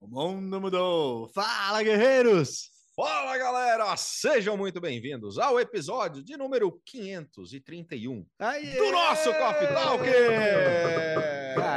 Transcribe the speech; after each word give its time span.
O 0.00 0.06
mundo 0.06 0.60
mudou! 0.60 1.28
Fala, 1.30 1.82
guerreiros! 1.82 2.70
Fala, 2.94 3.36
galera! 3.36 3.96
Sejam 3.96 4.56
muito 4.56 4.80
bem-vindos 4.80 5.40
ao 5.40 5.58
episódio 5.58 6.22
de 6.22 6.36
número 6.36 6.80
531 6.84 8.24
Aê! 8.38 8.76
do 8.76 8.92
nosso 8.92 9.34
Coffee 9.34 9.66
Talk! 9.66 10.04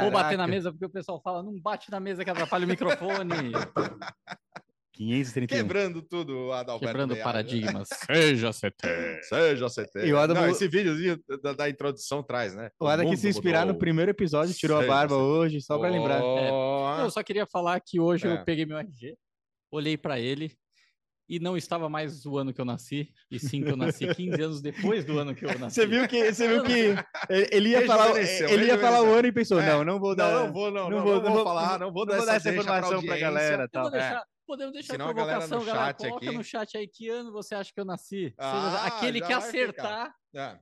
Vou 0.02 0.10
bater 0.12 0.38
na 0.38 0.46
mesa 0.46 0.70
porque 0.70 0.86
o 0.86 0.90
pessoal 0.90 1.20
fala, 1.20 1.42
não 1.42 1.58
bate 1.58 1.90
na 1.90 1.98
mesa 1.98 2.24
que 2.24 2.30
atrapalha 2.30 2.64
o 2.64 2.68
microfone. 2.68 3.50
531. 4.92 5.46
Quebrando 5.62 6.02
tudo, 6.02 6.52
Adalberto. 6.52 6.86
Quebrando 6.86 7.14
Meada. 7.14 7.24
paradigmas. 7.24 7.88
Seja 8.06 8.50
CT. 8.52 9.22
Seja 9.22 9.66
CT. 9.68 10.06
E 10.06 10.12
o 10.12 10.18
Adam- 10.18 10.34
Não, 10.36 10.48
esse 10.48 10.68
videozinho 10.68 11.18
da, 11.42 11.52
da 11.54 11.68
introdução 11.70 12.22
traz, 12.22 12.54
né? 12.54 12.70
O 12.78 12.86
Ada 12.86 13.02
mundo 13.02 13.12
quis 13.12 13.20
se 13.20 13.28
inspirar 13.28 13.60
mudou. 13.60 13.74
no 13.74 13.78
primeiro 13.78 14.10
episódio, 14.10 14.54
tirou 14.54 14.76
a 14.76 14.80
Seja 14.80 14.92
barba 14.92 15.14
CT. 15.14 15.22
hoje, 15.22 15.60
só 15.60 15.78
pra 15.78 15.88
lembrar. 15.88 16.20
Ó, 16.22 17.00
Eu 17.00 17.10
só 17.10 17.22
queria 17.22 17.46
falar 17.46 17.80
que 17.80 17.98
hoje 17.98 18.26
É. 18.26 18.32
eu 18.32 18.44
peguei 18.44 18.66
meu 18.66 18.76
RG, 18.78 19.16
olhei 19.70 19.96
pra 19.96 20.20
ele 20.20 20.52
e 21.28 21.38
não 21.40 21.56
estava 21.56 21.88
mais 21.88 22.26
o 22.26 22.36
ano 22.36 22.52
que 22.52 22.60
eu 22.60 22.64
nasci, 22.64 23.08
e 23.30 23.38
sim 23.38 23.62
que 23.62 23.70
eu 23.70 23.76
nasci 23.76 24.04
15 24.14 24.42
anos 24.42 24.60
depois 24.60 25.02
do 25.04 25.18
ano 25.18 25.34
que 25.34 25.46
eu 25.46 25.58
nasci. 25.58 25.76
Você 25.76 25.86
viu 25.86 26.06
que, 26.06 26.30
você 26.32 26.46
viu 26.48 26.62
que 26.62 26.94
ele- 27.30 27.70
ia 27.70 27.86
falar, 27.86 28.10
ele 28.20 28.66
ia 28.66 28.78
falar 28.78 29.02
o 29.02 29.14
ano 29.14 29.28
e 29.28 29.32
pensou, 29.32 29.58
É. 29.58 29.66
não, 29.70 29.82
não 29.84 29.98
vou 29.98 30.14
dar, 30.14 30.30
Não, 30.30 30.46
não 30.48 30.52
vou, 30.52 30.70
não, 30.70 30.90
não 30.90 30.98
não, 30.98 31.04
vou- 31.04 31.14
não 31.14 31.22
não 31.22 31.28
vou 31.28 31.34
vou- 31.36 31.44
falar, 31.44 31.78
não 31.78 31.90
vou 31.92 32.04
dar 32.04 32.16
não 32.16 32.24
vou 32.24 32.32
essa, 32.34 32.44
dar 32.44 32.50
essa 32.50 32.60
informação 32.60 32.88
pra 32.88 32.96
audiência. 33.14 33.20
galera, 33.20 33.62
Eu 33.64 33.68
tal. 33.70 33.82
vou 33.84 33.92
deixar- 33.92 34.24
Podemos 34.46 34.72
deixar 34.72 34.94
Senão 34.94 35.06
a 35.06 35.10
a 35.10 35.12
galera 35.12 35.38
provocação, 35.38 35.58
no 35.60 35.64
galera. 35.66 35.86
chat 35.86 35.96
Coloca 36.08 36.26
aqui- 36.26 36.36
no 36.36 36.44
chat 36.44 36.76
aí 36.76 36.88
que 36.88 37.08
ano 37.08 37.32
você 37.32 37.54
acha 37.54 37.72
que 37.72 37.80
eu 37.80 37.84
nasci. 37.84 38.34
Ah, 38.38 38.86
aquele 38.86 39.20
que 39.20 39.26
vai 39.28 39.34
acertar 39.36 40.14
É. 40.34 40.58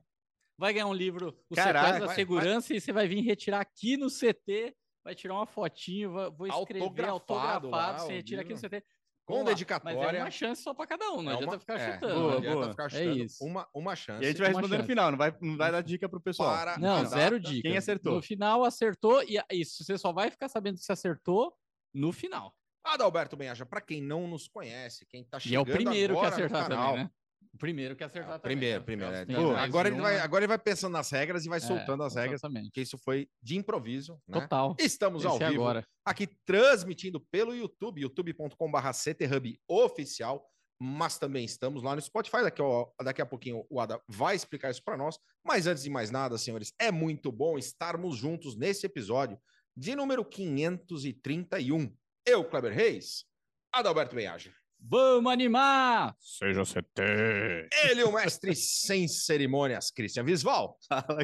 vai 0.57 0.73
ganhar 0.73 0.87
um 0.87 0.93
livro, 0.93 1.35
o 1.49 1.55
Caraca, 1.55 1.79
Sequestro 1.79 1.99
da 2.01 2.05
vai- 2.07 2.15
Segurança, 2.15 2.73
e 2.73 2.79
você 2.81 2.91
vai 2.93 3.07
vir 3.07 3.21
retirar 3.21 3.59
aqui 3.61 3.97
no 3.97 4.09
CT, 4.09 4.75
vai 5.03 5.15
tirar 5.15 5.33
uma 5.33 5.45
fotinho, 5.47 6.11
vai- 6.13 6.29
vou 6.31 6.47
escrever 6.47 6.81
Autografado 6.83 7.11
autografado, 7.13 7.69
lá, 7.69 7.97
você 7.97 8.05
o 8.05 8.09
retira 8.15 8.41
aqui 8.41 8.49
no 8.53 8.55
livro. 8.55 8.69
CT. 8.69 8.85
Com 9.23 9.33
Vamos 9.35 9.45
lá, 9.49 9.53
dedicatória. 9.53 9.97
Mas 9.99 10.15
é 10.15 10.19
uma 10.23 10.31
chance 10.31 10.63
só 10.63 10.73
pra 10.73 10.85
cada 10.87 11.11
um, 11.11 11.21
não 11.21 11.31
É 11.31 11.35
adianta 11.35 11.53
uma- 11.53 11.59
ficar 11.59 11.79
é, 11.79 11.93
chutando. 11.93 12.15
Boa, 12.19 12.41
boa. 12.41 12.69
ficar 12.71 12.85
É 12.85 12.89
chutando. 12.89 13.17
isso. 13.17 13.45
Uma, 13.45 13.67
uma 13.73 13.95
chance. 13.95 14.21
E 14.23 14.25
a 14.25 14.29
gente 14.29 14.39
vai 14.39 14.47
responder 14.49 14.77
no 14.79 14.83
final, 14.83 15.11
não 15.11 15.17
vai, 15.17 15.35
não 15.41 15.57
vai 15.57 15.71
dar 15.71 15.81
dica 15.81 16.09
pro 16.09 16.19
pessoal. 16.21 16.53
Para- 16.55 16.77
Não, 16.79 17.05
zero 17.05 17.39
dica. 17.39 17.61
Quem 17.69 17.77
acertou? 17.77 18.15
No 18.15 18.21
final 18.21 18.63
acertou, 18.63 19.23
e 19.23 19.39
isso, 19.51 19.83
você 19.83 19.97
só 19.97 20.11
vai 20.11 20.29
ficar 20.31 20.49
sabendo 20.49 20.77
que 20.77 20.83
você 20.83 20.91
acertou 20.91 21.53
no 21.93 22.11
final. 22.11 22.53
Adalberto 22.83 23.35
Benhaja, 23.37 23.65
para 23.65 23.81
quem 23.81 24.01
não 24.01 24.27
nos 24.27 24.47
conhece, 24.47 25.05
quem 25.07 25.23
tá 25.23 25.37
E 25.37 25.39
é 25.39 25.41
chegando 25.41 25.69
o 25.69 25.71
primeiro 25.71 26.13
que 26.13 26.19
agora 26.19 26.33
acertar 26.35 26.67
canal. 26.67 26.89
também, 26.91 27.03
né? 27.05 27.11
O 27.53 27.57
primeiro 27.57 27.95
que 27.95 28.03
acertar 28.03 28.39
também. 28.39 28.57
Primeiro, 28.57 28.79
né? 28.79 28.85
primeiro. 28.85 29.13
é. 29.13 29.21
Então, 29.23 29.51
mais 29.53 29.63
agora, 29.65 29.87
ele 29.89 29.99
vai, 29.99 30.19
agora 30.19 30.43
ele 30.43 30.47
vai 30.47 30.57
pensando 30.59 30.93
nas 30.93 31.09
regras 31.11 31.45
e 31.45 31.49
vai 31.49 31.57
É, 31.57 31.61
soltando 31.61 32.01
as 32.03 32.15
regras, 32.15 32.39
Exatamente. 32.39 32.67
porque 32.67 32.81
isso 32.81 32.97
foi 32.97 33.27
de 33.41 33.57
improviso, 33.57 34.19
né? 34.27 34.39
Total. 34.41 34.75
Estamos 34.79 35.25
ao 35.25 35.35
Esse 35.35 35.43
é 35.43 35.49
vivo 35.49 35.61
agora. 35.63 35.85
aqui 36.05 36.27
transmitindo 36.45 37.19
pelo 37.31 37.53
YouTube, 37.53 38.01
youtube.com.br 38.01 38.91
CTHub 38.93 39.59
oficial, 39.67 40.47
mas 40.79 41.19
também 41.19 41.43
estamos 41.45 41.83
lá 41.83 41.93
no 41.95 42.01
Spotify. 42.01 42.41
Daqui 42.41 42.61
a, 42.61 43.03
daqui 43.03 43.21
a 43.21 43.25
pouquinho 43.25 43.65
o 43.69 43.79
Ada 43.81 44.01
vai 44.07 44.35
explicar 44.35 44.71
isso 44.71 44.83
para 44.83 44.97
nós. 44.97 45.19
Mas 45.45 45.67
antes 45.67 45.83
de 45.83 45.89
mais 45.89 46.09
nada, 46.09 46.37
senhores, 46.37 46.73
é 46.79 46.89
muito 46.91 47.31
bom 47.31 47.57
estarmos 47.57 48.15
juntos 48.17 48.55
nesse 48.55 48.85
episódio 48.85 49.37
de 49.75 49.95
número 49.95 50.23
531. 50.23 51.93
Eu, 52.25 52.43
Kleber 52.43 52.71
Reis, 52.71 53.25
Adalberto 53.73 54.15
Benhaja. 54.15 54.53
Vamos 54.79 55.31
animar! 55.31 56.15
Seja 56.19 56.63
CT. 56.63 57.69
Ele, 57.89 58.03
o 58.03 58.11
mestre 58.11 58.53
sem 58.55 59.07
cerimônias, 59.07 59.91
Christian 59.91 60.23
Visval. 60.23 60.77
Fala, 60.89 61.23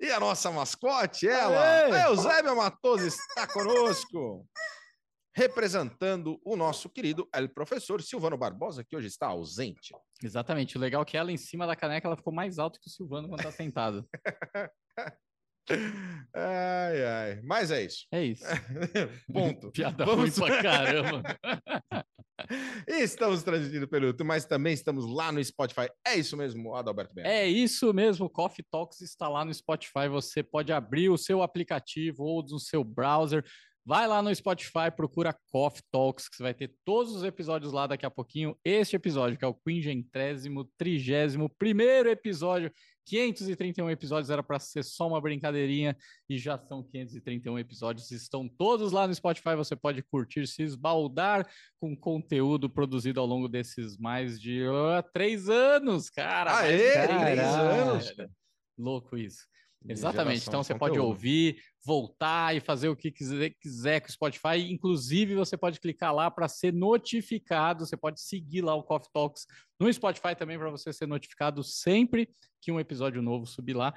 e 0.00 0.10
a 0.10 0.18
nossa 0.18 0.50
mascote, 0.50 1.28
ela, 1.28 1.60
Aê! 1.60 1.92
a 1.92 2.08
Eusébia 2.08 2.54
Matoso, 2.54 3.06
está 3.06 3.46
conosco, 3.46 4.46
representando 5.34 6.40
o 6.44 6.56
nosso 6.56 6.88
querido 6.88 7.28
El 7.32 7.48
Professor 7.48 8.02
Silvano 8.02 8.36
Barbosa, 8.36 8.84
que 8.84 8.96
hoje 8.96 9.06
está 9.06 9.28
ausente. 9.28 9.94
Exatamente. 10.22 10.76
O 10.76 10.80
legal 10.80 11.02
é 11.02 11.04
que 11.04 11.16
ela, 11.16 11.30
em 11.30 11.36
cima 11.36 11.66
da 11.66 11.76
caneca, 11.76 12.08
ela 12.08 12.16
ficou 12.16 12.32
mais 12.32 12.58
alta 12.58 12.80
que 12.80 12.88
o 12.88 12.90
Silvano 12.90 13.28
quando 13.28 13.42
tá 13.42 13.52
sentado. 13.52 14.08
Ai, 16.34 17.04
ai. 17.04 17.40
Mas 17.42 17.70
é 17.70 17.84
isso. 17.84 18.06
É 18.12 18.24
isso. 18.24 18.44
Ponto. 19.32 19.70
Piada 19.70 20.04
Vamos- 20.04 20.36
ruim 20.38 20.48
pra 20.48 20.62
caramba. 20.62 21.22
Estamos 22.86 23.42
transmitindo 23.42 23.88
pelo 23.88 24.06
YouTube, 24.06 24.26
mas 24.26 24.44
também 24.44 24.74
estamos 24.74 25.06
lá 25.06 25.30
no 25.32 25.42
Spotify. 25.42 25.88
É 26.06 26.16
isso 26.16 26.36
mesmo, 26.36 26.74
Adalberto 26.74 27.14
Ben. 27.14 27.24
É 27.24 27.46
isso 27.46 27.92
mesmo, 27.94 28.26
o 28.26 28.30
Coffee 28.30 28.64
Talks 28.70 29.00
está 29.00 29.28
lá 29.28 29.44
no 29.44 29.54
Spotify. 29.54 30.08
Você 30.10 30.42
pode 30.42 30.72
abrir 30.72 31.08
o 31.08 31.16
seu 31.16 31.42
aplicativo 31.42 32.24
ou 32.24 32.42
no 32.42 32.58
seu 32.58 32.82
browser. 32.84 33.44
Vai 33.86 34.08
lá 34.08 34.22
no 34.22 34.34
Spotify, 34.34 34.90
procura 34.96 35.36
Coffee 35.52 35.82
Talks, 35.90 36.26
que 36.26 36.36
você 36.36 36.42
vai 36.42 36.54
ter 36.54 36.74
todos 36.86 37.14
os 37.14 37.22
episódios 37.22 37.70
lá 37.70 37.86
daqui 37.86 38.06
a 38.06 38.10
pouquinho. 38.10 38.56
Este 38.64 38.96
episódio, 38.96 39.36
que 39.36 39.44
é 39.44 39.48
o 39.48 39.52
quinquagésimo, 39.52 40.64
trigésimo 40.78 41.50
primeiro 41.58 42.08
episódio, 42.08 42.72
531 43.04 43.90
episódios, 43.90 44.30
era 44.30 44.42
para 44.42 44.58
ser 44.58 44.82
só 44.82 45.06
uma 45.06 45.20
brincadeirinha 45.20 45.94
e 46.30 46.38
já 46.38 46.56
são 46.56 46.82
531 46.82 47.58
episódios. 47.58 48.10
Estão 48.10 48.48
todos 48.48 48.90
lá 48.90 49.06
no 49.06 49.14
Spotify. 49.14 49.54
Você 49.54 49.76
pode 49.76 50.02
curtir, 50.02 50.46
se 50.46 50.62
esbaldar 50.62 51.46
com 51.78 51.94
conteúdo 51.94 52.70
produzido 52.70 53.20
ao 53.20 53.26
longo 53.26 53.48
desses 53.48 53.98
mais 53.98 54.40
de 54.40 54.64
ah, 54.66 55.02
três 55.12 55.50
anos, 55.50 56.08
cara. 56.08 56.56
Aê, 56.56 56.92
três 56.92 57.20
três 57.20 57.38
anos. 57.38 58.18
anos. 58.18 58.30
Louco 58.78 59.18
isso. 59.18 59.44
Exatamente. 59.86 60.48
Então 60.48 60.62
você 60.62 60.74
pode 60.74 60.98
ouvir, 60.98 61.62
voltar 61.84 62.56
e 62.56 62.60
fazer 62.60 62.88
o 62.88 62.96
que 62.96 63.10
quiser, 63.10 63.50
quiser 63.60 64.00
com 64.00 64.08
o 64.08 64.12
Spotify. 64.12 64.70
Inclusive, 64.70 65.34
você 65.34 65.56
pode 65.56 65.78
clicar 65.78 66.14
lá 66.14 66.30
para 66.30 66.48
ser 66.48 66.72
notificado. 66.72 67.84
Você 67.84 67.96
pode 67.96 68.20
seguir 68.20 68.62
lá 68.62 68.74
o 68.74 68.82
Coffee 68.82 69.10
Talks 69.12 69.46
no 69.78 69.92
Spotify 69.92 70.34
também 70.34 70.58
para 70.58 70.70
você 70.70 70.92
ser 70.92 71.06
notificado 71.06 71.62
sempre 71.62 72.30
que 72.60 72.72
um 72.72 72.80
episódio 72.80 73.20
novo 73.20 73.46
subir 73.46 73.74
lá. 73.74 73.92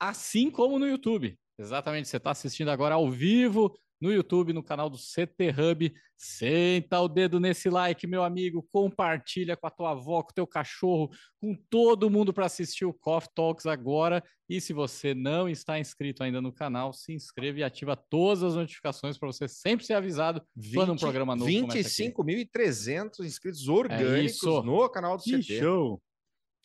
Assim 0.00 0.50
como 0.50 0.78
no 0.78 0.86
YouTube. 0.86 1.38
Exatamente. 1.58 2.08
Você 2.08 2.16
está 2.16 2.30
assistindo 2.30 2.70
agora 2.70 2.94
ao 2.94 3.10
vivo 3.10 3.74
no 4.00 4.12
YouTube, 4.12 4.52
no 4.52 4.62
canal 4.62 4.88
do 4.88 4.96
CT 4.96 5.50
Hub. 5.50 5.94
Senta 6.16 7.00
o 7.00 7.08
dedo 7.08 7.38
nesse 7.38 7.70
like, 7.70 8.06
meu 8.06 8.24
amigo. 8.24 8.66
Compartilha 8.72 9.56
com 9.56 9.66
a 9.66 9.70
tua 9.70 9.92
avó, 9.92 10.22
com 10.22 10.30
o 10.30 10.34
teu 10.34 10.46
cachorro, 10.46 11.10
com 11.40 11.54
todo 11.70 12.10
mundo 12.10 12.32
para 12.32 12.46
assistir 12.46 12.84
o 12.84 12.92
Coffee 12.92 13.30
Talks 13.34 13.66
agora. 13.66 14.22
E 14.48 14.60
se 14.60 14.72
você 14.72 15.14
não 15.14 15.48
está 15.48 15.78
inscrito 15.78 16.22
ainda 16.22 16.40
no 16.40 16.52
canal, 16.52 16.92
se 16.92 17.12
inscreva 17.12 17.58
e 17.60 17.62
ativa 17.62 17.94
todas 17.94 18.42
as 18.42 18.54
notificações 18.54 19.18
para 19.18 19.28
você 19.28 19.46
sempre 19.46 19.84
ser 19.86 19.94
avisado 19.94 20.42
quando 20.74 20.92
um 20.92 20.96
programa 20.96 21.36
novo 21.36 21.50
começa 21.50 21.78
aqui. 21.78 22.12
25.300 22.12 23.24
inscritos 23.24 23.68
orgânicos 23.68 24.36
isso. 24.36 24.62
no 24.62 24.88
canal 24.88 25.16
do 25.16 25.22
Que 25.22 25.38
CT. 25.38 25.58
show. 25.60 26.02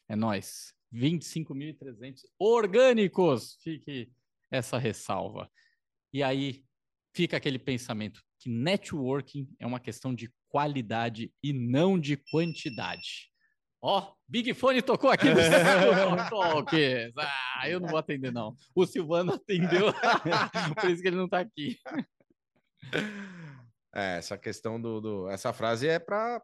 É 0.10 0.16
nóis. 0.16 0.74
25.300 0.94 2.22
orgânicos. 2.40 3.58
Fique 3.62 4.12
essa 4.52 4.78
ressalva. 4.78 5.50
E 6.14 6.22
aí 6.22 6.64
fica 7.14 7.38
aquele 7.38 7.60
pensamento 7.60 8.22
que 8.40 8.50
networking 8.50 9.48
é 9.60 9.66
uma 9.66 9.80
questão 9.80 10.14
de 10.14 10.32
qualidade 10.50 11.32
e 11.44 11.54
não 11.54 12.00
de 12.00 12.18
quantidade. 12.32 13.32
Ó, 13.82 14.14
Big 14.28 14.54
Fone 14.54 14.82
tocou 14.82 15.10
aqui 15.10 15.26
no 15.30 15.36
Talks. 16.30 17.12
Ah, 17.18 17.70
eu 17.70 17.80
não 17.80 17.90
vou 17.90 17.98
atender, 17.98 18.32
não. 18.32 18.56
O 18.74 18.86
Silvano 18.86 19.34
atendeu, 19.34 19.88
por 20.80 20.90
isso 20.90 21.02
que 21.02 21.08
ele 21.10 21.18
não 21.18 21.28
tá 21.28 21.40
aqui. 21.40 21.78
É, 23.96 24.18
essa 24.18 24.38
questão 24.38 24.82
do, 24.82 25.00
do- 25.02 25.30
essa 25.30 25.54
frase 25.54 25.88
é 25.88 26.00
para 26.00 26.42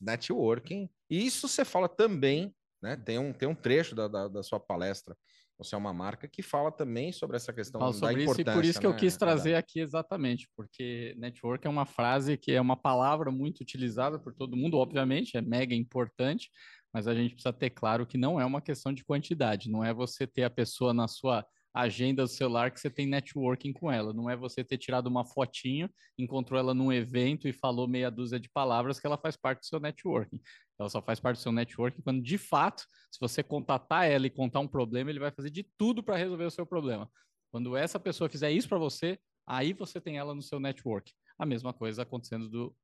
networking. 0.00 0.88
E 1.10 1.26
isso 1.26 1.48
você 1.48 1.64
fala 1.64 1.88
também, 1.88 2.54
né? 2.82 2.96
Tem 2.96 3.18
um, 3.18 3.32
tem 3.32 3.48
um 3.48 3.54
trecho 3.54 3.94
da, 3.94 4.06
da, 4.06 4.28
da 4.28 4.42
sua 4.42 4.60
palestra. 4.60 5.16
Você 5.58 5.74
é 5.74 5.78
uma 5.78 5.92
marca 5.92 6.28
que 6.28 6.42
fala 6.42 6.70
também 6.70 7.12
sobre 7.12 7.36
essa 7.36 7.52
questão 7.52 7.80
Falo 7.80 7.92
da 7.92 7.98
sobre 7.98 8.14
isso 8.14 8.20
e 8.20 8.24
importância. 8.24 8.52
por 8.52 8.64
isso 8.64 8.80
que 8.80 8.86
eu 8.86 8.92
né, 8.92 8.98
quis 8.98 9.14
Adam? 9.14 9.28
trazer 9.28 9.54
aqui 9.54 9.80
exatamente, 9.80 10.48
porque 10.54 11.14
network 11.16 11.66
é 11.66 11.70
uma 11.70 11.86
frase 11.86 12.36
que 12.36 12.52
é 12.52 12.60
uma 12.60 12.76
palavra 12.76 13.30
muito 13.30 13.60
utilizada 13.60 14.18
por 14.18 14.34
todo 14.34 14.56
mundo, 14.56 14.76
obviamente, 14.76 15.36
é 15.36 15.40
mega 15.40 15.74
importante, 15.74 16.50
mas 16.92 17.08
a 17.08 17.14
gente 17.14 17.34
precisa 17.34 17.52
ter 17.52 17.70
claro 17.70 18.06
que 18.06 18.18
não 18.18 18.38
é 18.40 18.44
uma 18.44 18.60
questão 18.60 18.92
de 18.92 19.04
quantidade, 19.04 19.70
não 19.70 19.82
é 19.82 19.94
você 19.94 20.26
ter 20.26 20.44
a 20.44 20.50
pessoa 20.50 20.92
na 20.92 21.08
sua 21.08 21.46
agenda 21.76 22.22
do 22.22 22.28
celular 22.28 22.70
que 22.70 22.80
você 22.80 22.88
tem 22.88 23.06
networking 23.06 23.72
com 23.72 23.92
ela, 23.92 24.12
não 24.14 24.30
é 24.30 24.36
você 24.36 24.64
ter 24.64 24.78
tirado 24.78 25.08
uma 25.08 25.26
fotinho, 25.26 25.90
encontrou 26.18 26.58
ela 26.58 26.72
num 26.72 26.90
evento 26.90 27.46
e 27.46 27.52
falou 27.52 27.86
meia 27.86 28.10
dúzia 28.10 28.40
de 28.40 28.48
palavras 28.48 28.98
que 28.98 29.06
ela 29.06 29.18
faz 29.18 29.36
parte 29.36 29.60
do 29.60 29.66
seu 29.66 29.78
networking. 29.78 30.40
Ela 30.78 30.88
só 30.88 31.00
faz 31.00 31.18
parte 31.18 31.38
do 31.38 31.42
seu 31.42 31.52
networking 31.52 32.02
quando, 32.02 32.22
de 32.22 32.36
fato, 32.36 32.86
se 33.10 33.18
você 33.18 33.42
contatar 33.42 34.06
ela 34.06 34.26
e 34.26 34.30
contar 34.30 34.60
um 34.60 34.68
problema, 34.68 35.10
ele 35.10 35.18
vai 35.18 35.30
fazer 35.30 35.50
de 35.50 35.62
tudo 35.62 36.02
para 36.02 36.16
resolver 36.16 36.44
o 36.44 36.50
seu 36.50 36.66
problema. 36.66 37.10
Quando 37.50 37.76
essa 37.76 37.98
pessoa 37.98 38.28
fizer 38.28 38.50
isso 38.50 38.68
para 38.68 38.78
você, 38.78 39.18
aí 39.46 39.72
você 39.72 40.00
tem 40.00 40.18
ela 40.18 40.34
no 40.34 40.42
seu 40.42 40.60
network. 40.60 41.12
A 41.38 41.46
mesma 41.46 41.72
coisa 41.72 42.02
acontecendo 42.02 42.48
do, 42.48 42.76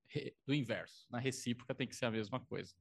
do 0.47 0.55
inverso. 0.55 1.06
Na 1.11 1.19
recíproca 1.19 1.75
tem 1.75 1.87
que 1.87 1.97
ser 1.97 2.06
a 2.06 2.11
mesma 2.11 2.41
coisa. 2.41 2.73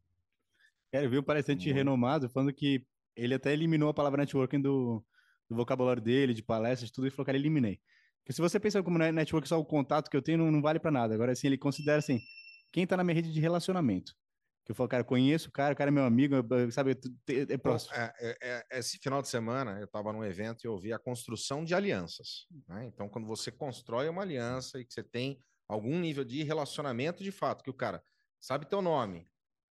Cara, 0.91 1.05
eu 1.05 1.09
vi 1.09 1.17
um 1.17 1.23
palestrante 1.23 1.65
Muito. 1.65 1.75
renomado 1.75 2.29
falando 2.29 2.53
que 2.53 2.85
ele 3.15 3.33
até 3.33 3.51
eliminou 3.53 3.89
a 3.89 3.93
palavra 3.93 4.21
networking 4.21 4.61
do, 4.61 5.03
do 5.49 5.55
vocabulário 5.55 6.01
dele, 6.01 6.33
de 6.33 6.43
palestras, 6.43 6.91
tudo, 6.91 7.07
e 7.07 7.11
falou, 7.11 7.25
cara, 7.25 7.37
eliminei. 7.37 7.79
Porque 8.19 8.33
se 8.33 8.41
você 8.41 8.59
pensa 8.59 8.81
como 8.83 8.97
ne- 8.97 9.11
network 9.11 9.47
só 9.47 9.59
o 9.59 9.65
contato 9.65 10.09
que 10.09 10.15
eu 10.15 10.21
tenho, 10.21 10.37
não, 10.37 10.51
não 10.51 10.61
vale 10.61 10.79
para 10.79 10.91
nada. 10.91 11.13
Agora, 11.13 11.31
assim, 11.31 11.47
ele 11.47 11.57
considera 11.57 11.97
assim, 11.97 12.21
quem 12.71 12.85
tá 12.85 12.95
na 12.95 13.03
minha 13.03 13.15
rede 13.15 13.31
de 13.31 13.39
relacionamento. 13.39 14.13
Eu 14.71 14.75
falo, 14.75 14.89
cara, 14.89 15.03
conheço 15.03 15.49
o 15.49 15.51
cara, 15.51 15.73
o 15.73 15.77
cara 15.77 15.89
é 15.89 15.91
meu 15.91 16.05
amigo, 16.05 16.35
sabe, 16.71 16.91
é, 17.29 17.57
próximo. 17.57 17.93
É, 17.93 18.13
é, 18.19 18.37
é, 18.71 18.79
esse 18.79 18.97
final 18.97 19.21
de 19.21 19.27
semana 19.27 19.77
eu 19.79 19.85
estava 19.85 20.13
num 20.13 20.23
evento 20.23 20.63
e 20.63 20.67
eu 20.67 20.77
vi 20.77 20.93
a 20.93 20.99
construção 20.99 21.63
de 21.63 21.75
alianças. 21.75 22.47
né? 22.67 22.85
Então, 22.85 23.09
quando 23.09 23.27
você 23.27 23.51
constrói 23.51 24.07
uma 24.07 24.21
aliança 24.21 24.79
e 24.79 24.85
que 24.85 24.93
você 24.93 25.03
tem 25.03 25.39
algum 25.67 25.99
nível 25.99 26.23
de 26.23 26.41
relacionamento 26.43 27.23
de 27.23 27.31
fato, 27.31 27.63
que 27.63 27.69
o 27.69 27.73
cara 27.73 28.01
sabe 28.39 28.65
teu 28.65 28.81
nome, 28.81 29.27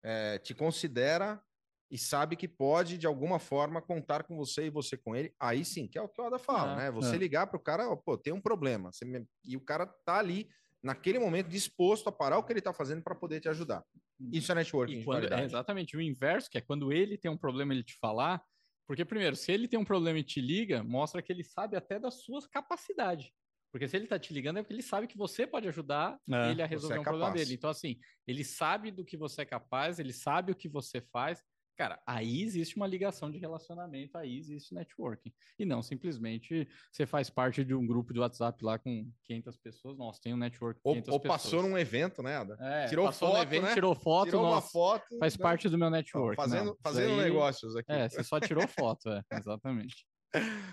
é, 0.04 0.40
te 0.40 0.54
considera 0.56 1.42
e 1.90 1.98
sabe 1.98 2.36
que 2.36 2.48
pode, 2.48 2.98
de 2.98 3.08
alguma 3.08 3.40
forma, 3.40 3.82
contar 3.82 4.24
com 4.24 4.36
você 4.36 4.66
e 4.66 4.70
você 4.70 4.98
com 4.98 5.16
ele, 5.16 5.34
aí 5.40 5.64
sim, 5.64 5.88
que 5.88 5.98
é 5.98 6.02
o 6.02 6.10
que 6.10 6.20
o 6.22 6.26
Ada 6.26 6.38
fala, 6.38 6.74
É, 6.74 6.76
né? 6.86 6.92
Você 6.92 7.16
é. 7.16 7.20
ligar 7.20 7.48
para 7.48 7.58
o 7.58 7.64
cara, 7.64 7.96
pô, 7.96 8.18
tem 8.18 8.34
um 8.34 8.42
problema. 8.42 8.92
Me- 9.04 9.26
E 9.46 9.56
o 9.56 9.62
cara 9.62 9.86
tá 9.86 10.18
ali, 10.18 10.50
naquele 10.84 11.18
momento, 11.18 11.48
disposto 11.48 12.10
a 12.10 12.12
parar 12.12 12.38
o 12.40 12.44
que 12.44 12.52
ele 12.52 12.62
tá 12.62 12.74
fazendo 12.74 13.02
para 13.04 13.16
poder 13.16 13.40
te 13.40 13.48
ajudar. 13.48 13.86
Isso 14.32 14.52
é 14.52 14.56
networking 14.56 15.04
quando, 15.04 15.32
é 15.34 15.44
exatamente 15.44 15.96
o 15.96 16.02
inverso, 16.02 16.50
que 16.50 16.58
é 16.58 16.62
quando 16.62 16.92
ele 16.92 17.18
tem 17.18 17.30
um 17.30 17.38
problema 17.38 17.74
ele 17.74 17.84
te 17.84 17.96
falar, 17.96 18.44
porque 18.88 19.04
primeiro, 19.04 19.36
se 19.36 19.52
ele 19.52 19.68
tem 19.68 19.78
um 19.80 19.86
problema 19.86 20.18
e 20.20 20.24
te 20.24 20.40
liga, 20.40 20.84
mostra 20.84 21.22
que 21.22 21.32
ele 21.32 21.44
sabe 21.44 21.76
até 21.76 22.00
das 22.00 22.24
suas 22.24 22.48
capacidades. 22.48 23.30
Porque 23.72 23.88
se 23.88 23.98
ele 23.98 24.08
tá 24.08 24.18
te 24.18 24.34
ligando 24.34 24.58
é 24.58 24.62
porque 24.64 24.74
ele 24.74 24.82
sabe 24.82 25.08
que 25.08 25.18
você 25.18 25.46
pode 25.46 25.68
ajudar 25.68 26.18
É, 26.32 26.52
ele 26.52 26.62
a 26.62 26.66
você 26.66 26.70
resolver 26.70 26.98
é 26.98 27.00
um 27.00 27.04
problema 27.04 27.28
capaz. 27.28 27.42
dele. 27.42 27.56
Então 27.56 27.70
assim, 27.70 28.00
ele 28.26 28.44
sabe 28.44 28.92
do 28.92 29.04
que 29.04 29.18
você 29.18 29.42
é 29.42 29.46
capaz, 29.46 30.00
ele 30.00 30.14
sabe 30.14 30.52
o 30.52 30.56
que 30.56 30.70
você 30.70 31.02
faz. 31.02 31.44
Cara, 31.78 32.02
aí 32.08 32.42
existe 32.42 32.76
uma 32.76 32.88
ligação 32.88 33.30
de 33.30 33.38
relacionamento, 33.38 34.18
aí 34.18 34.36
existe 34.38 34.74
networking. 34.74 35.32
E 35.60 35.64
não 35.64 35.84
simplesmente 35.84 36.68
você 36.92 37.06
faz 37.06 37.30
parte 37.30 37.64
de 37.64 37.76
um 37.76 37.86
grupo 37.86 38.12
de 38.14 38.20
WhatsApp 38.20 38.64
lá 38.66 38.80
com 38.80 39.08
500 39.26 39.58
pessoas. 39.58 39.96
Nossa, 39.98 40.20
tem 40.20 40.34
um 40.34 40.38
network 40.38 40.80
Ou, 40.84 40.94
500 40.96 41.14
ou 41.14 41.20
passou 41.20 41.62
num 41.62 41.78
evento, 41.78 42.24
né, 42.24 42.38
Ada? 42.38 42.58
É, 42.60 42.88
tirou 42.88 43.06
passou 43.06 43.30
foto, 43.30 43.42
evento, 43.44 43.64
né? 43.66 43.74
tirou 43.76 43.94
foto, 43.96 44.26
Tirou 44.26 44.42
uma 44.44 44.56
nossa, 44.56 44.72
foto. 44.72 45.20
faz 45.20 45.38
né? 45.38 45.44
parte 45.44 45.70
do 45.70 45.78
meu 45.78 45.92
network. 45.92 46.36
Fazendo, 46.36 46.66
não. 46.66 46.78
Fazendo 46.82 47.12
aí- 47.12 47.18
negócios 47.30 47.76
aqui. 47.76 47.92
É, 47.92 48.10
você 48.10 48.24
só 48.24 48.40
tirou 48.40 48.68
foto, 48.68 49.10
é, 49.10 49.22
exatamente. 49.48 49.96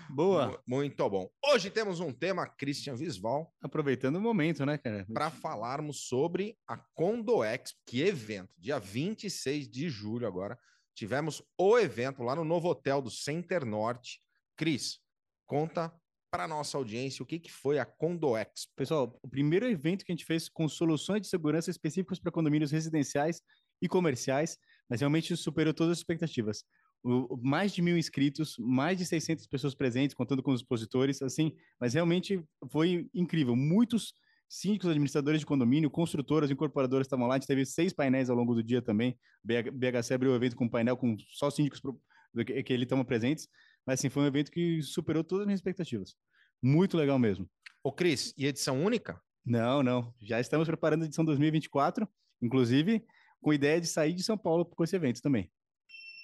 Boa. 0.09 0.47
Mu- 0.47 0.59
Muito 0.67 1.09
bom. 1.09 1.29
Hoje 1.45 1.69
temos 1.69 1.99
um 1.99 2.11
tema, 2.11 2.47
Christian 2.47 2.95
Visval, 2.95 3.53
Aproveitando 3.61 4.15
o 4.17 4.21
momento, 4.21 4.65
né, 4.65 4.77
cara? 4.77 5.05
para 5.13 5.29
falarmos 5.29 6.07
sobre 6.07 6.57
a 6.67 6.77
Condoex, 6.95 7.73
que 7.85 8.01
evento, 8.01 8.49
dia 8.57 8.79
26 8.79 9.69
de 9.69 9.87
julho 9.89 10.27
agora. 10.27 10.57
Tivemos 10.95 11.43
o 11.57 11.77
evento 11.77 12.23
lá 12.23 12.35
no 12.35 12.45
novo 12.45 12.69
hotel 12.69 13.01
do 13.01 13.11
Center 13.11 13.65
Norte. 13.65 14.21
Cris, 14.55 14.99
conta 15.45 15.93
para 16.31 16.47
nossa 16.47 16.77
audiência 16.77 17.21
o 17.21 17.25
que, 17.25 17.37
que 17.37 17.51
foi 17.51 17.79
a 17.79 17.85
Condoex. 17.85 18.67
Pessoal, 18.75 19.19
o 19.21 19.27
primeiro 19.27 19.65
evento 19.67 20.05
que 20.05 20.11
a 20.11 20.15
gente 20.15 20.25
fez 20.25 20.49
com 20.49 20.67
soluções 20.67 21.21
de 21.21 21.27
segurança 21.27 21.69
específicas 21.69 22.19
para 22.19 22.31
condomínios 22.31 22.71
residenciais 22.71 23.41
e 23.81 23.87
comerciais, 23.87 24.57
mas 24.89 25.01
realmente 25.01 25.35
superou 25.35 25.73
todas 25.73 25.93
as 25.93 25.97
expectativas. 25.99 26.63
O, 27.03 27.37
mais 27.41 27.73
de 27.73 27.81
mil 27.81 27.97
inscritos, 27.97 28.55
mais 28.57 28.97
de 28.97 29.05
600 29.05 29.47
pessoas 29.47 29.75
presentes, 29.75 30.15
contando 30.15 30.41
com 30.41 30.51
os 30.51 30.61
expositores, 30.61 31.21
assim, 31.21 31.55
mas 31.79 31.93
realmente 31.93 32.43
foi 32.69 33.09
incrível. 33.13 33.55
Muitos 33.55 34.13
síndicos, 34.49 34.89
administradores 34.89 35.39
de 35.39 35.45
condomínio, 35.45 35.89
construtoras, 35.89 36.51
incorporadoras 36.51 37.05
estavam 37.07 37.27
lá. 37.27 37.35
A 37.35 37.37
gente 37.37 37.47
teve 37.47 37.65
seis 37.65 37.93
painéis 37.93 38.29
ao 38.29 38.35
longo 38.35 38.53
do 38.53 38.63
dia 38.63 38.81
também. 38.81 39.17
BH 39.43 39.71
BHC 39.73 40.13
abriu 40.13 40.31
o 40.31 40.35
evento 40.35 40.55
com 40.55 40.65
um 40.65 40.69
painel 40.69 40.95
com 40.97 41.15
só 41.33 41.49
síndicos 41.49 41.79
pro- 41.79 41.99
que, 42.45 42.63
que 42.63 42.73
ele 42.73 42.83
estavam 42.83 43.03
presentes. 43.05 43.47
Mas, 43.85 43.99
assim, 43.99 44.09
foi 44.09 44.23
um 44.23 44.27
evento 44.27 44.51
que 44.51 44.81
superou 44.81 45.23
todas 45.23 45.41
as 45.41 45.45
minhas 45.47 45.59
expectativas. 45.59 46.15
Muito 46.61 46.97
legal 46.97 47.19
mesmo. 47.19 47.49
Ô, 47.83 47.91
Cris, 47.91 48.33
e 48.37 48.45
edição 48.45 48.83
única? 48.83 49.21
Não, 49.45 49.83
não. 49.83 50.13
Já 50.21 50.39
estamos 50.39 50.67
preparando 50.67 51.03
a 51.03 51.05
edição 51.05 51.23
2024, 51.23 52.07
inclusive 52.41 53.05
com 53.41 53.53
ideia 53.53 53.79
de 53.79 53.85
sair 53.85 54.13
de 54.13 54.23
São 54.23 54.37
Paulo 54.37 54.65
com 54.65 54.83
esse 54.83 54.95
evento 54.95 55.21
também. 55.21 55.51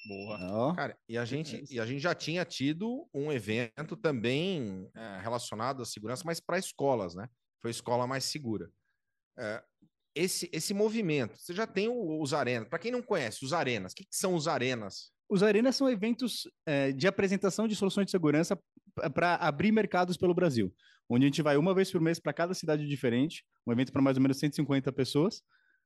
Boa. 0.07 0.75
Cara, 0.75 0.97
e 1.07 1.15
a 1.15 1.23
gente, 1.25 1.63
e 1.69 1.79
a 1.79 1.85
gente 1.85 1.99
já 1.99 2.15
tinha 2.15 2.43
tido 2.43 3.07
um 3.13 3.31
evento 3.31 3.95
também 3.95 4.89
é, 4.95 5.19
relacionado 5.21 5.83
à 5.83 5.85
segurança, 5.85 6.23
mas 6.25 6.39
para 6.39 6.57
escolas, 6.57 7.13
né? 7.13 7.29
Foi 7.61 7.71
escola 7.71 8.07
mais 8.07 8.25
segura. 8.25 8.71
É, 9.37 9.63
esse, 10.15 10.49
esse 10.51 10.73
movimento, 10.73 11.37
você 11.37 11.53
já 11.53 11.65
tem 11.65 11.87
os 11.89 12.33
arenas. 12.33 12.67
Para 12.67 12.79
quem 12.79 12.91
não 12.91 13.01
conhece, 13.01 13.45
os 13.45 13.53
arenas, 13.53 13.93
o 13.93 13.95
que, 13.95 14.03
que 14.03 14.15
são 14.15 14.35
os 14.35 14.47
arenas? 14.47 15.11
Os 15.29 15.41
arenas 15.41 15.75
são 15.77 15.89
eventos 15.89 16.41
eh, 16.65 16.91
de 16.91 17.07
apresentação 17.07 17.65
de 17.67 17.75
soluções 17.75 18.05
de 18.05 18.11
segurança 18.11 18.59
para 19.13 19.35
abrir 19.35 19.71
mercados 19.71 20.17
pelo 20.17 20.33
Brasil, 20.33 20.73
onde 21.09 21.23
a 21.23 21.27
gente 21.27 21.41
vai 21.41 21.55
uma 21.55 21.73
vez 21.73 21.89
por 21.89 22.01
mês 22.01 22.19
para 22.19 22.33
cada 22.33 22.53
cidade 22.53 22.85
diferente, 22.85 23.45
um 23.65 23.71
evento 23.71 23.93
para 23.93 24.01
mais 24.01 24.17
ou 24.17 24.21
menos 24.23 24.37
150 24.37 24.91
pessoas, 24.91 25.41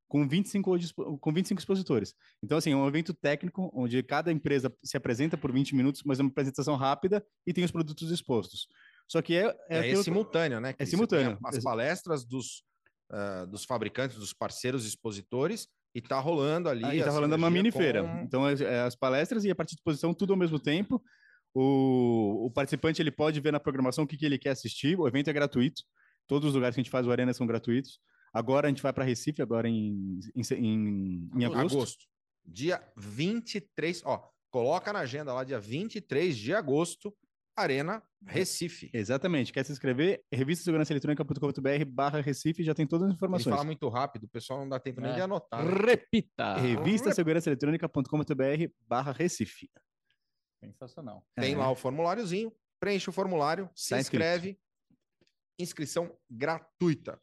com 0.08 0.28
25, 0.28 0.78
dispo- 0.80 1.18
com 1.20 1.32
25 1.34 1.60
expositores. 1.60 2.16
Então, 2.44 2.58
assim, 2.58 2.72
é 2.72 2.76
um 2.76 2.88
evento 2.88 3.14
técnico, 3.14 3.72
onde 3.74 4.02
cada 4.02 4.32
empresa 4.32 4.76
se 4.84 4.98
apresenta 4.98 5.38
por 5.38 5.52
20 5.52 5.76
minutos, 5.76 6.02
mas 6.04 6.20
é 6.20 6.24
uma 6.24 6.30
apresentação 6.30 6.76
rápida 6.76 7.24
e 7.46 7.54
tem 7.54 7.64
os 7.64 7.72
produtos 7.72 8.10
expostos. 8.12 8.68
Só 9.08 9.22
que 9.22 9.36
é... 9.36 9.56
É, 9.70 9.82
que- 9.84 10.04
simultâneo, 10.04 10.60
né? 10.60 10.74
Você 10.78 10.86
simultâneo. 10.86 11.38
As 11.46 11.62
palestras 11.64 12.26
dos, 12.26 12.64
ah, 13.12 13.46
dos 13.46 13.66
fabricantes, 13.66 14.18
dos 14.18 14.34
parceiros 14.34 14.86
expositores, 14.86 15.68
e 15.94 16.02
tá 16.02 16.20
rolando 16.20 16.68
ali. 16.68 16.84
Aí 16.84 17.02
a 17.02 17.06
tá 17.06 17.12
rolando 17.12 17.36
uma 17.36 17.50
mini 17.50 17.72
com- 17.72 17.78
feira. 17.78 18.22
Então, 18.24 18.48
é, 18.48 18.54
é 18.62 18.80
as 18.82 18.96
palestras 18.96 19.46
e 19.46 19.52
a 19.52 19.56
parte 19.56 19.70
de 19.70 19.76
exposição, 19.76 20.14
tudo 20.14 20.34
ao 20.34 20.40
mesmo 20.40 20.60
tempo. 20.60 21.02
O, 21.54 22.48
o 22.48 22.52
participante 22.52 23.02
ele 23.02 23.12
pode 23.12 23.40
ver 23.40 23.54
na 23.54 23.62
programação 23.62 24.04
o 24.04 24.08
que, 24.08 24.18
que 24.18 24.26
ele 24.26 24.38
quer 24.38 24.50
assistir. 24.50 25.00
O 25.00 25.08
evento 25.08 25.30
é 25.30 25.34
gratuito. 25.34 25.84
Todos 26.28 26.50
os 26.50 26.54
lugares 26.56 26.76
que 26.76 26.82
a 26.82 26.84
gente 26.84 26.92
faz 26.92 27.08
o 27.08 27.12
Arena 27.12 27.34
são 27.34 27.48
gratuitos. 27.48 28.00
Agora 28.34 28.68
a 28.68 28.70
gente 28.70 28.82
vai 28.82 28.92
para 28.92 29.06
Recife, 29.06 29.42
agora 29.42 29.70
em, 29.70 30.20
em, 30.36 30.42
em, 30.54 31.30
em 31.34 31.46
agosto. 31.46 31.78
agosto. 31.78 32.06
Dia 32.44 32.84
23, 32.98 34.02
ó, 34.04 34.28
coloca 34.52 34.92
na 34.92 35.00
agenda 35.00 35.34
lá, 35.34 35.46
dia 35.46 35.60
23 35.60 36.36
de 36.36 36.54
agosto, 36.54 37.16
Arena 37.56 38.04
Recife. 38.26 38.90
Exatamente. 38.94 39.54
Quer 39.54 39.64
se 39.64 39.72
inscrever? 39.72 40.24
Revista 40.32 40.64
Segurança 40.66 40.92
Eletrônica.com.br 40.92 41.86
barra 41.88 42.20
Recife, 42.22 42.64
já 42.64 42.74
tem 42.74 42.86
todas 42.86 43.06
as 43.06 43.12
Ele 43.12 43.16
informações. 43.16 43.54
fala 43.54 43.64
muito 43.66 43.88
rápido, 43.88 44.24
o 44.26 44.28
pessoal 44.28 44.60
não 44.60 44.70
dá 44.70 44.80
tempo 44.80 45.00
nem 45.00 45.12
É. 45.12 45.16
de 45.16 45.22
anotar. 45.22 45.64
né? 45.64 45.72
Repita! 45.86 46.56
Revista 46.58 47.14
Segurança 47.14 47.50
Eletrônica.com.br 47.50 48.72
barra 48.88 49.12
Recife. 49.12 49.70
Sensacional. 50.64 51.26
Tem 51.36 51.54
É. 51.54 51.58
lá 51.58 51.70
o 51.72 51.76
formuláriozinho, 51.76 52.52
preenche 52.80 53.10
o 53.10 53.14
formulário, 53.14 53.70
se 53.76 53.92
Tá 53.92 54.00
inscrito. 54.00 54.24
inscreve, 54.24 54.60
inscrição 55.60 56.18
gratuita. 56.30 57.22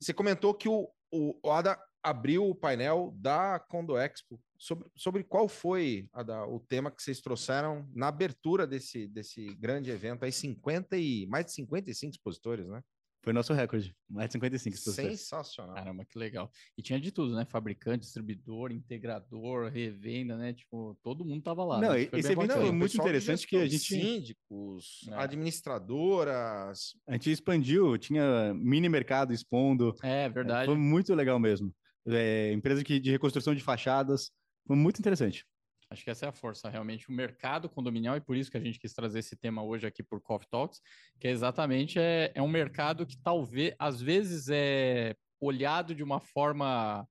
Você 0.00 0.12
comentou 0.12 0.52
que 0.54 0.68
o, 0.68 0.90
o, 1.10 1.38
o 1.42 1.50
Ada 1.50 1.78
abriu 2.02 2.48
o 2.48 2.54
painel 2.54 3.12
da 3.16 3.58
Condo 3.58 3.96
Expo. 3.96 4.38
Sobre, 4.64 4.88
sobre 4.96 5.22
qual 5.22 5.46
foi 5.46 6.08
Ada, 6.10 6.46
o 6.46 6.58
tema 6.58 6.90
que 6.90 7.02
vocês 7.02 7.20
trouxeram 7.20 7.86
na 7.94 8.08
abertura 8.08 8.66
desse, 8.66 9.06
desse 9.06 9.44
grande 9.56 9.90
evento 9.90 10.24
aí, 10.24 10.32
50 10.32 10.96
e 10.96 11.26
mais 11.26 11.44
de 11.44 11.52
55 11.52 12.12
expositores, 12.12 12.66
né? 12.66 12.80
Foi 13.22 13.34
nosso 13.34 13.52
recorde. 13.52 13.94
Mais 14.08 14.28
de 14.28 14.32
55 14.32 14.74
expositores. 14.74 15.20
Sensacional. 15.20 15.74
Caramba, 15.74 16.04
que 16.06 16.18
legal. 16.18 16.50
E 16.78 16.82
tinha 16.82 16.98
de 16.98 17.12
tudo, 17.12 17.34
né? 17.34 17.44
Fabricante, 17.44 18.04
distribuidor, 18.06 18.72
integrador, 18.72 19.70
revenda, 19.70 20.34
né? 20.38 20.54
Tipo, 20.54 20.98
todo 21.02 21.26
mundo 21.26 21.42
tava 21.42 21.62
lá. 21.62 21.78
Não, 21.82 21.90
né? 21.92 22.02
e- 22.02 22.06
Foi 22.08 22.18
esse 22.20 22.28
bem 22.28 22.38
evento 22.38 22.52
é 22.52 22.54
bacana. 22.56 22.72
muito 22.72 22.96
interessante 22.96 23.46
que 23.46 23.56
a 23.56 23.66
gente- 23.66 23.94
Síndicos, 24.00 25.06
É. 25.10 25.14
administradoras. 25.16 26.94
A 27.06 27.12
gente 27.12 27.30
expandiu, 27.30 27.98
tinha 27.98 28.54
mini 28.54 28.88
mercado 28.88 29.32
expondo. 29.34 29.94
É, 30.02 30.26
verdade. 30.30 30.66
Foi 30.66 30.76
muito 30.76 31.14
legal 31.14 31.38
mesmo. 31.38 31.70
É, 32.06 32.50
empresa 32.52 32.82
que, 32.84 32.98
de 32.98 33.10
reconstrução 33.10 33.54
de 33.54 33.62
fachadas. 33.62 34.30
Foi 34.66 34.76
muito 34.76 34.98
interessante. 34.98 35.46
Acho 35.90 36.02
que 36.02 36.10
essa 36.10 36.26
é 36.26 36.28
a 36.28 36.32
força, 36.32 36.68
realmente, 36.68 37.08
o 37.08 37.12
mercado 37.12 37.68
condominial, 37.68 38.16
e 38.16 38.20
por 38.20 38.36
isso 38.36 38.50
que 38.50 38.56
a 38.56 38.60
gente 38.60 38.78
quis 38.78 38.92
trazer 38.92 39.18
esse 39.20 39.36
tema 39.36 39.62
hoje 39.62 39.86
aqui 39.86 40.02
por 40.02 40.20
Coffee 40.20 40.48
Talks, 40.50 40.80
que 41.20 41.28
é 41.28 41.30
exatamente 41.30 41.98
é, 41.98 42.32
é 42.34 42.42
um 42.42 42.48
mercado 42.48 43.06
que 43.06 43.16
talvez, 43.22 43.74
às 43.78 44.00
vezes, 44.00 44.48
é 44.50 45.14
olhado 45.40 45.94
de 45.94 46.02
uma 46.02 46.20
forma 46.20 47.06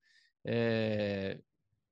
é, 0.46 1.40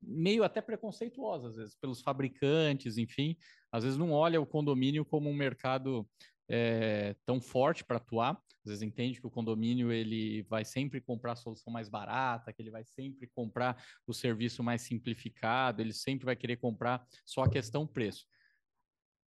meio 0.02 0.44
até 0.44 0.60
preconceituosa, 0.60 1.50
às 1.50 1.56
vezes, 1.56 1.76
pelos 1.76 2.02
fabricantes, 2.02 2.98
enfim, 2.98 3.38
às 3.72 3.84
vezes 3.84 3.98
não 3.98 4.12
olha 4.12 4.42
o 4.42 4.46
condomínio 4.46 5.06
como 5.06 5.30
um 5.30 5.34
mercado 5.34 6.08
é, 6.52 7.16
tão 7.26 7.40
forte 7.40 7.84
para 7.84 7.98
atuar, 7.98 8.34
às 8.64 8.70
vezes 8.70 8.84
entende 8.84 9.20
que 9.20 9.26
o 9.26 9.32
condomínio 9.32 9.92
ele 9.92 10.44
vai 10.44 10.64
sempre 10.64 11.02
comprar 11.02 11.32
a 11.32 11.36
solução 11.36 11.72
mais 11.74 11.90
barata, 11.90 12.54
que 12.54 12.62
ele 12.62 12.70
vai 12.70 12.84
sempre 12.84 13.28
comprar 13.34 13.82
o 14.06 14.14
serviço 14.14 14.62
mais 14.62 14.82
simplificado, 14.82 15.82
ele 15.82 15.94
sempre 15.94 16.26
vai 16.26 16.36
querer 16.36 16.58
comprar 16.58 17.08
só 17.26 17.44
a 17.44 17.50
questão 17.50 17.88
preço. 17.88 18.26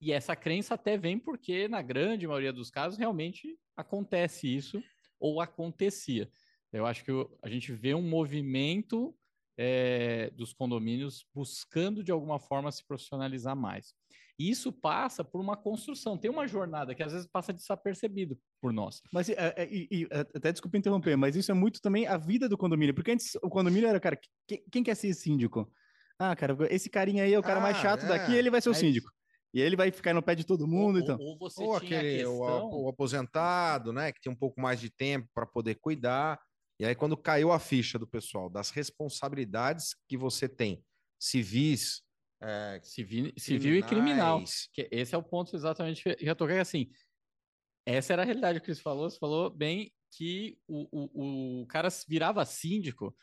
E 0.02 0.14
essa 0.14 0.36
crença 0.36 0.76
até 0.76 0.98
vem 0.98 1.20
porque, 1.20 1.68
na 1.68 1.82
grande 1.82 2.26
maioria 2.26 2.54
dos 2.54 2.72
casos, 2.72 2.98
realmente 2.98 3.60
acontece 3.76 4.48
isso 4.48 4.82
ou 5.20 5.42
acontecia. 5.42 6.32
Eu 6.72 6.86
acho 6.86 7.04
que 7.04 7.12
a 7.44 7.50
gente 7.50 7.74
vê 7.74 7.94
um 7.94 8.02
movimento 8.02 9.16
é, 9.62 10.30
dos 10.32 10.54
condomínios 10.54 11.26
buscando 11.36 12.02
de 12.02 12.14
alguma 12.14 12.40
forma 12.40 12.72
se 12.72 12.86
profissionalizar 12.88 13.58
mais. 13.58 13.94
E 14.40 14.50
isso 14.50 14.72
passa 14.72 15.22
por 15.22 15.42
uma 15.42 15.58
construção, 15.58 16.18
tem 16.18 16.32
uma 16.32 16.48
jornada 16.48 16.96
que 16.96 17.04
às 17.04 17.12
vezes 17.12 17.28
passa 17.28 17.52
desapercebido 17.52 18.40
por 18.62 18.72
nós. 18.72 19.02
Mas 19.12 19.28
é, 19.28 19.54
é, 19.58 19.68
e, 19.70 20.08
até 20.34 20.54
desculpa 20.54 20.78
interromper, 20.78 21.18
mas 21.18 21.36
isso 21.36 21.52
é 21.52 21.54
muito 21.54 21.82
também 21.82 22.08
a 22.08 22.16
vida 22.16 22.48
do 22.48 22.58
condomínio, 22.58 22.96
porque 22.96 23.12
antes 23.12 23.36
o 23.44 23.50
condomínio 23.50 23.90
era, 23.90 24.00
cara, 24.00 24.18
quem, 24.48 24.64
quem 24.72 24.82
quer 24.82 24.96
ser 24.96 25.14
síndico? 25.14 25.70
Ah, 26.18 26.34
cara, 26.38 26.56
esse 26.70 26.90
carinha 26.90 27.26
aí 27.26 27.34
é 27.34 27.40
o 27.40 27.44
cara 27.44 27.60
ah, 27.60 27.64
mais 27.64 27.78
chato 27.78 28.06
é. 28.06 28.08
daqui, 28.08 28.34
ele 28.34 28.50
vai 28.50 28.62
ser 28.62 28.70
o 28.70 28.74
síndico. 28.74 29.12
E 29.54 29.60
ele 29.60 29.76
vai 29.76 29.92
ficar 29.92 30.14
no 30.14 30.22
pé 30.22 30.36
de 30.36 30.46
todo 30.46 30.68
mundo, 30.68 30.98
ou, 30.98 31.02
então. 31.02 31.18
Ou, 31.20 31.38
você 31.38 31.62
ou 31.62 31.76
aquele 31.76 32.18
questão... 32.20 32.70
o, 32.70 32.86
o, 32.86 32.90
aposentado, 32.90 33.92
né, 33.92 34.14
que 34.14 34.22
tem 34.22 34.32
um 34.32 34.36
pouco 34.36 34.62
mais 34.62 34.80
de 34.80 34.90
tempo 34.90 35.28
para 35.34 35.46
poder 35.46 35.76
cuidar. 35.76 36.40
E 36.80 36.86
aí 36.86 36.96
quando 36.96 37.18
caiu 37.18 37.52
a 37.52 37.60
ficha 37.60 38.00
do 38.00 38.08
pessoal 38.08 38.50
das 38.50 38.70
responsabilidades 38.70 39.96
que 40.08 40.16
você 40.18 40.48
tem, 40.48 40.84
civis, 41.20 42.02
é, 42.42 42.80
civil, 42.82 43.34
civil 43.38 43.76
e 43.76 43.84
criminal. 43.84 44.42
Que 44.74 44.88
esse 44.92 45.14
é 45.14 45.18
o 45.18 45.24
ponto 45.24 45.56
exatamente 45.56 46.02
que 46.04 46.16
eu 46.20 46.36
toquei 46.36 46.60
assim. 46.60 46.90
Essa 47.86 48.14
era 48.14 48.22
a 48.22 48.26
realidade 48.26 48.60
que 48.60 48.64
o 48.64 48.66
Cris 48.66 48.80
falou. 48.80 49.10
Você 49.10 49.18
falou 49.18 49.50
bem 49.50 49.92
que 50.16 50.58
o, 50.68 50.88
o, 50.92 51.62
o 51.62 51.68
cara 51.68 51.90
virava 52.08 52.46
síndico 52.46 53.16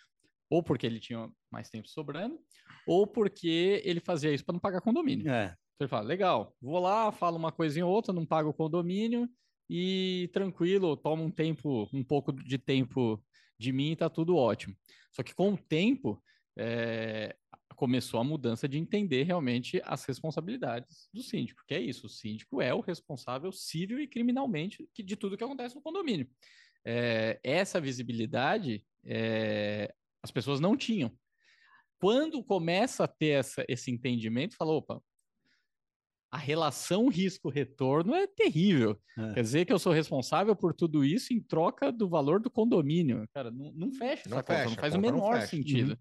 ou 0.51 0.63
porque 0.63 0.87
ele 0.87 1.01
tinha 1.01 1.31
mais 1.51 1.69
tempo 1.69 1.89
sobrando, 1.89 2.39
ou 2.87 3.07
porque 3.07 3.83
ele 3.85 4.01
fazia 4.01 4.33
isso 4.33 4.45
para 4.45 4.53
não 4.53 4.61
pagar 4.61 4.81
condomínio. 4.81 5.29
É. 5.29 5.47
Então 5.47 5.85
ele 5.85 5.89
fala, 5.89 6.07
legal, 6.07 6.55
vou 6.61 6.79
lá, 6.79 7.11
falo 7.11 7.37
uma 7.37 7.53
coisinha 7.53 7.87
ou 7.87 7.93
outra, 7.93 8.13
não 8.13 8.25
pago 8.25 8.51
o 8.51 8.55
condomínio 8.55 9.29
e 9.69 10.31
tranquilo, 10.33 10.97
toma 10.97 11.23
um 11.23 11.31
tempo, 11.31 11.89
um 11.93 12.05
pouco 12.05 12.33
de 12.33 12.59
tempo 12.59 13.23
de 13.59 13.73
mim 13.73 13.93
e 13.93 13.97
tá 13.97 14.09
tudo 14.09 14.37
ótimo. 14.37 14.77
Só 15.13 15.23
que 15.23 15.35
com 15.35 15.55
o 15.55 15.59
tempo, 15.59 16.23
é, 16.57 17.35
começou 17.75 18.19
a 18.19 18.25
mudança 18.25 18.69
de 18.69 18.79
entender 18.79 19.23
realmente 19.25 19.81
as 19.85 20.05
responsabilidades 20.05 21.09
do 21.13 21.23
síndico, 21.23 21.63
que 21.67 21.75
é 21.75 21.81
isso, 21.81 22.07
o 22.07 22.11
síndico 22.11 22.61
é 22.61 22.73
o 22.73 22.81
responsável 22.81 23.53
civil 23.53 24.01
e 24.01 24.09
criminalmente 24.09 24.89
de 24.97 25.17
tudo 25.17 25.37
que 25.37 25.45
acontece 25.45 25.75
no 25.75 25.83
condomínio. 25.83 26.29
É, 26.85 27.39
essa 27.43 27.81
visibilidade 27.81 28.85
é, 29.05 29.93
as 30.23 30.31
pessoas 30.31 30.59
não 30.59 30.77
tinham. 30.77 31.13
Quando 31.99 32.43
começa 32.43 33.05
a 33.05 33.09
ter 33.09 33.39
essa, 33.39 33.65
esse 33.69 33.91
entendimento, 33.91 34.57
fala, 34.57 34.73
opa, 34.73 35.03
a 36.31 36.39
relação 36.39 37.09
risco-retorno 37.09 38.15
é 38.15 38.27
terrível. 38.27 38.99
É. 39.17 39.35
Quer 39.35 39.43
dizer 39.43 39.65
que 39.65 39.73
eu 39.73 39.79
sou 39.79 39.93
responsável 39.93 40.55
por 40.55 40.75
tudo 40.75 41.05
isso 41.05 41.33
em 41.33 41.41
troca 41.41 41.93
do 41.93 42.09
valor 42.09 42.41
do 42.41 42.51
condomínio. 42.51 43.27
Cara, 43.33 43.51
não, 43.51 43.73
não 43.73 43.93
fecha 43.93 44.29
não 44.29 44.39
essa 44.39 44.47
fecha, 44.47 44.65
conta, 44.65 44.75
não 44.75 44.81
faz 44.81 44.95
o 44.95 45.01
menor 45.01 45.41
sentido. 45.43 45.91
Uhum. 45.91 45.97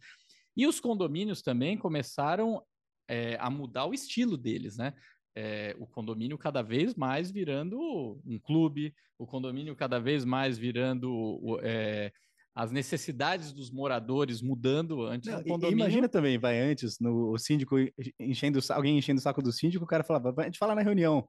E 0.58 0.68
os 0.68 0.80
condomínios 0.80 1.42
também 1.42 1.78
começaram 1.78 2.62
é, 3.08 3.38
a 3.40 3.50
mudar 3.50 3.86
o 3.86 3.94
estilo 3.94 4.38
deles, 4.38 4.78
né? 4.78 4.94
É, 5.38 5.76
o 5.78 5.86
condomínio 5.86 6.38
cada 6.38 6.62
vez 6.62 6.96
mais 6.96 7.30
virando 7.30 7.78
um 8.26 8.40
clube, 8.40 8.96
o 9.20 9.28
condomínio 9.28 9.76
cada 9.76 10.00
vez 10.00 10.24
mais 10.24 10.58
virando 10.58 11.60
é, 11.62 12.12
as 12.56 12.72
necessidades 12.72 13.52
dos 13.52 13.70
moradores 13.70 14.42
mudando 14.42 15.04
antes 15.04 15.30
Não, 15.30 15.40
do 15.40 15.44
condomínio. 15.46 15.84
Imagina 15.84 16.08
também, 16.08 16.38
vai 16.38 16.58
antes, 16.58 16.98
no 17.02 17.34
o 17.34 17.38
síndico 17.38 17.76
enchendo 18.18 18.60
alguém 18.70 18.98
enchendo 18.98 19.20
o 19.20 19.22
saco 19.22 19.42
do 19.42 19.52
síndico, 19.52 19.84
o 19.84 19.88
cara 19.88 20.06
falava, 20.06 20.34
a 20.38 20.44
gente 20.46 20.58
fala 20.58 20.74
na 20.74 20.82
reunião. 20.82 21.28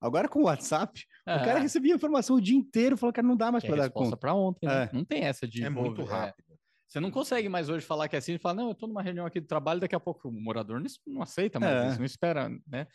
Agora 0.00 0.28
com 0.28 0.40
o 0.40 0.44
WhatsApp, 0.44 1.00
é. 1.26 1.36
o 1.36 1.44
cara 1.44 1.60
recebia 1.60 1.94
informação 1.94 2.36
o 2.36 2.40
dia 2.40 2.56
inteiro, 2.56 2.96
falou 2.96 3.12
que 3.12 3.22
não 3.22 3.36
dá 3.36 3.52
mais 3.52 3.64
para 3.64 3.76
dar 3.76 3.90
conta. 3.90 4.16
para 4.16 4.34
ontem, 4.34 4.66
né? 4.66 4.90
é. 4.92 4.94
Não 4.94 5.04
tem 5.04 5.22
essa 5.22 5.46
de 5.46 5.62
É 5.62 5.70
muito 5.70 6.02
é. 6.02 6.04
rápido. 6.04 6.44
Você 6.88 7.00
não 7.00 7.10
consegue 7.10 7.48
mais 7.48 7.68
hoje 7.68 7.86
falar 7.86 8.08
que 8.08 8.16
é 8.16 8.18
assim, 8.18 8.36
falar, 8.36 8.54
não, 8.54 8.66
eu 8.66 8.72
estou 8.72 8.88
numa 8.88 9.02
reunião 9.02 9.24
aqui 9.26 9.40
de 9.40 9.46
trabalho, 9.46 9.80
daqui 9.80 9.94
a 9.94 10.00
pouco 10.00 10.28
o 10.28 10.32
morador 10.32 10.80
não, 10.80 10.86
não 11.06 11.22
aceita 11.22 11.58
mais 11.58 11.72
é. 11.72 11.88
isso, 11.88 11.98
não 11.98 12.04
espera, 12.04 12.48
né? 12.66 12.86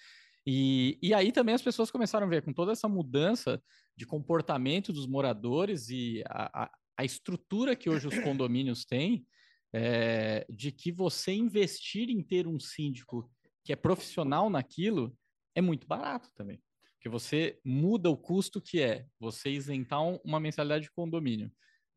E, 0.46 0.98
e 1.02 1.14
aí 1.14 1.32
também 1.32 1.56
as 1.56 1.62
pessoas 1.62 1.92
começaram 1.92 2.26
a 2.26 2.30
ver, 2.30 2.42
com 2.42 2.54
toda 2.54 2.72
essa 2.72 2.88
mudança 2.88 3.62
de 3.98 4.06
comportamento 4.06 4.94
dos 4.94 5.06
moradores 5.08 5.90
e 5.90 6.24
a, 6.28 6.64
a, 6.64 6.72
a 7.00 7.06
estrutura 7.06 7.78
que 7.78 7.90
hoje 7.90 8.10
os 8.10 8.20
condomínios 8.20 8.84
têm, 8.84 9.26
é, 9.72 10.46
de 10.50 10.70
que 10.70 10.92
você 10.92 11.32
investir 11.32 12.10
em 12.10 12.22
ter 12.22 12.46
um 12.46 12.60
síndico 12.60 13.32
que 13.64 13.72
é 13.72 13.76
profissional 13.78 14.50
naquilo 14.50 15.18
é 15.56 15.62
muito 15.62 15.88
barato 15.88 16.30
também. 16.36 16.62
Porque 16.96 17.08
você 17.08 17.58
muda 17.64 18.10
o 18.10 18.18
custo 18.18 18.62
que 18.62 18.82
é 18.82 19.06
você 19.18 19.50
isentar 19.50 20.02
uma 20.26 20.42
mensalidade 20.42 20.84
de 20.84 20.92
condomínio, 20.92 21.50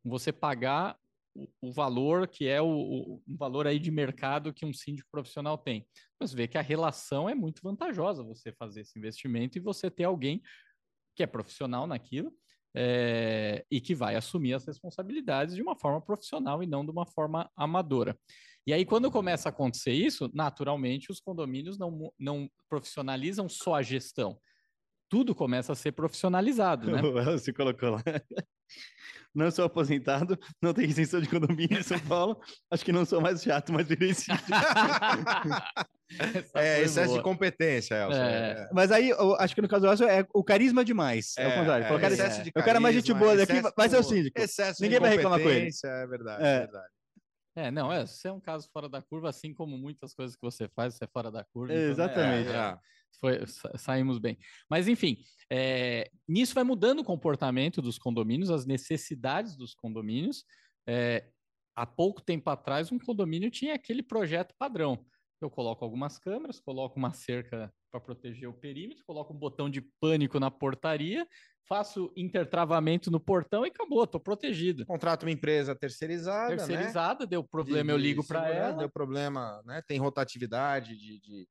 você 0.05 0.31
pagar 0.31 0.97
o, 1.59 1.69
valor 1.69 2.25
que 2.25 2.47
é 2.47 2.61
o, 2.61 2.67
o, 2.69 3.21
valor 3.35 3.67
aí 3.67 3.79
de 3.79 3.91
mercado 3.91 4.53
que 4.53 4.65
um 4.65 4.71
síndico 4.71 5.09
profissional 5.11 5.57
tem. 5.57 5.85
Você 6.17 6.33
vê 6.33 6.47
que 6.47 6.57
a 6.57 6.61
relação 6.61 7.27
é 7.27 7.35
muito 7.35 7.61
vantajosa 7.61 8.23
você 8.23 8.53
fazer 8.53 8.81
esse 8.81 8.97
investimento 8.97 9.57
e 9.57 9.61
você 9.61 9.91
ter 9.91 10.05
alguém 10.05 10.41
que 11.13 11.23
é 11.23 11.27
profissional 11.27 11.85
naquilo 11.85 12.33
é, 12.75 13.65
e 13.69 13.79
que 13.79 13.93
vai 13.93 14.15
assumir 14.15 14.53
as 14.53 14.65
responsabilidades 14.65 15.55
de 15.55 15.61
uma 15.61 15.75
forma 15.75 16.01
profissional 16.01 16.63
e 16.63 16.67
não 16.67 16.83
de 16.85 16.91
uma 16.91 17.05
forma 17.05 17.49
amadora. 17.55 18.17
E 18.65 18.71
aí, 18.71 18.85
quando 18.85 19.11
começa 19.11 19.49
a 19.49 19.51
acontecer 19.51 19.91
isso, 19.91 20.29
naturalmente 20.33 21.11
os 21.11 21.19
condomínios 21.19 21.77
não, 21.77 22.11
não 22.17 22.49
profissionalizam 22.69 23.49
só 23.49 23.75
a 23.75 23.81
gestão. 23.81 24.39
Tudo 25.13 25.35
começa 25.35 25.73
a 25.73 25.75
ser 25.75 25.91
profissionalizado, 25.91 26.91
né? 26.91 26.99
Você 27.37 27.53
colocou 27.53 27.91
lá 27.91 28.01
não 29.35 29.51
sou 29.51 29.65
aposentado, 29.65 30.39
não 30.59 30.73
tenho 30.73 30.89
extensão 30.89 31.21
de 31.21 31.29
condomínio 31.29 31.77
em 31.77 31.83
São 31.83 31.99
Paulo, 31.99 32.41
acho 32.71 32.83
que 32.83 32.91
não 32.91 33.05
sou 33.05 33.21
mais 33.21 33.43
chato, 33.43 33.71
mas 33.71 33.87
virei 33.87 34.09
é, 36.55 36.81
excesso 36.81 37.09
boa. 37.09 37.19
de 37.19 37.23
competência, 37.23 37.93
Elcio. 37.93 38.19
É. 38.19 38.53
É. 38.53 38.69
Mas 38.73 38.91
aí, 38.91 39.11
eu 39.11 39.35
acho 39.35 39.53
que 39.53 39.61
no 39.61 39.67
caso 39.67 39.85
do 39.85 39.91
Elcio, 39.91 40.07
é 40.07 40.25
o 40.33 40.43
carisma 40.43 40.83
demais. 40.83 41.35
É, 41.37 41.47
o 41.47 41.59
contrário. 41.59 41.85
É, 41.85 42.07
excesso 42.07 42.43
de 42.43 42.51
carisma, 42.51 42.61
o 42.61 42.63
cara 42.63 42.79
mais 42.79 42.95
gente 42.95 43.13
boa 43.13 43.37
daqui 43.37 43.61
vai 43.77 43.89
ser 43.89 43.97
o 43.97 44.03
síndico. 44.03 44.41
Excesso 44.41 44.81
Ninguém 44.81 44.99
vai 44.99 45.11
reclamar 45.11 45.39
com 45.39 45.49
ele. 45.49 45.69
É 45.85 46.07
verdade, 46.07 46.43
é 46.43 46.59
verdade. 46.61 46.87
É, 47.55 47.69
não, 47.69 47.91
é, 47.91 48.07
você 48.07 48.29
é 48.29 48.31
um 48.31 48.39
caso 48.39 48.67
fora 48.73 48.89
da 48.89 48.99
curva, 48.99 49.29
assim 49.29 49.53
como 49.53 49.77
muitas 49.77 50.15
coisas 50.15 50.35
que 50.35 50.41
você 50.41 50.67
faz, 50.67 50.95
você 50.95 51.03
é 51.03 51.07
fora 51.07 51.29
da 51.29 51.43
curva. 51.43 51.71
Exatamente. 51.71 52.49
Então, 52.49 52.59
é, 52.59 52.79
foi, 53.19 53.39
saímos 53.77 54.19
bem. 54.19 54.37
Mas, 54.69 54.87
enfim, 54.87 55.17
é, 55.49 56.09
nisso 56.27 56.53
vai 56.53 56.63
mudando 56.63 56.99
o 56.99 57.03
comportamento 57.03 57.81
dos 57.81 57.97
condomínios, 57.97 58.49
as 58.49 58.65
necessidades 58.65 59.55
dos 59.55 59.73
condomínios. 59.73 60.45
É, 60.87 61.29
há 61.75 61.85
pouco 61.85 62.21
tempo 62.21 62.49
atrás, 62.49 62.91
um 62.91 62.99
condomínio 62.99 63.51
tinha 63.51 63.75
aquele 63.75 64.03
projeto 64.03 64.53
padrão. 64.57 65.05
Eu 65.41 65.49
coloco 65.49 65.83
algumas 65.83 66.17
câmeras, 66.17 66.59
coloco 66.59 66.97
uma 66.97 67.11
cerca 67.11 67.71
para 67.91 67.99
proteger 67.99 68.49
o 68.49 68.53
perímetro, 68.53 69.03
coloco 69.05 69.33
um 69.33 69.37
botão 69.37 69.69
de 69.69 69.81
pânico 69.99 70.39
na 70.39 70.49
portaria, 70.49 71.27
faço 71.67 72.11
intertravamento 72.15 73.11
no 73.11 73.19
portão 73.19 73.65
e 73.65 73.69
acabou, 73.69 74.03
estou 74.03 74.19
protegido. 74.19 74.85
Contrato 74.85 75.23
uma 75.23 75.31
empresa 75.31 75.75
terceirizada. 75.75 76.49
Né? 76.49 76.57
Terceirizada, 76.57 77.25
né? 77.25 77.29
deu 77.29 77.43
problema, 77.43 77.85
de, 77.85 77.91
eu 77.91 77.97
ligo 77.97 78.25
para 78.25 78.49
ela. 78.49 78.77
Deu 78.77 78.89
problema, 78.89 79.61
né? 79.65 79.81
Tem 79.85 79.99
rotatividade 79.99 80.97
de, 80.97 81.19
de 81.19 81.47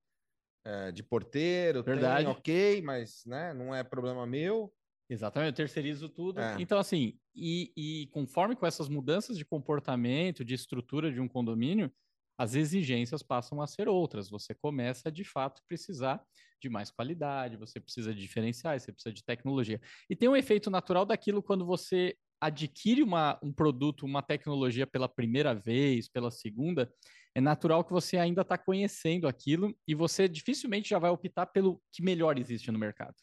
é, 0.64 0.92
de 0.92 1.02
porteiro, 1.02 1.82
Verdade. 1.82 2.24
Tem, 2.24 2.32
ok, 2.32 2.82
mas 2.82 3.22
né, 3.26 3.52
não 3.52 3.74
é 3.74 3.82
problema 3.82 4.26
meu. 4.26 4.72
Exatamente, 5.08 5.50
eu 5.50 5.56
terceirizo 5.56 6.08
tudo. 6.08 6.40
É. 6.40 6.56
Então, 6.58 6.78
assim, 6.78 7.18
e, 7.34 7.72
e 7.76 8.06
conforme 8.12 8.56
com 8.56 8.66
essas 8.66 8.88
mudanças 8.88 9.36
de 9.36 9.44
comportamento, 9.44 10.44
de 10.44 10.54
estrutura 10.54 11.12
de 11.12 11.20
um 11.20 11.28
condomínio, 11.28 11.92
as 12.38 12.54
exigências 12.54 13.22
passam 13.22 13.60
a 13.60 13.66
ser 13.66 13.88
outras. 13.88 14.30
Você 14.30 14.54
começa, 14.54 15.12
de 15.12 15.24
fato, 15.24 15.60
precisar 15.68 16.22
de 16.60 16.68
mais 16.68 16.90
qualidade, 16.90 17.56
você 17.56 17.78
precisa 17.80 18.14
de 18.14 18.20
diferenciais, 18.20 18.82
você 18.82 18.92
precisa 18.92 19.12
de 19.12 19.24
tecnologia. 19.24 19.80
E 20.08 20.16
tem 20.16 20.28
um 20.28 20.36
efeito 20.36 20.70
natural 20.70 21.04
daquilo 21.04 21.42
quando 21.42 21.66
você 21.66 22.16
adquire 22.40 23.02
uma, 23.02 23.38
um 23.42 23.52
produto, 23.52 24.04
uma 24.04 24.22
tecnologia 24.22 24.86
pela 24.86 25.08
primeira 25.08 25.54
vez, 25.54 26.08
pela 26.08 26.30
segunda, 26.30 26.92
é 27.34 27.40
natural 27.40 27.84
que 27.84 27.92
você 27.92 28.18
ainda 28.18 28.42
está 28.42 28.58
conhecendo 28.58 29.26
aquilo 29.26 29.74
e 29.86 29.94
você 29.94 30.28
dificilmente 30.28 30.90
já 30.90 30.98
vai 30.98 31.10
optar 31.10 31.46
pelo 31.46 31.80
que 31.92 32.02
melhor 32.02 32.38
existe 32.38 32.70
no 32.70 32.78
mercado. 32.78 33.14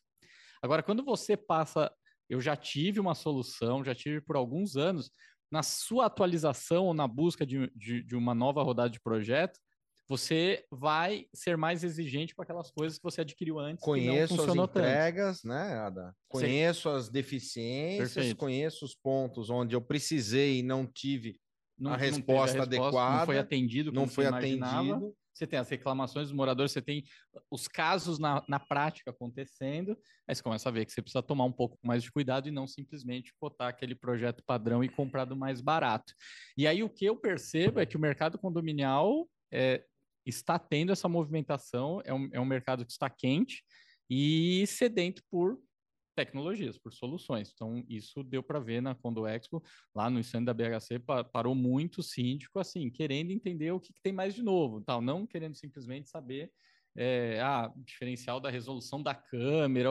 Agora, 0.61 0.83
quando 0.83 1.03
você 1.03 1.37
passa, 1.37 1.91
eu 2.29 2.41
já 2.41 2.55
tive 2.55 2.99
uma 2.99 3.15
solução, 3.15 3.83
já 3.83 3.93
tive 3.93 4.19
por 4.21 4.35
alguns 4.35 4.75
anos, 4.75 5.11
na 5.51 5.63
sua 5.63 6.05
atualização 6.05 6.85
ou 6.85 6.93
na 6.93 7.07
busca 7.07 7.45
de, 7.45 7.71
de, 7.75 8.03
de 8.03 8.15
uma 8.15 8.35
nova 8.35 8.61
rodada 8.61 8.89
de 8.89 8.99
projeto, 8.99 9.59
você 10.07 10.65
vai 10.71 11.27
ser 11.33 11.55
mais 11.55 11.83
exigente 11.83 12.33
com 12.33 12.41
aquelas 12.41 12.71
coisas 12.71 12.97
que 12.97 13.03
você 13.03 13.21
adquiriu 13.21 13.59
antes. 13.59 13.85
Conheço 13.85 14.41
as 14.41 14.55
entregas, 14.55 15.41
tanto. 15.41 15.53
né, 15.53 15.77
Ada? 15.77 16.15
Conheço 16.27 16.89
Sim. 16.89 16.95
as 16.95 17.09
deficiências, 17.09 18.13
Perfeito. 18.13 18.37
conheço 18.37 18.85
os 18.85 18.95
pontos 18.95 19.51
onde 19.51 19.75
eu 19.75 19.81
precisei 19.81 20.59
e 20.59 20.63
não 20.63 20.87
tive 20.87 21.39
não, 21.79 21.93
a 21.93 21.97
resposta, 21.97 22.57
resposta, 22.57 22.61
adequada. 22.63 23.19
Não 23.19 23.25
foi 23.25 23.37
atendido 23.37 23.91
Não 23.91 24.07
foi 24.07 24.25
atendido. 24.25 25.15
você 25.33 25.47
tem 25.47 25.57
as 25.57 25.69
reclamações 25.69 26.27
dos 26.27 26.35
moradores, 26.35 26.71
você 26.71 26.81
tem 26.81 27.03
os 27.49 27.67
casos 27.67 28.19
na, 28.19 28.43
na 28.47 28.59
prática 28.59 29.11
acontecendo, 29.11 29.97
aí 30.27 30.35
você 30.35 30.43
começa 30.43 30.67
a 30.67 30.71
ver 30.71 30.85
que 30.85 30.91
você 30.91 31.01
precisa 31.01 31.23
tomar 31.23 31.45
um 31.45 31.51
pouco 31.51 31.77
mais 31.83 32.03
de 32.03 32.11
cuidado 32.11 32.47
e 32.47 32.51
não 32.51 32.67
simplesmente 32.67 33.33
cotar 33.39 33.69
aquele 33.69 33.95
projeto 33.95 34.43
padrão 34.45 34.83
e 34.83 34.89
comprar 34.89 35.25
do 35.25 35.35
mais 35.35 35.61
barato. 35.61 36.13
E 36.57 36.67
aí 36.67 36.83
o 36.83 36.89
que 36.89 37.05
eu 37.05 37.15
percebo 37.15 37.79
é 37.79 37.85
que 37.85 37.95
o 37.95 37.99
mercado 37.99 38.37
condominial 38.37 39.29
é, 39.51 39.83
está 40.25 40.59
tendo 40.59 40.91
essa 40.91 41.07
movimentação, 41.07 42.01
é 42.03 42.13
um, 42.13 42.29
é 42.33 42.39
um 42.39 42.45
mercado 42.45 42.85
que 42.85 42.91
está 42.91 43.09
quente 43.09 43.63
e 44.09 44.65
sedento 44.67 45.21
por 45.29 45.59
tecnologias, 46.19 46.77
por 46.77 46.91
soluções. 46.91 47.51
Então, 47.53 47.81
isso 47.87 48.21
deu 48.23 48.43
para 48.43 48.59
ver 48.59 48.81
na 48.81 48.93
Condo 48.93 49.25
Expo, 49.25 49.63
lá 49.95 50.09
no 50.09 50.19
stand 50.19 50.43
da 50.43 50.53
BHC, 50.53 50.99
parou 51.31 51.55
muito 51.55 52.03
síndico, 52.03 52.59
assim, 52.59 52.89
querendo 52.89 53.31
entender 53.31 53.71
o 53.71 53.79
que, 53.79 53.93
que 53.93 54.01
tem 54.01 54.11
mais 54.11 54.35
de 54.35 54.43
novo, 54.43 54.81
tal, 54.81 55.01
não 55.01 55.25
querendo 55.25 55.55
simplesmente 55.55 56.09
saber 56.09 56.51
é, 56.97 57.39
ah, 57.39 57.71
diferencial 57.77 58.41
da 58.41 58.49
resolução 58.49 59.01
da 59.01 59.15
câmera, 59.15 59.89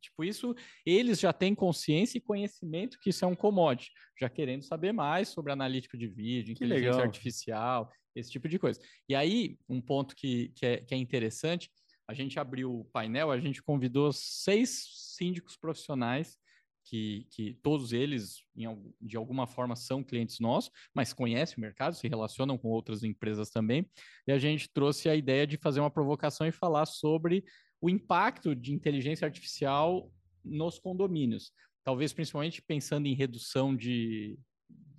tipo 0.00 0.24
isso, 0.24 0.54
eles 0.86 1.20
já 1.20 1.32
têm 1.32 1.54
consciência 1.54 2.16
e 2.16 2.22
conhecimento 2.22 2.98
que 2.98 3.10
isso 3.10 3.24
é 3.24 3.28
um 3.28 3.34
commodity, 3.34 3.92
já 4.18 4.30
querendo 4.30 4.62
saber 4.62 4.92
mais 4.92 5.28
sobre 5.28 5.52
analítica 5.52 5.98
de 5.98 6.06
vídeo, 6.06 6.52
inteligência 6.52 7.02
artificial, 7.02 7.90
esse 8.14 8.30
tipo 8.30 8.48
de 8.48 8.58
coisa. 8.58 8.80
E 9.06 9.14
aí, 9.14 9.58
um 9.68 9.80
ponto 9.80 10.16
que, 10.16 10.48
que, 10.54 10.64
é, 10.64 10.76
que 10.78 10.94
é 10.94 10.96
interessante, 10.96 11.70
a 12.08 12.14
gente 12.14 12.38
abriu 12.38 12.80
o 12.80 12.84
painel, 12.84 13.30
a 13.30 13.40
gente 13.40 13.62
convidou 13.62 14.12
seis 14.12 15.14
síndicos 15.16 15.56
profissionais 15.56 16.38
que, 16.84 17.26
que, 17.30 17.54
todos 17.62 17.92
eles, 17.92 18.44
em, 18.56 18.66
de 19.00 19.16
alguma 19.16 19.46
forma, 19.46 19.74
são 19.74 20.04
clientes 20.04 20.38
nossos, 20.38 20.70
mas 20.94 21.12
conhecem 21.12 21.56
o 21.58 21.60
mercado, 21.60 21.96
se 21.96 22.06
relacionam 22.06 22.56
com 22.56 22.68
outras 22.68 23.02
empresas 23.02 23.50
também. 23.50 23.90
E 24.26 24.32
a 24.32 24.38
gente 24.38 24.68
trouxe 24.72 25.08
a 25.08 25.16
ideia 25.16 25.46
de 25.46 25.56
fazer 25.56 25.80
uma 25.80 25.90
provocação 25.90 26.46
e 26.46 26.52
falar 26.52 26.86
sobre 26.86 27.44
o 27.80 27.90
impacto 27.90 28.54
de 28.54 28.72
inteligência 28.72 29.26
artificial 29.26 30.10
nos 30.44 30.78
condomínios. 30.78 31.52
Talvez 31.82 32.12
principalmente 32.12 32.62
pensando 32.62 33.06
em 33.06 33.14
redução 33.14 33.74
de, 33.74 34.38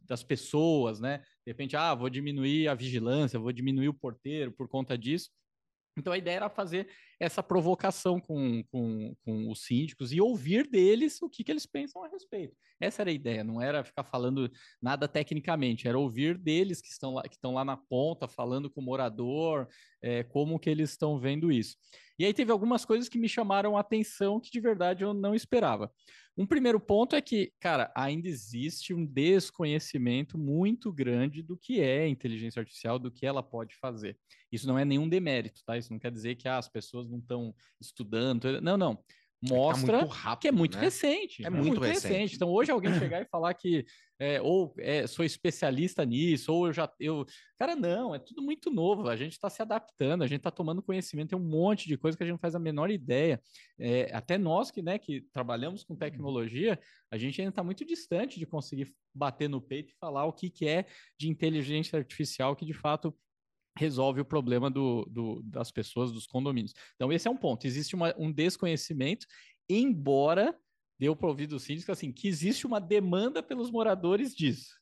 das 0.06 0.24
pessoas, 0.24 1.00
né? 1.00 1.20
De 1.46 1.52
repente, 1.52 1.76
ah, 1.76 1.96
vou 1.96 2.10
diminuir 2.10 2.68
a 2.68 2.76
vigilância, 2.76 3.40
vou 3.40 3.52
diminuir 3.52 3.90
o 3.90 3.94
porteiro 3.94 4.52
por 4.52 4.68
conta 4.68 4.98
disso. 4.98 5.30
Então 5.98 6.14
a 6.14 6.18
ideia 6.18 6.38
era 6.38 6.50
fazer 6.50 6.88
essa 7.20 7.42
provocação 7.42 8.20
com, 8.20 8.64
com, 8.72 9.16
com 9.24 9.50
os 9.50 9.66
síndicos 9.66 10.12
e 10.14 10.22
ouvir 10.22 10.68
deles 10.68 11.22
o 11.22 11.30
que, 11.30 11.44
que 11.44 11.52
eles 11.52 11.66
pensam 11.66 12.04
a 12.04 12.08
respeito. 12.08 12.56
Essa 12.80 13.02
era 13.02 13.10
a 13.10 13.14
ideia, 13.14 13.44
não 13.44 13.62
era 13.62 13.84
ficar 13.84 14.04
falando 14.04 14.52
nada 14.82 15.08
tecnicamente, 15.08 15.88
era 15.88 15.98
ouvir 15.98 16.38
deles 16.38 16.82
que 16.82 16.90
estão 16.90 17.16
lá, 17.16 17.24
que 17.24 17.36
estão 17.36 17.54
lá 17.54 17.66
na 17.66 17.78
ponta, 17.78 18.28
falando 18.28 18.70
com 18.70 18.82
o 18.82 18.84
morador, 18.84 19.68
é, 20.02 20.24
como 20.24 20.60
que 20.60 20.70
eles 20.70 20.92
estão 20.92 21.20
vendo 21.20 21.52
isso. 21.52 21.76
E 22.20 22.26
aí 22.26 22.34
teve 22.34 22.52
algumas 22.52 22.84
coisas 22.84 23.08
que 23.08 23.20
me 23.20 23.30
chamaram 23.30 23.78
a 23.78 23.82
atenção 23.82 24.40
que 24.40 24.50
de 24.52 24.60
verdade 24.60 25.04
eu 25.04 25.14
não 25.14 25.36
esperava. 25.36 25.92
Um 26.38 26.46
primeiro 26.46 26.80
ponto 26.80 27.16
é 27.16 27.22
que, 27.22 27.52
cara, 27.60 27.92
ainda 27.96 28.28
existe 28.28 28.94
um 28.94 29.04
desconhecimento 29.04 30.38
muito 30.38 30.94
grande 30.94 31.42
do 31.42 31.58
que 31.58 31.82
é 31.82 32.08
inteligência 32.08 32.60
artificial, 32.60 33.00
do 33.00 33.10
que 33.12 33.26
ela 33.26 33.42
pode 33.42 33.76
fazer. 33.76 34.16
Isso 34.52 34.68
não 34.68 34.78
é 34.78 34.86
nenhum 34.86 35.10
demérito, 35.10 35.64
tá? 35.66 35.76
Isso 35.78 35.92
não 35.92 35.98
quer 35.98 36.12
dizer 36.12 36.36
que 36.36 36.48
ah, 36.48 36.60
as 36.60 36.70
pessoas 36.70 37.07
não 37.08 37.20
estão 37.20 37.56
estudando. 37.80 38.62
Não, 38.62 38.78
não. 38.78 39.04
Mostra 39.42 39.98
é 39.98 40.06
tá 40.06 40.14
rápido, 40.14 40.42
que 40.42 40.48
é 40.48 40.52
muito 40.52 40.78
né? 40.78 40.84
recente. 40.84 41.44
É, 41.44 41.48
é 41.48 41.50
muito, 41.50 41.68
muito 41.68 41.82
recente. 41.82 42.14
recente. 42.14 42.36
Então, 42.36 42.50
hoje 42.50 42.72
alguém 42.72 42.92
chegar 42.98 43.22
e 43.22 43.26
falar 43.26 43.54
que 43.54 43.86
é, 44.20 44.42
ou 44.42 44.74
é, 44.80 45.06
sou 45.06 45.24
especialista 45.24 46.04
nisso, 46.04 46.52
ou 46.52 46.68
eu 46.68 46.74
já. 46.74 46.92
Eu... 47.00 47.24
Cara, 47.56 47.76
não, 47.76 48.16
é 48.16 48.20
tudo 48.20 48.42
muito 48.42 48.72
novo. 48.72 49.08
A 49.08 49.16
gente 49.16 49.34
está 49.34 49.48
se 49.48 49.62
adaptando, 49.62 50.24
a 50.24 50.28
gente 50.28 50.40
está 50.40 50.50
tomando 50.50 50.82
conhecimento, 50.82 51.30
tem 51.30 51.38
um 51.38 51.48
monte 51.48 51.88
de 51.88 51.98
coisa 51.98 52.18
que 52.18 52.24
a 52.24 52.26
gente 52.26 52.34
não 52.34 52.40
faz 52.40 52.56
a 52.56 52.60
menor 52.60 52.90
ideia. 52.90 53.40
É, 53.78 54.10
até 54.12 54.40
nós 54.40 54.72
que, 54.72 54.82
né, 54.82 54.98
que 54.98 55.22
trabalhamos 55.32 55.84
com 55.84 55.96
tecnologia, 55.96 56.80
a 57.12 57.18
gente 57.18 57.40
ainda 57.40 57.50
está 57.50 57.64
muito 57.64 57.86
distante 57.86 58.40
de 58.40 58.46
conseguir 58.48 58.92
bater 59.14 59.48
no 59.48 59.62
peito 59.62 59.92
e 59.92 59.98
falar 60.00 60.26
o 60.26 60.34
que, 60.34 60.50
que 60.50 60.68
é 60.68 60.88
de 61.18 61.30
inteligência 61.30 61.98
artificial 61.98 62.56
que 62.56 62.66
de 62.66 62.74
fato 62.74 63.16
resolve 63.78 64.22
o 64.22 64.26
problema 64.26 64.70
do, 64.70 65.06
do, 65.10 65.42
das 65.44 65.72
pessoas, 65.72 66.12
dos 66.12 66.28
condomínios. 66.28 66.74
Então, 66.96 67.12
esse 67.12 67.28
é 67.28 67.32
um 67.32 67.38
ponto. 67.38 67.66
Existe 67.66 67.96
uma, 67.96 68.14
um 68.18 68.32
desconhecimento, 68.32 69.26
embora 69.70 70.56
deu 71.00 71.16
para 71.16 71.28
ouvir 71.28 71.48
dos 71.48 71.64
síndicos 71.64 71.92
assim, 71.92 72.12
que 72.12 72.28
existe 72.28 72.66
uma 72.66 72.80
demanda 72.80 73.44
pelos 73.44 73.70
moradores 73.70 74.36
disso. 74.36 74.76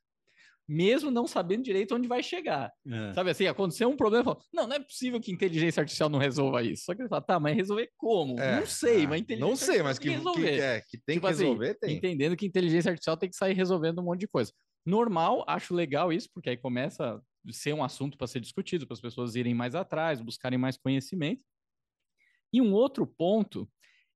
Mesmo 0.67 1.11
não 1.11 1.27
sabendo 1.27 1.63
direito 1.63 1.93
onde 1.93 2.07
vai 2.07 2.23
chegar. 2.23 2.71
É. 2.87 3.13
Sabe 3.13 3.29
assim, 3.29 3.45
aconteceu 3.45 3.87
um 3.87 3.95
problema, 3.95 4.23
fala, 4.23 4.37
não, 4.51 4.65
não 4.65 4.75
é 4.75 4.79
possível 4.79 5.19
que 5.19 5.31
inteligência 5.31 5.81
artificial 5.81 6.09
não 6.09 6.17
resolva 6.17 6.63
isso. 6.63 6.85
Só 6.85 6.95
que 6.95 7.03
ele 7.03 7.09
fala, 7.09 7.21
tá, 7.21 7.39
mas 7.39 7.55
resolver 7.55 7.91
como? 7.95 8.39
É, 8.39 8.59
não 8.59 8.65
sei, 8.65 9.03
é, 9.03 9.07
mas 9.07 9.21
inteligência 9.21 9.49
Não 9.49 9.55
sei, 9.55 9.83
mas 9.83 9.99
que, 9.99 10.07
que, 10.07 10.15
resolver. 10.15 10.55
Que, 10.55 10.61
é, 10.61 10.81
que 10.81 10.97
tem 10.97 11.15
tipo 11.17 11.27
que 11.27 11.33
assim, 11.33 11.43
resolver, 11.43 11.69
assim, 11.69 11.79
tem. 11.79 11.97
Entendendo 11.97 12.35
que 12.35 12.47
inteligência 12.47 12.89
artificial 12.89 13.15
tem 13.15 13.29
que 13.29 13.35
sair 13.35 13.53
resolvendo 13.53 13.99
um 13.99 14.05
monte 14.05 14.21
de 14.21 14.27
coisa. 14.27 14.51
Normal, 14.83 15.43
acho 15.47 15.73
legal 15.75 16.11
isso, 16.11 16.29
porque 16.33 16.49
aí 16.49 16.57
começa 16.57 17.21
ser 17.51 17.73
um 17.73 17.83
assunto 17.83 18.17
para 18.17 18.27
ser 18.27 18.39
discutido, 18.39 18.85
para 18.85 18.93
as 18.93 19.01
pessoas 19.01 19.35
irem 19.35 19.53
mais 19.53 19.75
atrás, 19.75 20.21
buscarem 20.21 20.57
mais 20.57 20.77
conhecimento. 20.77 21.43
E 22.51 22.61
um 22.61 22.73
outro 22.73 23.05
ponto 23.05 23.69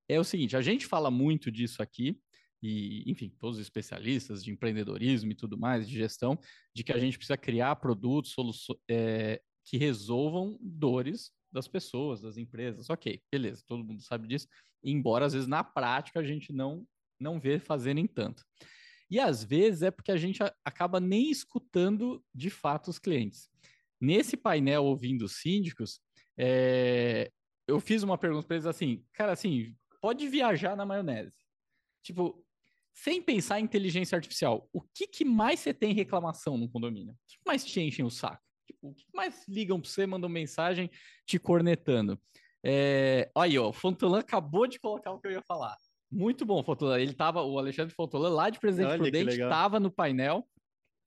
é 0.08 0.20
o 0.20 0.24
seguinte: 0.24 0.56
a 0.56 0.62
gente 0.62 0.86
fala 0.86 1.12
muito 1.12 1.52
disso 1.52 1.82
aqui, 1.82 2.20
e, 2.62 3.10
enfim, 3.10 3.30
todos 3.40 3.58
os 3.58 3.62
especialistas 3.62 4.44
de 4.44 4.52
empreendedorismo 4.52 5.32
e 5.32 5.36
tudo 5.36 5.58
mais, 5.58 5.88
de 5.88 5.96
gestão, 5.96 6.38
de 6.76 6.84
que 6.84 6.92
a 6.92 6.98
gente 6.98 7.18
precisa 7.18 7.38
criar 7.38 7.76
produtos 7.78 8.36
é, 8.90 9.42
que 9.66 9.78
resolvam 9.78 10.58
dores 10.62 11.32
das 11.52 11.68
pessoas, 11.68 12.22
das 12.22 12.38
empresas. 12.38 12.90
Ok, 12.90 13.22
beleza, 13.32 13.64
todo 13.66 13.84
mundo 13.84 14.02
sabe 14.02 14.28
disso, 14.28 14.48
embora 14.84 15.26
às 15.26 15.34
vezes 15.34 15.48
na 15.48 15.64
prática 15.64 16.20
a 16.20 16.24
gente 16.24 16.52
não, 16.52 16.86
não 17.20 17.40
vê 17.40 17.60
fazerem 17.60 18.08
tanto. 18.08 18.44
E 19.10 19.20
às 19.20 19.44
vezes 19.44 19.82
é 19.82 19.92
porque 19.92 20.12
a 20.12 20.18
gente 20.18 20.40
acaba 20.64 21.00
nem 21.00 21.32
escutando 21.32 22.24
de 22.34 22.50
fato 22.50 22.90
os 22.90 23.00
clientes. 23.00 23.50
Nesse 24.00 24.38
painel 24.38 24.86
ouvindo 24.86 25.24
os 25.24 25.42
síndicos, 25.42 26.00
é... 26.38 27.32
eu 27.68 27.80
fiz 27.80 28.04
uma 28.04 28.18
pergunta 28.18 28.48
para 28.48 28.56
eles 28.56 28.66
assim, 28.66 29.04
cara, 29.14 29.34
assim, 29.34 29.76
pode 30.02 30.28
viajar 30.28 30.76
na 30.76 30.86
maionese. 30.86 31.38
Tipo, 32.04 32.46
sem 32.94 33.22
pensar 33.22 33.60
em 33.60 33.64
inteligência 33.64 34.16
artificial, 34.16 34.70
o 34.74 34.82
que, 34.82 35.08
que 35.08 35.26
mais 35.26 35.60
você 35.60 35.74
tem 35.74 35.94
reclamação 35.94 36.58
no 36.58 36.70
condomínio? 36.70 37.14
O 37.14 37.18
que 37.28 37.38
mais 37.46 37.66
te 37.66 37.80
enchem 37.82 38.06
o 38.06 38.10
saco? 38.10 38.44
Tipo, 38.68 38.90
o 38.90 38.94
que 38.94 39.06
mais 39.14 39.48
ligam 39.48 39.80
para 39.80 39.90
você, 39.90 40.06
mandam 40.06 40.30
mensagem 40.30 40.90
te 41.26 41.40
cornetando? 41.40 42.20
É... 42.64 43.32
Aí, 43.36 43.58
ó, 43.58 43.70
o 43.70 43.74
Fontolan 43.74 44.20
acabou 44.20 44.68
de 44.68 44.80
colocar 44.80 45.12
o 45.12 45.20
que 45.20 45.28
eu 45.28 45.32
ia 45.32 45.42
falar. 45.42 45.78
Muito 46.12 46.46
bom, 46.46 46.64
Fotola. 46.64 47.00
Ele 47.00 47.14
tava, 47.14 47.44
o 47.44 47.60
Alexandre 47.60 47.94
Fotola, 47.94 48.30
lá 48.30 48.50
de 48.50 48.60
Presidente 48.60 48.90
Olha, 48.90 49.00
Prudente, 49.00 49.34
estava 49.34 49.80
no 49.80 49.92
painel 49.92 50.48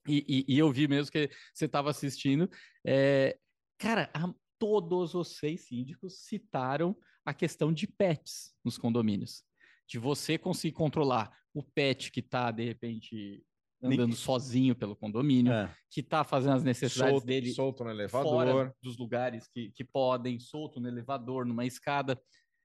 e, 0.06 0.44
e, 0.48 0.54
e, 0.54 0.58
eu 0.58 0.70
vi 0.70 0.88
mesmo 0.88 1.12
que 1.12 1.30
você 1.52 1.66
estava 1.66 1.90
assistindo. 1.90 2.48
É, 2.84 3.36
cara, 3.78 4.10
a, 4.14 4.32
todos 4.58 5.14
os 5.14 5.36
seis 5.36 5.66
síndicos 5.66 6.24
citaram 6.24 6.96
a 7.24 7.32
questão 7.32 7.72
de 7.72 7.86
pets 7.86 8.54
nos 8.64 8.78
condomínios. 8.78 9.44
De 9.88 9.98
você 9.98 10.38
conseguir 10.38 10.74
controlar 10.74 11.32
o 11.52 11.62
pet 11.62 12.10
que 12.10 12.20
está, 12.20 12.50
de 12.50 12.64
repente, 12.64 13.44
andando 13.82 14.14
sozinho 14.14 14.74
pelo 14.74 14.96
condomínio, 14.96 15.52
é. 15.52 15.74
que 15.90 16.00
está 16.00 16.24
fazendo 16.24 16.54
as 16.54 16.64
necessidades 16.64 17.12
solto, 17.12 17.26
dele 17.26 17.52
solto 17.52 17.84
no 17.84 17.90
elevador, 17.90 18.30
fora 18.30 18.74
dos 18.80 18.96
lugares 18.96 19.48
que, 19.48 19.70
que 19.72 19.84
podem, 19.84 20.38
solto 20.38 20.80
no 20.80 20.88
elevador, 20.88 21.44
numa 21.44 21.66
escada. 21.66 22.20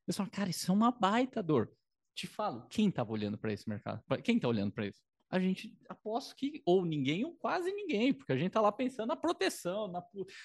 Eles 0.08 0.15
falam, 0.15 0.30
cara, 0.30 0.50
isso 0.50 0.71
é 0.71 0.73
uma 0.73 0.91
baita 0.91 1.43
dor 1.43 1.76
te 2.17 2.27
falo, 2.27 2.65
quem 2.69 2.89
estava 2.89 3.12
olhando 3.12 3.38
para 3.38 3.53
esse 3.53 3.69
mercado? 3.69 4.03
Quem 4.23 4.38
está 4.38 4.47
olhando 4.47 4.71
para 4.71 4.88
isso? 4.88 4.99
A 5.30 5.39
gente 5.39 5.77
aposto 5.89 6.34
que 6.36 6.62
ou 6.65 6.86
ninguém 6.86 7.25
ou 7.25 7.36
quase 7.36 7.71
ninguém, 7.71 8.13
porque 8.13 8.32
a 8.32 8.38
gente 8.38 8.47
está 8.47 8.62
lá 8.62 8.71
pensando 8.71 9.10
na 9.10 9.15
proteção, 9.15 9.88
na, 9.89 10.01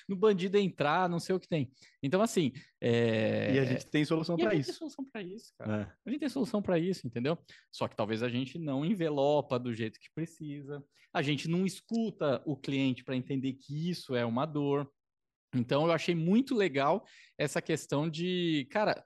no 0.09 0.17
bandido 0.17 0.59
entrar, 0.59 1.09
não 1.09 1.21
sei 1.21 1.35
o 1.35 1.41
que 1.41 1.49
tem. 1.49 1.71
Então, 2.03 2.21
assim. 2.21 2.53
É... 2.81 3.55
E 3.55 3.59
a 3.61 3.65
gente 3.65 3.87
tem 3.87 4.05
solução 4.05 4.37
para 4.37 4.47
isso. 4.47 4.53
A 4.53 4.57
gente 4.57 4.67
tem 4.67 4.75
solução 4.75 5.05
para 5.05 5.23
isso, 5.23 5.53
cara. 5.57 5.83
É. 5.83 5.97
A 6.05 6.11
gente 6.11 6.21
tem 6.21 6.29
solução 6.29 6.61
para 6.61 6.79
isso, 6.79 7.07
entendeu? 7.07 7.39
Só 7.71 7.87
que 7.87 7.97
talvez 7.97 8.25
a 8.25 8.29
gente 8.29 8.59
não 8.59 8.85
envelopa 8.85 9.59
do 9.59 9.73
jeito 9.73 10.01
que 10.01 10.11
precisa, 10.13 10.85
a 11.15 11.23
gente 11.23 11.49
não 11.49 11.65
escuta 11.65 12.43
o 12.45 12.57
cliente 12.57 13.05
para 13.05 13.17
entender 13.17 13.53
que 13.55 13.89
isso 13.89 14.17
é 14.17 14.27
uma 14.27 14.45
dor. 14.45 14.91
Então, 15.55 15.87
eu 15.87 15.93
achei 15.93 16.15
muito 16.15 16.57
legal 16.57 17.07
essa 17.39 17.63
questão 17.63 18.11
de, 18.11 18.67
cara, 18.69 19.05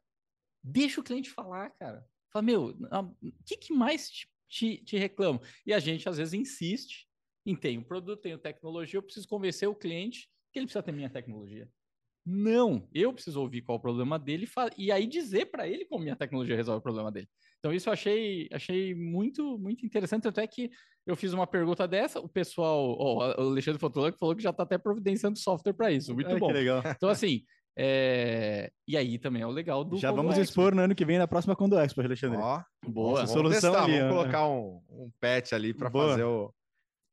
deixa 0.65 1.01
o 1.01 1.05
cliente 1.05 1.29
falar, 1.29 1.71
cara. 1.71 2.05
Fala, 2.37 2.45
meu, 2.45 2.77
o 3.23 3.33
que, 3.47 3.57
que 3.57 3.73
mais 3.73 4.11
te, 4.11 4.29
te, 4.47 4.77
te 4.85 4.99
reclamo? 4.99 5.41
E 5.65 5.73
a 5.73 5.79
gente, 5.79 6.07
às 6.07 6.19
vezes, 6.19 6.35
insiste 6.35 7.07
em 7.47 7.57
ter 7.57 7.79
um 7.79 7.83
produto, 7.83 8.21
tenho 8.21 8.37
tecnologia, 8.37 8.99
eu 8.99 9.03
preciso 9.03 9.27
convencer 9.27 9.67
o 9.67 9.75
cliente 9.75 10.29
que 10.53 10.59
ele 10.59 10.67
precisa 10.67 10.83
ter 10.83 10.93
minha 10.93 11.09
tecnologia. 11.09 11.67
Não, 12.27 12.87
eu 12.93 13.11
preciso 13.13 13.41
ouvir 13.41 13.63
qual 13.63 13.77
é 13.77 13.79
o 13.79 13.83
problema 13.83 14.19
dele 14.19 14.47
e 14.77 14.93
aí 14.93 15.07
dizer 15.07 15.47
para 15.47 15.67
ele 15.67 15.87
como 15.87 16.03
minha 16.03 16.17
tecnologia 16.17 16.57
resolve 16.57 16.81
o 16.81 16.83
problema 16.83 17.11
dele. 17.11 17.29
Então, 17.59 17.73
isso 17.73 17.89
eu 17.89 17.93
achei, 17.95 18.49
achei 18.53 18.95
muito, 18.95 19.57
muito 19.59 19.87
interessante. 19.87 20.25
Tanto 20.25 20.41
é 20.41 20.47
que 20.47 20.71
eu 21.07 21.17
fiz 21.17 21.33
uma 21.33 21.47
pergunta 21.47 21.89
dessa, 21.89 22.21
o 22.21 22.29
pessoal, 22.29 22.97
oh, 22.99 23.19
o 23.19 23.51
Alexandre 23.51 23.81
Fotolanco 23.81 24.19
falou 24.19 24.37
que 24.37 24.43
já 24.43 24.51
está 24.51 24.65
até 24.65 24.77
providenciando 24.77 25.39
software 25.39 25.73
para 25.73 25.91
isso. 25.91 26.13
Muito 26.13 26.37
bom. 26.39 26.51
Então, 26.97 27.09
assim, 27.09 27.45
É, 27.79 28.71
E 28.89 28.97
aí 28.97 29.19
também 29.19 29.43
é 29.43 29.47
o 29.47 29.51
legal 29.51 29.85
do. 29.85 29.97
Já 29.99 30.11
vamos 30.11 30.33
Expo. 30.39 30.43
expor 30.45 30.75
no 30.75 30.83
ano 30.83 30.95
que 30.95 31.05
vem 31.05 31.19
na 31.19 31.29
próxima 31.29 31.55
Condo 31.55 31.79
Expo, 31.79 32.01
Alexandre. 32.01 32.39
Ó, 32.39 32.63
Boa. 32.87 33.15
vamos 33.17 33.31
solução 33.31 33.73
testar, 33.73 33.85
ali, 33.85 33.99
vamos 33.99 34.15
ó. 34.15 34.19
colocar 34.19 34.49
um, 34.49 34.81
um 34.91 35.11
patch 35.21 35.53
ali 35.53 35.75
para 35.75 35.91
fazer 35.91 36.25
o, 36.25 36.51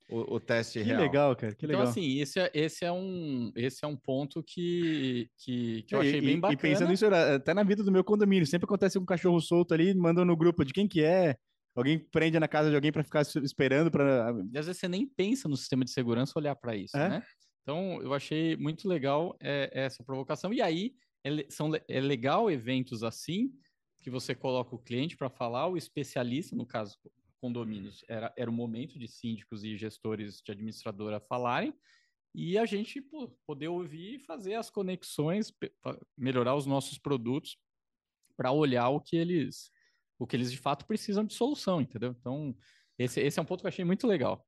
o, 0.10 0.36
o 0.36 0.40
teste 0.40 0.80
que 0.80 0.86
real. 0.86 1.02
legal, 1.02 1.36
cara. 1.36 1.54
Que 1.56 1.68
legal. 1.68 1.82
Então, 1.84 1.92
assim, 1.92 2.20
esse 2.20 2.40
é, 2.40 2.50
esse 2.54 2.86
é, 2.86 2.92
um, 2.92 3.52
esse 3.56 3.84
é 3.84 3.88
um 3.88 3.96
ponto 3.98 4.42
que, 4.42 5.30
que, 5.38 5.84
que 5.84 5.96
eu 5.96 6.02
E- 6.04 6.08
achei 6.08 6.20
e, 6.20 6.22
bem 6.22 6.38
e 6.38 6.40
bacana. 6.40 6.60
pensando 6.62 6.90
nisso, 6.90 7.06
até 7.08 7.54
na 7.54 7.64
vida 7.64 7.84
do 7.84 7.92
meu 7.92 8.04
condomínio, 8.04 8.46
sempre 8.48 8.66
acontece 8.66 8.98
um 8.98 9.06
cachorro 9.06 9.40
solto 9.42 9.74
ali, 9.74 9.94
mandam 9.94 10.24
no 10.24 10.38
grupo 10.38 10.64
de 10.64 10.72
quem 10.72 10.88
que 10.88 11.04
é, 11.04 11.36
alguém 11.76 12.00
prende 12.00 12.40
na 12.40 12.48
casa 12.48 12.70
de 12.70 12.76
alguém 12.76 12.92
para 12.92 13.04
ficar 13.04 13.22
es- 13.22 13.36
esperando 13.38 13.90
para 13.92 14.34
E 14.52 14.58
às 14.58 14.66
vezes 14.68 14.80
você 14.80 14.88
nem 14.88 15.06
pensa 15.08 15.50
no 15.50 15.58
sistema 15.58 15.84
de 15.84 15.92
segurança 15.92 16.34
olhar 16.38 16.56
para 16.56 16.76
isso, 16.76 16.96
É? 16.96 17.10
né? 17.10 17.24
Então, 17.64 18.02
eu 18.02 18.14
achei 18.14 18.56
muito 18.56 18.88
legal 18.88 19.36
é, 19.40 19.72
essa 19.74 20.04
provocação. 20.04 20.54
E 20.54 20.62
aí, 20.62 20.96
é, 21.24 21.50
são, 21.50 21.72
é 21.88 22.00
legal 22.00 22.52
eventos 22.52 23.04
assim, 23.04 23.52
que 24.02 24.10
você 24.10 24.36
coloca 24.36 24.76
o 24.76 24.80
cliente 24.80 25.16
para 25.16 25.30
falar, 25.30 25.68
o 25.68 25.78
especialista, 25.78 26.56
no 26.56 26.66
caso, 26.66 26.98
condomínios, 27.40 28.04
era, 28.08 28.34
era 28.38 28.50
o 28.50 28.54
momento 28.54 29.00
de 29.00 29.08
síndicos 29.08 29.64
e 29.64 29.78
gestores 29.78 30.42
de 30.42 30.52
administradora 30.52 31.20
falarem, 31.20 31.74
e 32.36 32.58
a 32.58 32.66
gente 32.66 33.02
pô, 33.02 33.30
poder 33.46 33.68
ouvir 33.68 34.16
e 34.16 34.20
fazer 34.20 34.56
as 34.56 34.70
conexões, 34.70 35.54
melhorar 36.18 36.56
os 36.56 36.66
nossos 36.66 36.98
produtos 36.98 37.58
para 38.36 38.52
olhar 38.52 38.90
o 38.90 39.00
que 39.00 39.16
eles 39.16 39.72
o 40.18 40.28
que 40.28 40.38
eles 40.38 40.52
de 40.52 40.58
fato 40.58 40.86
precisam 40.86 41.26
de 41.26 41.34
solução, 41.34 41.82
entendeu? 41.82 42.16
Então, 42.18 42.56
esse, 42.98 43.20
esse 43.20 43.40
é 43.40 43.42
um 43.42 43.46
ponto 43.46 43.60
que 43.60 43.68
eu 43.68 43.70
achei 43.70 43.84
muito 43.84 44.08
legal. 44.08 44.46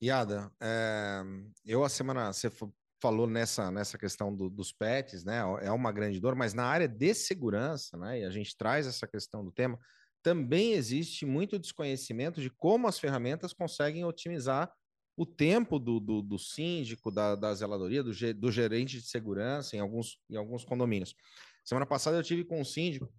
Iada, 0.00 0.52
é, 0.60 1.22
eu 1.64 1.82
a 1.82 1.88
semana 1.88 2.32
você 2.32 2.50
fa- 2.50 2.68
falou 3.00 3.26
nessa, 3.26 3.70
nessa 3.70 3.96
questão 3.98 4.34
do- 4.34 4.50
dos 4.50 4.72
pets, 4.72 5.24
né? 5.24 5.38
É 5.62 5.70
uma 5.70 5.92
grande 5.92 6.20
dor, 6.20 6.34
mas 6.34 6.52
na 6.54 6.64
área 6.66 6.88
de 6.88 7.14
segurança, 7.14 7.96
né? 7.96 8.20
E 8.20 8.24
a 8.24 8.30
gente 8.30 8.56
traz 8.56 8.86
essa 8.86 9.06
questão 9.06 9.44
do 9.44 9.52
tema. 9.52 9.78
Também 10.22 10.72
existe 10.72 11.24
muito 11.24 11.58
desconhecimento 11.58 12.40
de 12.40 12.50
como 12.50 12.88
as 12.88 12.98
ferramentas 12.98 13.52
conseguem 13.52 14.04
otimizar 14.04 14.70
o 15.16 15.24
tempo 15.24 15.78
do, 15.78 15.98
do, 15.98 16.20
do 16.20 16.38
síndico, 16.38 17.10
da, 17.10 17.34
da 17.34 17.54
zeladoria, 17.54 18.02
do, 18.02 18.10
do 18.34 18.52
gerente 18.52 18.98
de 19.00 19.06
segurança 19.06 19.76
em 19.76 19.80
alguns, 19.80 20.18
em 20.28 20.36
alguns 20.36 20.64
condomínios. 20.64 21.14
Semana 21.64 21.86
passada 21.86 22.18
eu 22.18 22.22
tive 22.22 22.44
com 22.44 22.60
um 22.60 22.64
síndico 22.64 23.10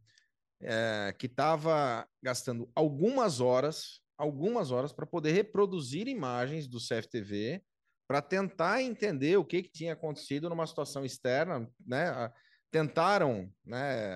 eh, 0.62 1.16
que 1.18 1.28
estava 1.28 2.08
gastando 2.22 2.70
algumas 2.76 3.40
horas, 3.42 4.02
algumas 4.18 4.72
horas 4.72 4.92
para 4.92 5.06
poder 5.06 5.32
reproduzir 5.32 6.08
imagens 6.08 6.68
do 6.68 6.80
CFTV 6.80 7.62
para 8.08 8.22
tentar 8.22 8.82
entender 8.82 9.38
o 9.38 9.44
que, 9.46 9.64
que 9.64 9.70
tinha 9.70 9.94
acontecido 9.94 10.50
numa 10.50 10.66
situação 10.66 11.04
externa, 11.04 11.70
né? 11.86 12.32
Tentaram, 12.72 13.52
né? 13.66 14.14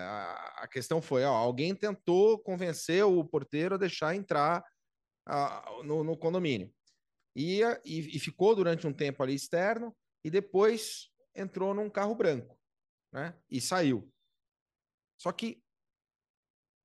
A, 0.57 0.67
questão 0.71 1.01
foi, 1.01 1.23
ó, 1.23 1.33
alguém 1.33 1.75
tentou 1.75 2.39
convencer 2.39 3.03
o 3.03 3.23
porteiro 3.23 3.75
a 3.75 3.77
deixar 3.77 4.15
entrar 4.15 4.63
no, 5.83 6.03
no 6.03 6.17
condomínio. 6.17 6.73
E, 7.35 7.61
e 7.85 8.19
ficou 8.19 8.55
durante 8.55 8.87
um 8.87 8.93
tempo 8.93 9.21
ali 9.23 9.35
externo 9.35 9.95
e 10.23 10.29
depois 10.29 11.09
entrou 11.35 11.73
num 11.73 11.89
carro 11.89 12.15
branco, 12.15 12.57
né? 13.13 13.35
E 13.49 13.59
saiu. 13.59 14.09
Só 15.17 15.31
que 15.31 15.61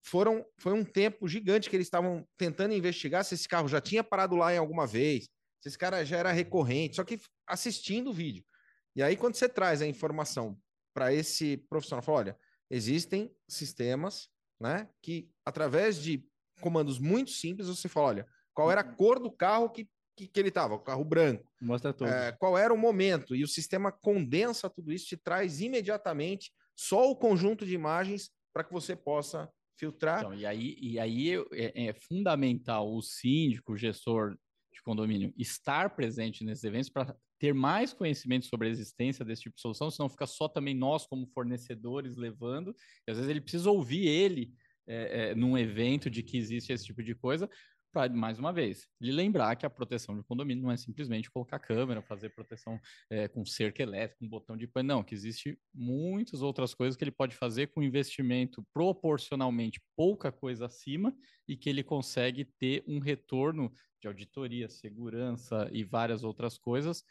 foram 0.07 0.47
foi 0.57 0.73
um 0.73 0.85
tempo 0.85 1.27
gigante 1.27 1.69
que 1.69 1.77
eles 1.77 1.87
estavam 1.87 2.27
tentando 2.37 2.75
investigar 2.75 3.25
se 3.25 3.35
esse 3.35 3.49
carro 3.49 3.69
já 3.69 3.81
tinha 3.81 4.05
parado 4.05 4.37
lá 4.37 4.55
em 4.55 4.59
alguma 4.59 4.87
vez, 4.87 5.25
se 5.61 5.69
esse 5.69 5.77
cara 5.77 6.05
já 6.05 6.16
era 6.16 6.33
recorrente, 6.33 6.97
só 6.97 7.05
que 7.05 7.21
assistindo 7.47 8.11
o 8.11 8.12
vídeo. 8.12 8.45
E 8.95 9.03
aí 9.03 9.16
quando 9.16 9.35
você 9.35 9.49
traz 9.49 9.83
a 9.83 9.87
informação 9.87 10.59
para 10.95 11.12
esse 11.12 11.57
profissional, 11.69 12.03
fala, 12.03 12.19
olha, 12.19 12.38
existem 12.71 13.35
sistemas, 13.49 14.29
né, 14.61 14.88
que 15.03 15.29
através 15.45 16.01
de 16.01 16.25
comandos 16.61 16.99
muito 16.99 17.31
simples 17.31 17.69
você 17.69 17.88
fala, 17.88 18.09
olha, 18.09 18.27
qual 18.55 18.71
era 18.71 18.81
a 18.81 18.85
cor 18.85 19.19
do 19.19 19.31
carro 19.31 19.69
que 19.69 19.88
que, 20.16 20.27
que 20.27 20.40
ele 20.40 20.49
estava, 20.49 20.75
o 20.75 20.79
carro 20.79 21.05
branco. 21.05 21.53
Mostra 21.61 21.92
todos. 21.92 22.12
É, 22.12 22.33
qual 22.33 22.57
era 22.57 22.73
o 22.73 22.79
momento, 22.79 23.37
e 23.37 23.45
o 23.45 23.49
sistema 23.49 23.92
condensa 23.92 24.71
tudo 24.71 24.90
isso, 24.90 25.05
te 25.05 25.16
traz 25.16 25.61
imediatamente 25.61 26.51
só 26.75 27.11
o 27.11 27.14
conjunto 27.14 27.66
de 27.66 27.75
imagens 27.75 28.31
para 28.51 28.64
que 28.64 28.73
você 28.73 28.97
possa 28.97 29.47
filtrar. 29.79 30.21
Então, 30.21 30.35
e 30.35 30.45
aí, 30.47 30.77
e 30.81 30.99
aí 30.99 31.35
é, 31.53 31.87
é 31.87 31.93
fundamental 31.93 32.93
o 32.93 33.03
síndico, 33.03 33.73
o 33.73 33.77
gestor 33.77 34.37
de 34.73 34.83
condomínio, 34.83 35.33
estar 35.37 35.95
presente 35.95 36.45
nesses 36.45 36.65
eventos 36.65 36.91
para 36.91 37.17
ter 37.39 37.53
mais 37.53 37.93
conhecimento 37.93 38.47
sobre 38.47 38.69
a 38.69 38.71
existência 38.71 39.25
desse 39.25 39.43
tipo 39.43 39.57
de 39.57 39.61
solução, 39.61 39.91
senão 39.91 40.09
fica 40.09 40.27
só 40.27 40.49
também 40.49 40.75
nós, 40.75 41.07
como 41.07 41.27
fornecedores, 41.27 42.17
levando. 42.17 42.75
E 43.07 43.11
às 43.11 43.17
vezes 43.17 43.31
ele 43.31 43.41
precisa 43.41 43.71
ouvir 43.71 44.07
ele 44.07 44.53
é, 44.87 45.31
é, 45.31 45.35
num 45.35 45.59
evento 45.59 46.09
de 46.09 46.23
que 46.23 46.39
existe 46.39 46.73
esse 46.73 46.85
tipo 46.85 47.03
de 47.03 47.15
coisa, 47.15 47.51
para, 47.92 48.12
mais 48.12 48.38
uma 48.38 48.53
vez, 48.53 48.87
ele 49.01 49.12
lembrar 49.12 49.57
que 49.57 49.66
a 49.66 49.70
proteção 49.70 50.16
de 50.16 50.22
condomínio 50.25 50.62
não 50.62 50.70
é 50.70 50.77
simplesmente 50.77 51.31
colocar 51.31 51.59
câmera, 51.59 52.03
fazer 52.03 52.31
proteção 52.31 52.79
é, 53.11 53.29
com 53.29 53.44
cerca 53.44 53.83
elétrica, 53.83 54.25
um 54.25 54.29
botão 54.29 54.57
de 54.57 54.66
pane, 54.66 54.87
não, 54.87 55.03
que 55.03 55.14
existe 55.14 55.59
muitas 55.75 56.42
outras 56.42 56.75
coisas 56.75 56.96
que 56.96 57.05
ele 57.05 57.11
pode 57.11 57.35
fazer 57.35 57.68
com 57.68 57.83
investimento 57.83 58.64
proporcionalmente 58.72 59.81
pouca 59.96 60.31
coisa 60.31 60.66
acima 60.66 61.14
e 61.49 61.57
que 61.57 61.70
ele 61.70 61.83
consegue 61.83 62.44
ter 62.59 62.85
um 62.87 62.99
retorno 62.99 63.72
de 64.01 64.09
auditoria, 64.09 64.68
segurança 64.68 65.68
e 65.72 65.83
várias 65.83 66.22
outras 66.22 66.59
coisas, 66.59 67.03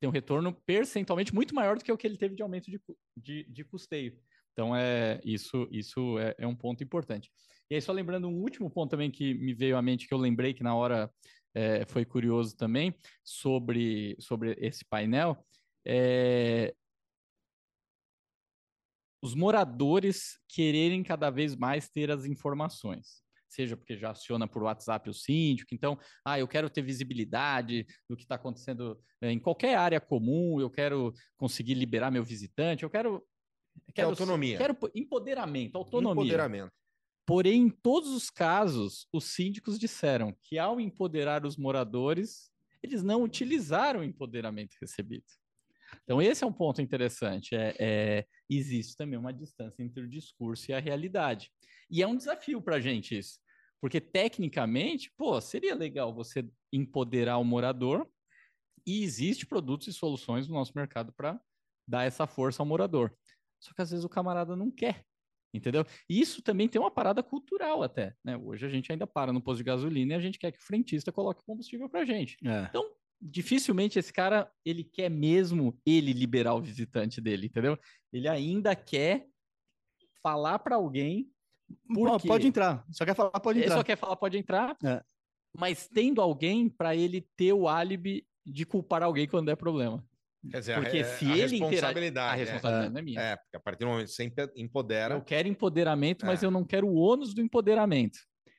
tem 0.00 0.08
um 0.08 0.12
retorno 0.12 0.52
percentualmente 0.66 1.32
muito 1.32 1.54
maior 1.54 1.78
do 1.78 1.84
que 1.84 1.92
o 1.92 1.96
que 1.96 2.06
ele 2.06 2.16
teve 2.16 2.34
de 2.34 2.42
aumento 2.42 2.68
de, 2.68 2.80
de, 3.16 3.44
de 3.44 3.64
custeio. 3.64 4.18
Então, 4.52 4.76
é, 4.76 5.20
isso, 5.24 5.68
isso 5.70 6.18
é, 6.18 6.34
é 6.38 6.46
um 6.46 6.54
ponto 6.54 6.82
importante. 6.82 7.30
E 7.70 7.74
aí, 7.74 7.80
só 7.80 7.92
lembrando 7.92 8.28
um 8.28 8.40
último 8.40 8.70
ponto 8.70 8.90
também 8.90 9.10
que 9.10 9.34
me 9.34 9.54
veio 9.54 9.76
à 9.76 9.82
mente, 9.82 10.06
que 10.06 10.12
eu 10.12 10.18
lembrei 10.18 10.52
que 10.52 10.62
na 10.62 10.74
hora 10.74 11.10
é, 11.54 11.84
foi 11.86 12.04
curioso 12.04 12.56
também, 12.56 12.94
sobre, 13.24 14.16
sobre 14.18 14.56
esse 14.58 14.84
painel, 14.84 15.44
é, 15.86 16.74
os 19.22 19.34
moradores 19.34 20.38
quererem 20.48 21.02
cada 21.02 21.30
vez 21.30 21.54
mais 21.54 21.88
ter 21.88 22.10
as 22.10 22.24
informações. 22.26 23.22
Seja 23.48 23.76
porque 23.76 23.96
já 23.96 24.10
aciona 24.10 24.48
por 24.48 24.62
WhatsApp 24.62 25.08
o 25.08 25.14
síndico, 25.14 25.74
então, 25.74 25.98
ah, 26.24 26.38
eu 26.38 26.48
quero 26.48 26.68
ter 26.68 26.82
visibilidade 26.82 27.86
do 28.08 28.16
que 28.16 28.22
está 28.22 28.34
acontecendo 28.34 28.98
eh, 29.20 29.30
em 29.30 29.38
qualquer 29.38 29.76
área 29.76 30.00
comum, 30.00 30.58
eu 30.58 30.70
quero 30.70 31.12
conseguir 31.36 31.74
liberar 31.74 32.10
meu 32.10 32.24
visitante, 32.24 32.82
eu 32.82 32.90
quero. 32.90 33.22
Quero 33.94 34.08
autonomia. 34.10 34.58
Quero 34.58 34.74
po- 34.74 34.90
empoderamento, 34.94 35.76
autonomia. 35.76 36.22
Empoderamento. 36.22 36.72
Porém, 37.24 37.62
em 37.62 37.70
todos 37.70 38.10
os 38.10 38.30
casos, 38.30 39.06
os 39.12 39.24
síndicos 39.24 39.78
disseram 39.78 40.36
que 40.42 40.58
ao 40.58 40.80
empoderar 40.80 41.46
os 41.46 41.56
moradores, 41.56 42.50
eles 42.82 43.02
não 43.02 43.22
utilizaram 43.22 44.00
o 44.00 44.04
empoderamento 44.04 44.74
recebido. 44.80 45.24
Então, 46.02 46.20
esse 46.20 46.42
é 46.42 46.46
um 46.46 46.52
ponto 46.52 46.80
interessante. 46.82 47.54
É, 47.54 47.74
é, 47.78 48.26
existe 48.48 48.96
também 48.96 49.18
uma 49.18 49.32
distância 49.32 49.82
entre 49.82 50.02
o 50.02 50.08
discurso 50.08 50.70
e 50.70 50.74
a 50.74 50.80
realidade. 50.80 51.50
E 51.90 52.02
é 52.02 52.06
um 52.06 52.16
desafio 52.16 52.60
para 52.60 52.76
a 52.76 52.80
gente 52.80 53.16
isso. 53.16 53.38
Porque, 53.80 54.00
tecnicamente, 54.00 55.12
pô, 55.16 55.40
seria 55.40 55.74
legal 55.74 56.14
você 56.14 56.48
empoderar 56.72 57.38
o 57.38 57.44
morador 57.44 58.08
e 58.86 59.02
existe 59.04 59.46
produtos 59.46 59.86
e 59.88 59.92
soluções 59.92 60.48
no 60.48 60.54
nosso 60.54 60.72
mercado 60.74 61.12
para 61.12 61.40
dar 61.86 62.04
essa 62.04 62.26
força 62.26 62.62
ao 62.62 62.66
morador. 62.66 63.16
Só 63.62 63.72
que 63.72 63.80
às 63.80 63.90
vezes 63.90 64.04
o 64.04 64.08
camarada 64.08 64.56
não 64.56 64.70
quer. 64.70 65.04
Entendeu? 65.54 65.84
E 66.08 66.20
isso 66.20 66.42
também 66.42 66.66
tem 66.68 66.80
uma 66.80 66.90
parada 66.90 67.22
cultural 67.22 67.82
até. 67.82 68.14
Né? 68.24 68.36
Hoje 68.36 68.66
a 68.66 68.68
gente 68.68 68.90
ainda 68.90 69.06
para 69.06 69.32
no 69.32 69.40
posto 69.40 69.58
de 69.58 69.64
gasolina 69.64 70.14
e 70.14 70.16
a 70.16 70.20
gente 70.20 70.38
quer 70.38 70.50
que 70.50 70.58
o 70.58 70.62
frentista 70.62 71.12
coloque 71.12 71.44
combustível 71.44 71.88
para 71.88 72.04
gente. 72.06 72.36
É. 72.44 72.64
Então, 72.68 72.90
dificilmente 73.20 73.98
esse 73.98 74.12
cara 74.12 74.50
ele 74.64 74.82
quer 74.82 75.10
mesmo 75.10 75.78
ele 75.86 76.12
liberar 76.12 76.54
o 76.54 76.60
visitante 76.62 77.20
dele, 77.20 77.46
entendeu? 77.46 77.78
Ele 78.12 78.26
ainda 78.28 78.74
quer 78.74 79.28
falar 80.22 80.58
para 80.58 80.74
alguém. 80.76 81.30
Por 81.94 82.08
Pô, 82.10 82.18
quê? 82.18 82.28
Pode 82.28 82.46
entrar. 82.46 82.84
Só 82.90 83.04
quer 83.04 83.14
falar, 83.14 83.38
pode 83.38 83.58
Ele 83.58 83.66
entrar. 83.66 83.76
só 83.76 83.84
quer 83.84 83.96
falar, 83.96 84.16
pode 84.16 84.38
entrar, 84.38 84.76
É. 84.82 85.02
mas 85.56 85.86
tendo 85.86 86.20
alguém 86.20 86.68
para 86.68 86.96
ele 86.96 87.28
ter 87.36 87.52
o 87.52 87.68
álibi 87.68 88.26
de 88.44 88.64
culpar 88.64 89.02
alguém 89.02 89.28
quando 89.28 89.46
der 89.46 89.56
problema. 89.56 90.04
Quer 90.50 90.58
dizer, 90.58 90.74
Porque 90.80 90.98
a, 90.98 91.04
se 91.04 91.24
a 91.24 91.36
ele 91.36 91.58
responsabilidade. 91.58 92.32
A 92.32 92.36
é. 92.36 92.38
responsabilidade 92.44 92.92
não 92.92 92.98
é 92.98 93.02
minha. 93.02 93.20
É, 93.20 93.36
porque 93.36 93.56
a 93.56 93.60
partir 93.60 93.80
do 93.80 93.86
momento 93.86 94.06
que 94.08 94.12
você 94.12 94.32
empodera, 94.56 95.14
Eu 95.14 95.22
quero 95.22 95.46
empoderamento, 95.48 96.26
mas 96.26 96.42
É. 96.42 96.46
eu 96.46 96.50
não 96.50 96.64
quero 96.64 96.86
o 96.88 96.94
ônus 96.96 97.32
do 97.32 97.40
empoderamento. 97.40 98.18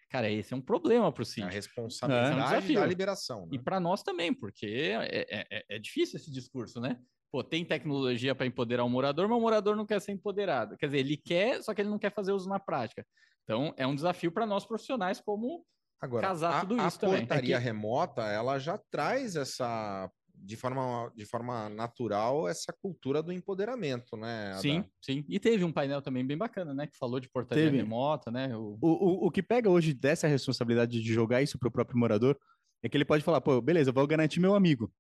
Cara, 0.09 0.29
esse 0.29 0.53
é 0.53 0.57
um 0.57 0.61
problema 0.61 1.11
para 1.11 1.21
o 1.21 1.23
a 1.23 1.25
síndico. 1.25 1.53
responsabilidade 1.53 2.31
É 2.31 2.35
um 2.35 2.43
desafio. 2.45 2.79
da 2.79 2.85
liberação. 2.85 3.47
E 3.51 3.57
Né? 3.57 3.63
para 3.63 3.79
nós 3.79 4.01
também, 4.03 4.33
porque 4.33 4.65
é, 4.67 5.25
é- 5.29 5.47
é- 5.51 5.65
é 5.75 5.79
difícil 5.79 6.17
esse 6.17 6.31
discurso, 6.31 6.79
né? 6.79 6.97
Pô, 7.31 7.43
tem 7.43 7.65
tecnologia 7.65 8.35
para 8.35 8.45
empoderar 8.45 8.83
o 8.83 8.89
morador, 8.89 9.27
mas 9.27 9.37
o 9.37 9.41
morador 9.41 9.75
não 9.75 9.87
quer 9.87 9.99
ser 9.99 10.11
empoderado. 10.11 10.77
Quer 10.77 10.85
dizer, 10.85 10.99
ele 10.99 11.17
quer, 11.17 11.63
só 11.63 11.73
que 11.73 11.81
ele 11.81 11.89
não 11.89 11.97
quer 11.97 12.13
fazer 12.13 12.31
uso 12.31 12.47
na 12.47 12.59
prática. 12.59 13.03
Então, 13.43 13.73
é 13.75 13.85
um 13.87 13.95
desafio 13.95 14.31
para 14.31 14.45
nós 14.45 14.65
profissionais 14.65 15.19
como 15.19 15.65
Agora, 15.99 16.27
casar 16.27 16.57
a, 16.57 16.61
tudo 16.61 16.79
a 16.79 16.87
isso 16.87 16.99
também. 16.99 17.19
portaria 17.25 17.55
É 17.55 17.57
que- 17.59 17.63
remota, 17.65 18.21
ela 18.21 18.59
já 18.59 18.77
traz 18.91 19.35
essa 19.35 20.09
de 20.43 20.58
forma, 20.58 21.10
de 21.15 21.25
forma 21.25 21.69
natural 21.69 22.49
essa 22.49 22.73
cultura 22.73 23.23
do 23.23 23.32
empoderamento, 23.32 24.17
né? 24.17 24.51
Ada? 24.51 24.60
Sim, 24.60 24.84
sim. 25.01 25.23
E 25.29 25.39
teve 25.39 25.63
um 25.63 25.71
painel 25.71 26.01
também 26.01 26.25
bem 26.25 26.38
bacana, 26.38 26.73
né? 26.73 26.86
Que 26.86 26.97
falou 26.97 27.19
de 27.19 27.29
portaria 27.29 27.63
Teve. 27.63 27.77
remota, 27.77 28.29
né? 28.29 28.56
O... 28.56 28.77
O, 28.82 28.88
o, 28.89 29.27
o 29.27 29.32
que 29.32 29.41
pega 29.41 29.69
hoje 29.69 29.93
dessa 29.93 30.27
responsabilidade 30.27 31.01
de 31.01 31.13
jogar 31.13 31.41
isso 31.41 31.58
para 31.58 31.69
o 31.69 31.71
próprio 31.71 31.97
morador 31.97 32.38
é 32.84 32.89
que 32.89 32.97
ele 32.97 33.06
pode 33.06 33.23
falar, 33.23 33.39
pô, 33.39 33.62
beleza, 33.62 33.89
eu 33.89 33.93
vou 33.93 34.06
garantir 34.06 34.41
meu 34.41 34.53
amigo, 34.53 34.91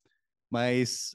mas 0.49 1.13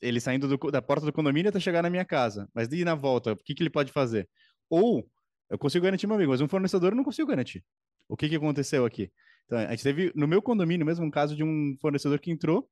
ele 0.00 0.20
saindo 0.20 0.48
do 0.48 0.70
da 0.70 0.80
porta 0.80 1.04
do 1.04 1.12
condomínio 1.12 1.50
até 1.50 1.60
chegar 1.60 1.82
na 1.82 1.90
minha 1.90 2.04
casa, 2.04 2.48
mas 2.54 2.72
e 2.72 2.84
na 2.84 2.94
volta, 2.94 3.32
o 3.32 3.36
que, 3.36 3.54
que 3.54 3.62
ele 3.62 3.68
pode 3.68 3.92
fazer? 3.92 4.26
Ou 4.70 5.06
eu 5.50 5.58
consigo 5.58 5.84
garantir 5.84 6.06
meu 6.06 6.16
amigo, 6.16 6.30
mas 6.30 6.40
um 6.40 6.48
fornecedor 6.48 6.92
eu 6.92 6.96
não 6.96 7.04
consigo 7.04 7.28
garantir. 7.28 7.62
O 8.08 8.16
que, 8.16 8.28
que 8.28 8.36
aconteceu 8.36 8.86
aqui? 8.86 9.12
Então, 9.44 9.58
a 9.58 9.70
gente 9.70 9.82
teve 9.82 10.12
no 10.14 10.26
meu 10.26 10.40
condomínio 10.40 10.86
mesmo 10.86 11.04
um 11.04 11.10
caso 11.10 11.36
de 11.36 11.44
um 11.44 11.76
fornecedor 11.80 12.18
que 12.20 12.30
entrou 12.30 12.68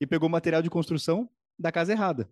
e 0.00 0.06
pegou 0.06 0.28
material 0.28 0.62
de 0.62 0.70
construção 0.70 1.28
da 1.58 1.70
casa 1.70 1.92
errada. 1.92 2.28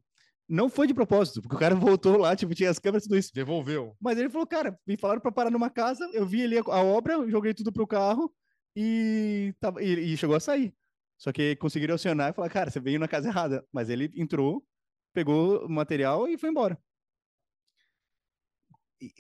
Não 0.49 0.69
foi 0.69 0.87
de 0.87 0.95
propósito, 0.95 1.41
porque 1.41 1.57
o 1.57 1.59
cara 1.59 1.75
voltou 1.75 2.17
lá, 2.19 2.35
tipo, 2.37 2.55
tinha 2.55 2.71
as 2.71 2.79
câmeras 2.79 3.05
tudo 3.05 3.17
isso. 3.17 3.33
Devolveu. 3.35 3.97
Mas 4.01 4.19
ele 4.19 4.29
falou, 4.29 4.47
cara, 4.47 4.79
me 4.87 4.97
falaram 4.97 5.21
para 5.21 5.33
parar 5.33 5.51
numa 5.51 5.71
casa, 5.71 6.09
eu 6.13 6.27
vi 6.27 6.43
ali 6.45 6.59
a, 6.59 6.63
a 6.63 6.83
obra, 6.83 7.29
joguei 7.29 7.55
tudo 7.55 7.73
pro 7.73 7.87
carro 7.87 8.33
e, 8.77 9.55
tava, 9.61 9.83
e, 9.83 10.13
e 10.13 10.17
chegou 10.17 10.37
a 10.37 10.41
sair. 10.41 10.75
Só 11.17 11.31
que 11.33 11.57
conseguiram 11.57 11.95
acionar 11.95 12.31
e 12.31 12.33
falar, 12.33 12.51
cara, 12.51 12.71
você 12.71 12.81
veio 12.81 12.99
na 12.99 13.07
casa 13.07 13.29
errada. 13.29 13.65
Mas 13.73 13.89
ele 13.89 14.11
entrou, 14.17 14.67
pegou 15.15 15.65
o 15.65 15.71
material 15.71 16.27
e 16.27 16.37
foi 16.37 16.51
embora. 16.51 16.77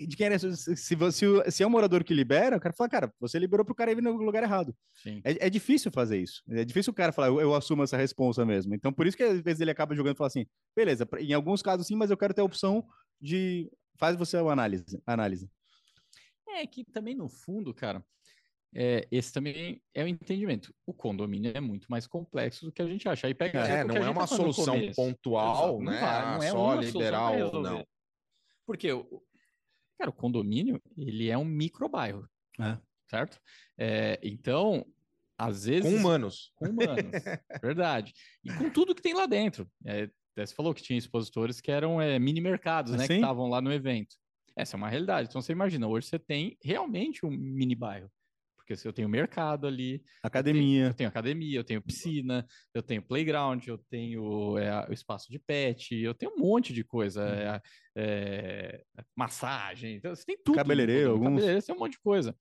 De 0.07 0.17
quem 0.17 0.27
era? 0.27 0.39
Se, 0.39 0.77
se, 0.77 0.95
você- 0.95 1.51
se 1.51 1.63
é 1.63 1.67
um 1.67 1.71
morador 1.71 2.05
que 2.05 2.15
libera, 2.15 2.57
o 2.57 2.61
cara 2.61 2.75
fala, 2.75 2.89
cara, 2.91 3.15
você 3.19 3.39
liberou 3.39 3.65
pro 3.65 3.75
cara 3.75 3.91
ir 3.93 4.01
no 4.03 4.13
lugar 4.13 4.43
errado. 4.43 4.75
Sim. 5.03 5.21
É, 5.25 5.47
é 5.47 5.51
difícil 5.51 5.91
fazer 5.91 6.19
isso. 6.21 6.43
É 6.49 6.65
difícil 6.65 6.93
o 6.93 6.95
cara 6.95 7.13
falar, 7.13 7.29
eu, 7.29 7.41
eu 7.41 7.55
assumo 7.55 7.83
essa 7.83 7.97
responsa 7.97 8.45
mesmo. 8.47 8.75
Então, 8.75 8.93
por 8.93 9.07
isso 9.07 9.17
que 9.17 9.23
às 9.23 9.41
vezes 9.41 9.61
ele 9.61 9.71
acaba 9.71 9.95
jogando 9.95 10.15
e 10.15 10.19
fala 10.19 10.29
assim, 10.29 10.47
beleza, 10.77 11.09
em 11.19 11.33
alguns 11.33 11.63
casos 11.63 11.87
sim, 11.87 11.97
mas 11.97 12.11
eu 12.11 12.17
quero 12.17 12.33
ter 12.35 12.41
a 12.43 12.45
opção 12.45 12.87
de 13.21 13.71
faz 13.99 14.17
você 14.17 14.37
uma 14.39 14.53
análise. 14.53 15.03
análise. 15.07 15.51
É 16.49 16.67
que 16.67 16.85
também, 16.85 17.15
no 17.15 17.29
fundo, 17.29 17.73
cara, 17.73 18.05
é, 18.75 19.07
esse 19.11 19.33
também 19.33 19.81
é 19.95 20.05
o 20.05 20.09
entendimento. 20.09 20.73
O 20.87 20.93
condomínio 20.95 21.53
é 21.55 21.61
muito 21.61 21.87
mais 21.91 22.07
complexo 22.07 22.67
do 22.67 22.73
que 22.73 22.83
a 22.83 22.87
gente 22.87 23.09
acha. 23.09 23.27
Aí 23.27 23.35
pega 23.35 23.59
É, 23.61 23.85
não 23.85 23.97
a 23.97 23.99
é 23.99 24.11
uma 24.11 24.27
tá 24.27 24.35
no 24.37 24.53
solução 24.53 24.77
pontual, 24.95 25.55
Exato, 25.55 25.73
não 25.83 25.93
né? 25.93 26.01
vai, 26.01 26.21
Ah, 26.23 26.33
não 26.35 26.43
é 26.43 26.51
só 26.51 26.65
uma 26.65 26.81
resolver. 26.81 27.11
não. 27.63 27.87
Porque, 28.67 28.89
cara, 30.03 30.11
o 30.11 30.13
condomínio, 30.13 30.83
ele 30.99 31.29
é 31.29 31.39
um 31.39 31.45
microbairro, 31.45 32.29
É. 32.59 32.77
certo? 33.09 33.41
É, 33.79 34.19
então, 34.23 34.85
às 35.39 35.65
vezes... 35.65 35.89
Com 35.89 35.97
humanos. 35.97 36.53
Com 36.57 36.67
humanos, 36.67 37.13
verdade. 37.63 38.13
E 38.45 38.53
com 38.53 38.69
tudo 38.69 38.95
que 38.95 39.03
tem 39.03 39.15
lá 39.15 39.27
dentro. 39.27 39.71
É, 39.85 40.11
até 40.33 40.47
você 40.47 40.55
falou 40.55 40.75
que 40.75 40.83
tinha 40.83 40.99
expositores 40.99 41.61
que 41.61 41.71
eram 41.71 42.01
é, 42.01 42.19
mini 42.19 42.41
mercados, 42.41 42.93
né? 42.93 43.07
Que 43.07 43.15
estavam 43.15 43.49
lá 43.49 43.61
no 43.61 43.73
evento. 43.73 44.17
Essa 44.57 44.77
é 44.77 44.79
uma 44.79 44.89
realidade. 44.89 45.29
Então, 45.29 45.41
você 45.41 45.53
imagina, 45.53 45.87
hoje 45.87 46.09
você 46.09 46.19
tem 46.19 46.57
realmente 46.63 47.25
um 47.25 47.31
mini 47.31 47.75
bairro. 47.75 48.11
Porque 48.73 48.77
se 48.77 48.89
eu 48.89 48.93
tenho 48.93 49.09
mercado 49.09 49.67
ali, 49.67 49.97
eu 49.97 50.01
Academia. 50.23 50.95
tenho 50.95 51.09
academia, 51.09 51.59
eu 51.59 51.65
tenho 51.65 51.83
piscina, 51.83 52.47
eu 52.73 52.83
tenho 52.83 53.03
playground, 53.03 53.67
eu 53.67 53.77
tenho 53.77 54.57
é, 54.57 54.89
o 54.89 54.93
espaço 54.93 55.31
de 55.31 55.39
pet, 55.39 55.95
eu 55.95 56.15
tenho 56.15 56.33
um 56.33 56.39
monte 56.39 56.73
de 56.73 56.83
coisa, 56.83 57.23
é, 57.29 57.61
é, 57.95 58.83
massagem, 59.15 59.97
então 59.97 60.15
você 60.15 60.25
tem 60.25 60.39
tudo. 60.43 60.57
Cabeleireiro, 60.57 61.11
alguns. 61.11 61.25
Cabeleireiro, 61.25 61.61
você 61.61 61.67
tem 61.67 61.77
um 61.77 61.79
monte 61.79 61.93
de 61.93 62.01
coisa. 62.01 62.35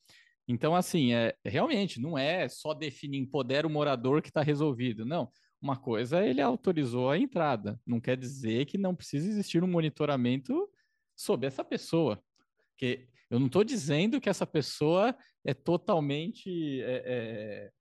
Então, 0.48 0.74
assim, 0.74 1.14
é, 1.14 1.36
realmente, 1.46 2.00
não 2.00 2.18
é 2.18 2.48
só 2.48 2.74
definir, 2.74 3.18
empodera 3.20 3.68
o 3.68 3.70
morador 3.70 4.22
que 4.22 4.30
está 4.30 4.42
resolvido. 4.42 5.06
Não, 5.06 5.30
uma 5.62 5.76
coisa 5.76 6.26
ele 6.26 6.42
autorizou 6.42 7.10
a 7.10 7.18
entrada, 7.18 7.78
não 7.86 8.00
quer 8.00 8.16
dizer 8.16 8.66
que 8.66 8.78
não 8.78 8.96
precisa 8.96 9.28
existir 9.28 9.64
um 9.64 9.68
monitoramento 9.68 10.70
sobre 11.14 11.48
essa 11.48 11.64
pessoa. 11.64 12.24
Porque 12.70 13.10
eu 13.32 13.40
não 13.40 13.48
estou 13.48 13.64
dizendo 13.64 14.20
que 14.20 14.30
essa 14.30 14.46
pessoa 14.46 15.16
é 15.46 15.54
totalmente 15.54 16.82
é, 16.84 17.04
é, 17.06 17.72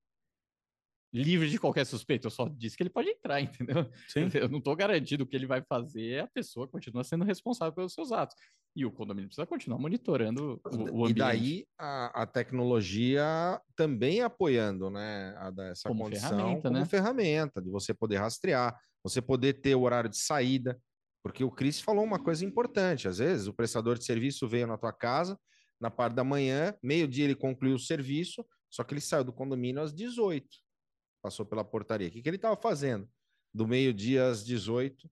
livre 1.12 1.50
de 1.50 1.58
qualquer 1.58 1.84
suspeito. 1.84 2.28
Eu 2.28 2.30
só 2.30 2.48
disse 2.48 2.76
que 2.76 2.84
ele 2.84 2.90
pode 2.90 3.08
entrar, 3.08 3.40
entendeu? 3.42 3.90
Sim. 4.08 4.28
Eu 4.32 4.48
não 4.48 4.58
estou 4.58 4.76
garantindo 4.76 5.26
que 5.26 5.36
ele 5.36 5.46
vai 5.46 5.60
fazer, 5.62 6.22
a 6.22 6.28
pessoa 6.28 6.68
continua 6.68 7.02
sendo 7.02 7.24
responsável 7.24 7.74
pelos 7.74 7.92
seus 7.92 8.12
atos. 8.12 8.36
E 8.76 8.86
o 8.86 8.92
condomínio 8.92 9.26
precisa 9.28 9.44
continuar 9.44 9.80
monitorando 9.80 10.60
o, 10.64 10.76
o 10.76 11.08
E 11.08 11.10
ambiente. 11.10 11.14
daí 11.14 11.66
a, 11.76 12.22
a 12.22 12.26
tecnologia 12.26 13.60
também 13.74 14.20
apoiando, 14.20 14.88
né? 14.88 15.34
A, 15.36 15.52
essa 15.64 15.88
Como 15.88 16.04
condição 16.04 16.28
ferramenta, 16.30 16.68
como 16.68 16.78
né? 16.78 16.86
ferramenta, 16.86 17.60
de 17.60 17.68
você 17.68 17.92
poder 17.92 18.18
rastrear, 18.18 18.78
você 19.02 19.20
poder 19.20 19.54
ter 19.54 19.74
o 19.74 19.82
horário 19.82 20.08
de 20.08 20.18
saída. 20.18 20.80
Porque 21.22 21.44
o 21.44 21.50
Cris 21.50 21.80
falou 21.80 22.04
uma 22.04 22.18
coisa 22.18 22.44
importante. 22.44 23.06
Às 23.09 23.18
vezes 23.18 23.46
o 23.46 23.52
prestador 23.54 23.98
de 23.98 24.04
serviço 24.04 24.48
veio 24.48 24.66
na 24.66 24.78
tua 24.78 24.92
casa 24.92 25.38
na 25.80 25.90
parte 25.90 26.14
da 26.14 26.22
manhã, 26.24 26.74
meio-dia 26.83 27.24
ele 27.24 27.35
concluiu 27.35 27.74
o 27.76 27.78
serviço, 27.78 28.44
só 28.70 28.85
que 28.85 28.92
ele 28.92 29.00
saiu 29.00 29.24
do 29.24 29.33
condomínio 29.33 29.80
às 29.80 29.94
18. 29.94 30.46
Passou 31.22 31.44
pela 31.46 31.64
portaria. 31.64 32.09
O 32.09 32.11
que, 32.11 32.20
que 32.22 32.28
ele 32.28 32.37
estava 32.37 32.56
fazendo? 32.56 33.09
Do 33.54 33.66
meio-dia 33.66 34.28
às 34.28 34.44
18, 34.44 35.11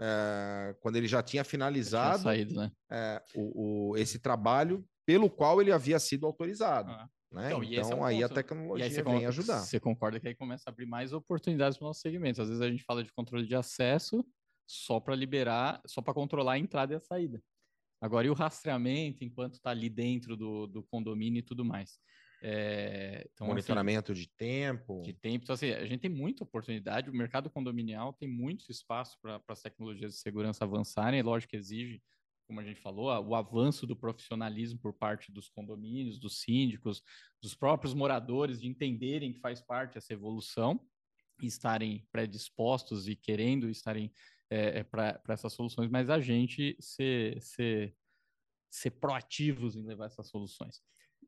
eh, 0.00 0.76
quando 0.80 0.96
ele 0.96 1.06
já 1.06 1.22
tinha 1.22 1.42
Tinha 1.42 1.44
finalizado 1.44 2.22
saído, 2.22 2.54
né? 2.54 2.72
é, 2.90 3.22
o, 3.34 3.90
o- 3.92 3.96
esse 3.96 4.18
trabalho 4.18 4.84
pelo 5.06 5.28
qual 5.30 5.60
ele 5.60 5.72
havia 5.72 5.98
sido 5.98 6.26
autorizado. 6.26 6.90
Ah. 6.90 7.08
Né? 7.32 7.46
Então, 7.46 7.62
Então, 7.62 7.64
e 7.64 7.76
esse 7.78 7.92
é 7.92 7.94
um 7.96 8.04
aí 8.04 8.22
a 8.22 8.28
ponto. 8.28 8.32
E 8.38 8.42
tecnologia 8.42 8.86
aí 8.86 9.02
vem 9.02 9.26
ajudar. 9.26 9.60
você 9.60 9.80
concorda 9.80 10.20
que 10.20 10.28
aí 10.28 10.34
começa 10.34 10.64
a 10.66 10.70
abrir 10.70 10.86
mais 10.86 11.12
oportunidades 11.12 11.78
para 11.78 11.84
o 11.86 11.88
nosso 11.88 12.00
segmento. 12.00 12.42
Às 12.42 12.48
vezes 12.48 12.60
a 12.62 12.68
gente 12.68 12.84
fala 12.84 13.02
de 13.02 13.12
controle 13.12 13.46
de 13.46 13.54
acesso 13.54 14.24
só 14.66 15.00
para 15.00 15.14
liberar, 15.14 15.80
só 15.86 16.00
para 16.00 16.14
controlar 16.14 16.52
a 16.52 16.58
entrada 16.58 16.92
e 16.92 16.96
a 16.96 17.00
saída. 17.00 17.42
Agora, 18.00 18.26
e 18.26 18.30
o 18.30 18.34
rastreamento 18.34 19.22
enquanto 19.22 19.54
está 19.54 19.70
ali 19.70 19.88
dentro 19.88 20.36
do, 20.36 20.66
do 20.66 20.82
condomínio 20.82 21.38
e 21.38 21.42
tudo 21.42 21.64
mais? 21.64 21.98
É, 22.44 23.24
então, 23.32 23.46
assim, 23.46 23.54
Monitoramento 23.54 24.12
de 24.12 24.26
tempo. 24.26 25.00
de 25.04 25.12
tempo. 25.12 25.44
Então, 25.44 25.54
assim, 25.54 25.70
a 25.70 25.86
gente 25.86 26.00
tem 26.00 26.10
muita 26.10 26.42
oportunidade, 26.42 27.08
o 27.08 27.14
mercado 27.14 27.48
condominial 27.48 28.12
tem 28.12 28.28
muito 28.28 28.68
espaço 28.68 29.16
para 29.22 29.40
as 29.46 29.62
tecnologias 29.62 30.14
de 30.14 30.18
segurança 30.18 30.64
avançarem, 30.64 31.20
é 31.20 31.22
lógico 31.22 31.52
que 31.52 31.56
exige, 31.56 32.02
como 32.48 32.58
a 32.58 32.64
gente 32.64 32.80
falou, 32.80 33.06
o 33.24 33.36
avanço 33.36 33.86
do 33.86 33.94
profissionalismo 33.94 34.80
por 34.80 34.92
parte 34.92 35.30
dos 35.30 35.48
condomínios, 35.48 36.18
dos 36.18 36.40
síndicos, 36.40 37.00
dos 37.40 37.54
próprios 37.54 37.94
moradores, 37.94 38.60
de 38.60 38.66
entenderem 38.66 39.32
que 39.32 39.38
faz 39.38 39.62
parte 39.62 39.96
essa 39.96 40.12
evolução 40.12 40.84
estarem 41.40 42.06
predispostos 42.10 43.08
e 43.08 43.16
querendo 43.16 43.68
estarem 43.68 44.12
para 44.90 45.20
essas 45.28 45.52
soluções, 45.52 45.90
mas 45.90 46.10
a 46.10 46.20
gente 46.20 46.76
ser, 46.80 47.40
ser, 47.42 47.96
ser 48.70 48.90
proativos 48.92 49.76
em 49.76 49.84
levar 49.84 50.06
essas 50.06 50.28
soluções. 50.28 50.82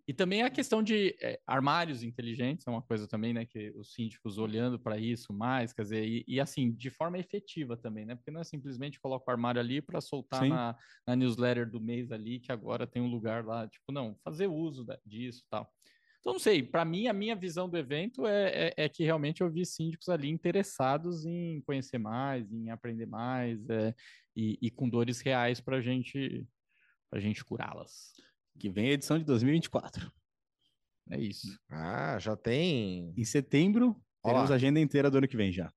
E 0.07 0.13
também 0.13 0.43
a 0.43 0.51
questão 0.51 0.83
de 0.83 1.17
eh, 1.23 1.41
armários 1.47 2.03
inteligentes 2.03 2.67
é 2.67 2.71
uma 2.71 2.83
coisa 2.83 3.09
também, 3.09 3.33
né, 3.33 3.47
que 3.47 3.71
os 3.77 3.95
síndicos 3.95 4.37
olhando 4.37 4.79
para 4.79 4.99
isso 4.99 5.33
mais, 5.33 5.73
quer 5.73 5.83
dizer, 5.83 6.05
e, 6.07 6.25
e, 6.29 6.41
assim, 6.41 6.73
de 6.75 6.91
forma 6.91 7.19
efetiva 7.19 7.75
também, 7.77 8.05
né, 8.05 8.15
porque 8.15 8.31
não 8.31 8.41
é 8.43 8.45
simplesmente 8.45 9.01
colocar 9.01 9.33
o 9.33 9.35
armário 9.35 9.61
ali 9.61 9.81
para 9.81 10.03
soltar 10.03 10.47
na, 10.47 10.77
na 11.07 11.17
newsletter 11.17 11.71
do 11.71 11.81
mês 11.81 12.13
ali, 12.13 12.39
que 12.39 12.53
agora 12.53 12.87
tem 12.87 13.01
um 13.01 13.09
lugar 13.11 13.47
lá, 13.47 13.67
tipo, 13.67 13.91
não, 13.93 14.15
fazer 14.23 14.47
uso 14.47 14.85
da- 14.85 15.01
disso 15.07 15.43
e 15.47 15.49
tal. 15.49 15.73
Então, 16.25 16.33
não 16.33 16.41
sei, 16.41 16.63
para 16.63 16.87
mim, 16.87 17.07
a 17.07 17.13
minha 17.13 17.37
visão 17.37 17.69
do 17.69 17.77
evento 17.77 18.27
é, 18.27 18.69
é, 18.69 18.75
é 18.85 18.89
que 18.89 19.05
realmente 19.05 19.43
eu 19.43 19.51
vi 19.51 19.67
síndicos 19.67 20.09
ali 20.09 20.31
interessados 20.31 21.27
em 21.27 21.61
conhecer 21.67 21.99
mais, 21.99 22.51
em 22.51 22.71
aprender 22.71 23.05
mais, 23.05 23.69
é, 23.69 23.95
e, 24.35 24.59
e 24.63 24.71
com 24.71 24.89
dores 24.89 25.21
reais 25.21 25.61
para 25.61 25.83
gente, 25.83 26.49
a 27.13 27.21
gente 27.21 27.45
curá-las. 27.45 28.15
Que 28.59 28.71
vem 28.71 28.89
a 28.89 28.93
edição 28.93 29.19
de 29.19 29.25
2024. 29.27 30.11
É 31.11 31.21
isso. 31.21 31.61
Ah, 31.69 32.19
já 32.19 32.35
tem. 32.35 33.13
Em 33.15 33.25
setembro, 33.25 33.95
Ó 34.23 34.29
teremos 34.29 34.51
a 34.51 34.55
agenda 34.55 34.81
inteira 34.81 35.11
do 35.11 35.19
ano 35.19 35.29
que 35.29 35.37
vem 35.37 35.53
já. 35.53 35.71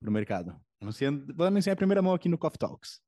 Pro 0.00 0.10
mercado. 0.10 0.60
Anunciando, 0.80 1.32
vou 1.32 1.46
anunciar 1.46 1.74
em 1.74 1.76
primeira 1.76 2.02
mão 2.02 2.12
aqui 2.12 2.28
no 2.28 2.36
Coffee 2.36 2.58
Talks. 2.58 3.00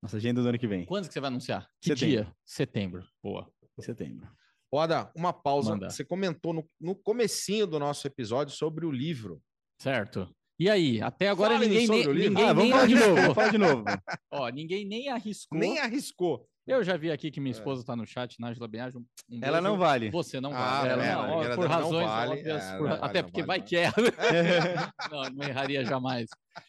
Nossa 0.00 0.18
agenda 0.18 0.40
do 0.40 0.48
ano 0.48 0.58
que 0.58 0.68
vem. 0.68 0.86
Quando 0.86 1.08
que 1.08 1.12
você 1.12 1.20
vai 1.20 1.30
anunciar? 1.30 1.68
Que 1.80 1.88
Setembro. 1.88 2.06
dia? 2.06 2.36
Setembro. 2.44 3.08
Boa. 3.20 3.52
Em 3.76 3.82
setembro. 3.82 4.28
Roda, 4.74 5.08
uma 5.14 5.32
pausa. 5.32 5.70
Manda. 5.70 5.88
Você 5.90 6.04
comentou 6.04 6.52
no, 6.52 6.68
no 6.80 6.96
comecinho 6.96 7.64
do 7.66 7.78
nosso 7.78 8.04
episódio 8.08 8.52
sobre 8.54 8.84
o 8.84 8.90
livro. 8.90 9.40
Certo. 9.80 10.28
E 10.58 10.68
aí? 10.68 11.00
Até 11.00 11.28
agora 11.28 11.54
Falem 11.54 11.68
ninguém, 11.68 11.86
sobre 11.86 12.00
nem, 12.02 12.08
o 12.08 12.12
livro. 12.12 12.28
ninguém 12.30 12.44
ah, 12.44 12.52
vamos 12.52 12.62
nem 12.64 12.72
falar 12.72 12.86
de 12.86 12.94
novo, 12.94 13.14
vamos 13.14 13.34
falar 13.34 13.48
de 13.50 13.58
novo. 13.58 13.84
Ó, 14.32 14.48
ninguém 14.48 14.84
nem 14.84 15.08
arriscou. 15.10 15.58
Nem 15.58 15.78
arriscou. 15.78 16.48
Eu 16.66 16.82
já 16.82 16.96
vi 16.96 17.10
aqui 17.12 17.30
que 17.30 17.40
minha 17.40 17.52
É. 17.54 17.56
esposa 17.58 17.82
está 17.82 17.94
no 17.94 18.06
chat, 18.06 18.40
Nájila 18.40 18.66
Benhaja. 18.66 18.98
Um 18.98 19.04
Ela 19.42 19.60
não 19.60 19.76
vale. 19.76 20.10
Você 20.10 20.40
não 20.40 20.50
Ah, 20.52 20.78
vale. 20.80 20.88
Ela 20.90 21.06
é, 21.06 21.14
não, 21.48 21.56
por 21.56 21.66
razões 21.68 22.06
vale, 22.06 22.30
óbvias, 22.38 22.62
é, 22.64 22.78
por- 22.78 22.88
não 22.88 22.94
até 22.96 23.06
vale, 23.06 23.22
porque 23.24 23.40
não 23.40 23.46
vai 23.46 23.60
que 23.62 23.76
é. 23.76 23.90
não, 25.10 25.22
não 25.34 25.46
erraria 25.46 25.84
jamais. 25.84 26.26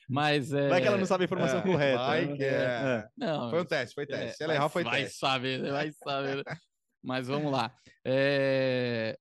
Mas 0.10 0.52
é. 0.52 0.68
Vai 0.68 0.82
que 0.82 0.88
ela 0.88 0.98
não 0.98 1.06
sabe 1.06 1.24
a 1.24 1.26
informação 1.26 1.60
É, 1.60 1.62
correta. 1.62 1.98
vai 2.06 2.26
né? 2.26 2.36
que 2.36 2.44
é. 2.44 2.48
É. 2.54 3.08
Não, 3.18 3.50
Foi 3.50 3.62
um 3.62 3.66
teste, 3.66 3.96
foi 3.96 4.04
É, 4.04 4.08
teste. 4.08 4.38
Se 4.38 4.44
ela 4.44 4.52
vai- 4.54 4.58
errar, 4.58 4.70
foi 4.70 4.84
vai 4.84 5.02
teste. 5.04 5.18
saber, 5.18 5.60
né? 5.62 5.72
vai 5.72 5.92
saber. 5.92 6.44
Mas 7.06 7.28
vamos 7.28 7.52
lá. 7.52 7.76
É, 8.04 9.18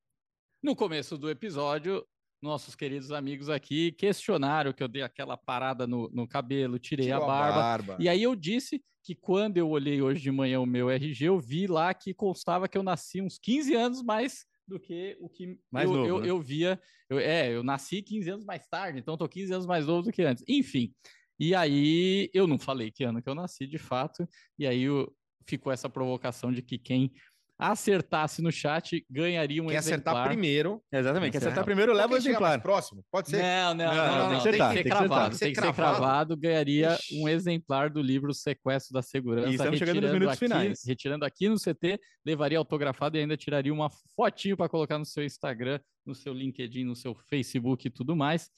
No 0.62 0.74
começo 0.74 1.18
do 1.18 1.28
episódio, 1.30 2.04
nossos 2.42 2.74
queridos 2.74 3.12
amigos 3.12 3.48
aqui 3.50 3.92
questionaram 3.92 4.72
que 4.72 4.82
eu 4.82 4.88
dei 4.88 5.02
aquela 5.02 5.36
parada 5.36 5.86
no, 5.86 6.08
no 6.10 6.26
cabelo, 6.26 6.78
tirei 6.78 7.10
a 7.12 7.20
barba. 7.20 7.60
barba. 7.60 7.96
E 8.00 8.08
aí 8.08 8.22
eu 8.22 8.34
disse 8.34 8.82
que 9.02 9.14
quando 9.14 9.58
eu 9.58 9.68
olhei 9.68 10.00
hoje 10.00 10.22
de 10.22 10.30
manhã 10.30 10.60
o 10.60 10.66
meu 10.66 10.88
RG, 10.90 11.26
eu 11.26 11.38
vi 11.38 11.66
lá 11.66 11.92
que 11.92 12.14
constava 12.14 12.66
que 12.68 12.78
eu 12.78 12.82
nasci 12.82 13.20
uns 13.20 13.38
15 13.38 13.74
anos 13.74 14.02
mais 14.02 14.46
do 14.66 14.80
que 14.80 15.14
o 15.20 15.28
que 15.28 15.58
Mais 15.70 15.86
eu, 15.90 15.94
novo, 15.96 16.08
eu, 16.08 16.20
né? 16.20 16.30
eu 16.30 16.40
via. 16.40 16.80
Eu, 17.10 17.18
é, 17.18 17.50
eu 17.54 17.62
nasci 17.62 18.00
15 18.02 18.30
anos 18.30 18.44
mais 18.46 18.66
tarde, 18.66 18.98
então 18.98 19.16
tô 19.18 19.28
15 19.28 19.52
anos 19.52 19.66
mais 19.66 19.86
novo 19.86 20.04
do 20.04 20.12
que 20.12 20.22
antes. 20.22 20.42
Enfim. 20.48 20.94
E 21.38 21.54
aí 21.54 22.30
eu 22.32 22.46
não 22.46 22.58
falei 22.58 22.90
que 22.90 23.04
ano 23.04 23.20
que 23.22 23.28
eu 23.28 23.34
nasci, 23.34 23.66
de 23.66 23.76
fato. 23.76 24.26
E 24.58 24.66
aí 24.66 24.82
eu- 24.84 25.14
ficou 25.46 25.70
essa 25.70 25.90
provocação 25.90 26.50
de 26.50 26.62
que 26.62 26.78
quem 26.78 27.12
acertasse 27.58 28.42
no 28.42 28.50
chat 28.50 29.04
ganharia 29.08 29.62
um 29.62 29.66
Quem 29.68 29.76
acertar 29.76 30.12
exemplar. 30.14 30.28
primeiro. 30.28 30.82
Exatamente. 30.92 31.32
Quer 31.32 31.38
Certo. 31.38 31.46
acertar 31.52 31.64
primeiro, 31.64 31.92
leva 31.92 32.06
o 32.08 32.10
Quem 32.10 32.18
exemplar. 32.18 32.60
próximo, 32.60 33.04
pode 33.10 33.30
ser. 33.30 33.40
Não, 33.42 33.74
não, 33.74 33.84
Não, 33.86 33.94
não, 33.94 34.06
não, 34.06 34.32
não, 34.32 34.42
tem 34.42 34.52
que 34.52 34.58
Tem 34.58 34.60
acertar, 34.60 34.70
que 34.70 34.74
ser 34.76 34.82
tem 34.82 34.82
que 34.84 34.88
acertar. 34.92 35.08
cravado. 35.08 35.38
Tem 35.38 35.52
que 35.52 35.60
ser 35.60 35.72
cravado. 35.72 36.36
Ganharia 36.36 36.94
Ixi. 36.94 37.20
um 37.22 37.28
exemplar 37.28 37.90
do 37.90 38.02
livro 38.02 38.34
Sequestro 38.34 38.92
da 38.92 39.02
Segurança. 39.02 39.48
E 39.50 39.54
estamos 39.54 39.78
chegando 39.78 39.94
nos 39.96 40.02
retirando 40.04 40.20
minutos 40.20 40.36
aqui- 40.42 40.44
finais. 40.46 40.82
Retirando 40.84 41.24
aqui 41.24 41.48
no 41.48 41.56
CT, 41.58 42.00
levaria 42.26 42.58
autografado 42.58 43.16
e 43.16 43.20
ainda 43.20 43.36
tiraria 43.36 43.72
uma 43.72 43.88
fotinho 44.16 44.56
para 44.56 44.68
colocar 44.68 44.98
no 44.98 45.04
seu 45.04 45.24
Instagram, 45.24 45.78
no 46.04 46.14
seu 46.14 46.34
LinkedIn, 46.34 46.84
no 46.84 46.96
seu 46.96 47.14
Facebook 47.14 47.86
e 47.86 47.90
tudo 47.90 48.16
mais. 48.16 48.50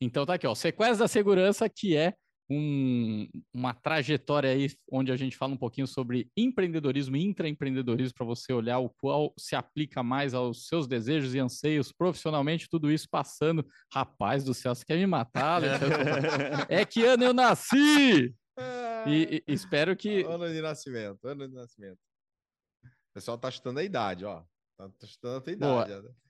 Então 0.00 0.26
tá 0.26 0.34
aqui, 0.34 0.46
ó. 0.46 0.54
Sequestro 0.54 0.98
da 0.98 1.08
Segurança, 1.08 1.68
que 1.68 1.96
é 1.96 2.12
um- 2.50 3.28
uma 3.54 3.72
trajetória 3.72 4.50
aí 4.50 4.68
onde 4.90 5.10
a 5.10 5.16
gente 5.16 5.36
fala 5.36 5.54
um 5.54 5.56
pouquinho 5.56 5.86
sobre 5.86 6.30
empreendedorismo 6.36 7.16
e 7.16 7.24
intraempreendedorismo 7.24 8.14
para 8.16 8.26
você 8.26 8.52
olhar 8.52 8.78
o 8.78 8.90
qual 8.90 9.32
se 9.38 9.56
aplica 9.56 10.02
mais 10.02 10.34
aos 10.34 10.66
seus 10.66 10.86
desejos 10.86 11.34
e 11.34 11.38
anseios 11.38 11.90
profissionalmente, 11.92 12.68
tudo 12.68 12.90
isso 12.92 13.08
passando. 13.10 13.66
Rapaz 13.92 14.44
do 14.44 14.52
céu, 14.54 14.74
você 14.74 14.84
quer 14.84 14.96
me 14.96 15.06
matar, 15.06 15.62
Alexandre? 15.62 15.86
é 16.68 16.84
que 16.84 17.02
ano 17.04 17.24
eu 17.24 17.32
nasci! 17.34 18.34
E, 19.06 19.42
e 19.46 19.52
espero 19.52 19.96
que. 19.96 20.22
Ano 20.24 20.48
de 20.50 20.60
nascimento, 20.60 21.26
ano 21.26 21.48
de 21.48 21.54
nascimento. 21.54 21.98
O 22.84 23.14
pessoal 23.14 23.38
tá 23.38 23.50
chutando 23.50 23.80
a 23.80 23.84
idade, 23.84 24.24
ó. 24.24 24.42
Tá, 24.78 24.90
chutando 25.06 25.36
a 25.36 25.40
tua 25.40 25.56
Boa. 25.56 25.84
idade. 25.86 26.06
ó. 26.08 26.24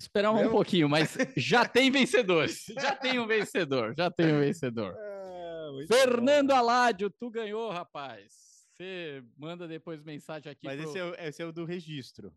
Esperar 0.00 0.32
um 0.32 0.50
pouquinho, 0.50 0.88
mas 0.88 1.14
já 1.36 1.66
tem 1.68 1.90
vencedores. 1.90 2.64
Já 2.80 2.96
tem 2.96 3.18
um 3.18 3.26
vencedor. 3.26 3.94
Já 3.96 4.10
tem 4.10 4.34
um 4.34 4.40
vencedor. 4.40 4.94
É, 4.98 5.39
Fernando 5.88 6.48
bom. 6.48 6.54
Aládio, 6.56 7.10
tu 7.10 7.30
ganhou, 7.30 7.70
rapaz. 7.70 8.50
Você 8.76 9.22
manda 9.36 9.68
depois 9.68 10.02
mensagem 10.02 10.50
aqui. 10.50 10.66
Mas 10.66 10.80
pro- 10.80 10.88
esse 10.90 10.98
é, 10.98 11.04
o, 11.04 11.14
esse 11.14 11.42
é 11.42 11.46
o 11.46 11.52
do 11.52 11.64
registro. 11.64 12.32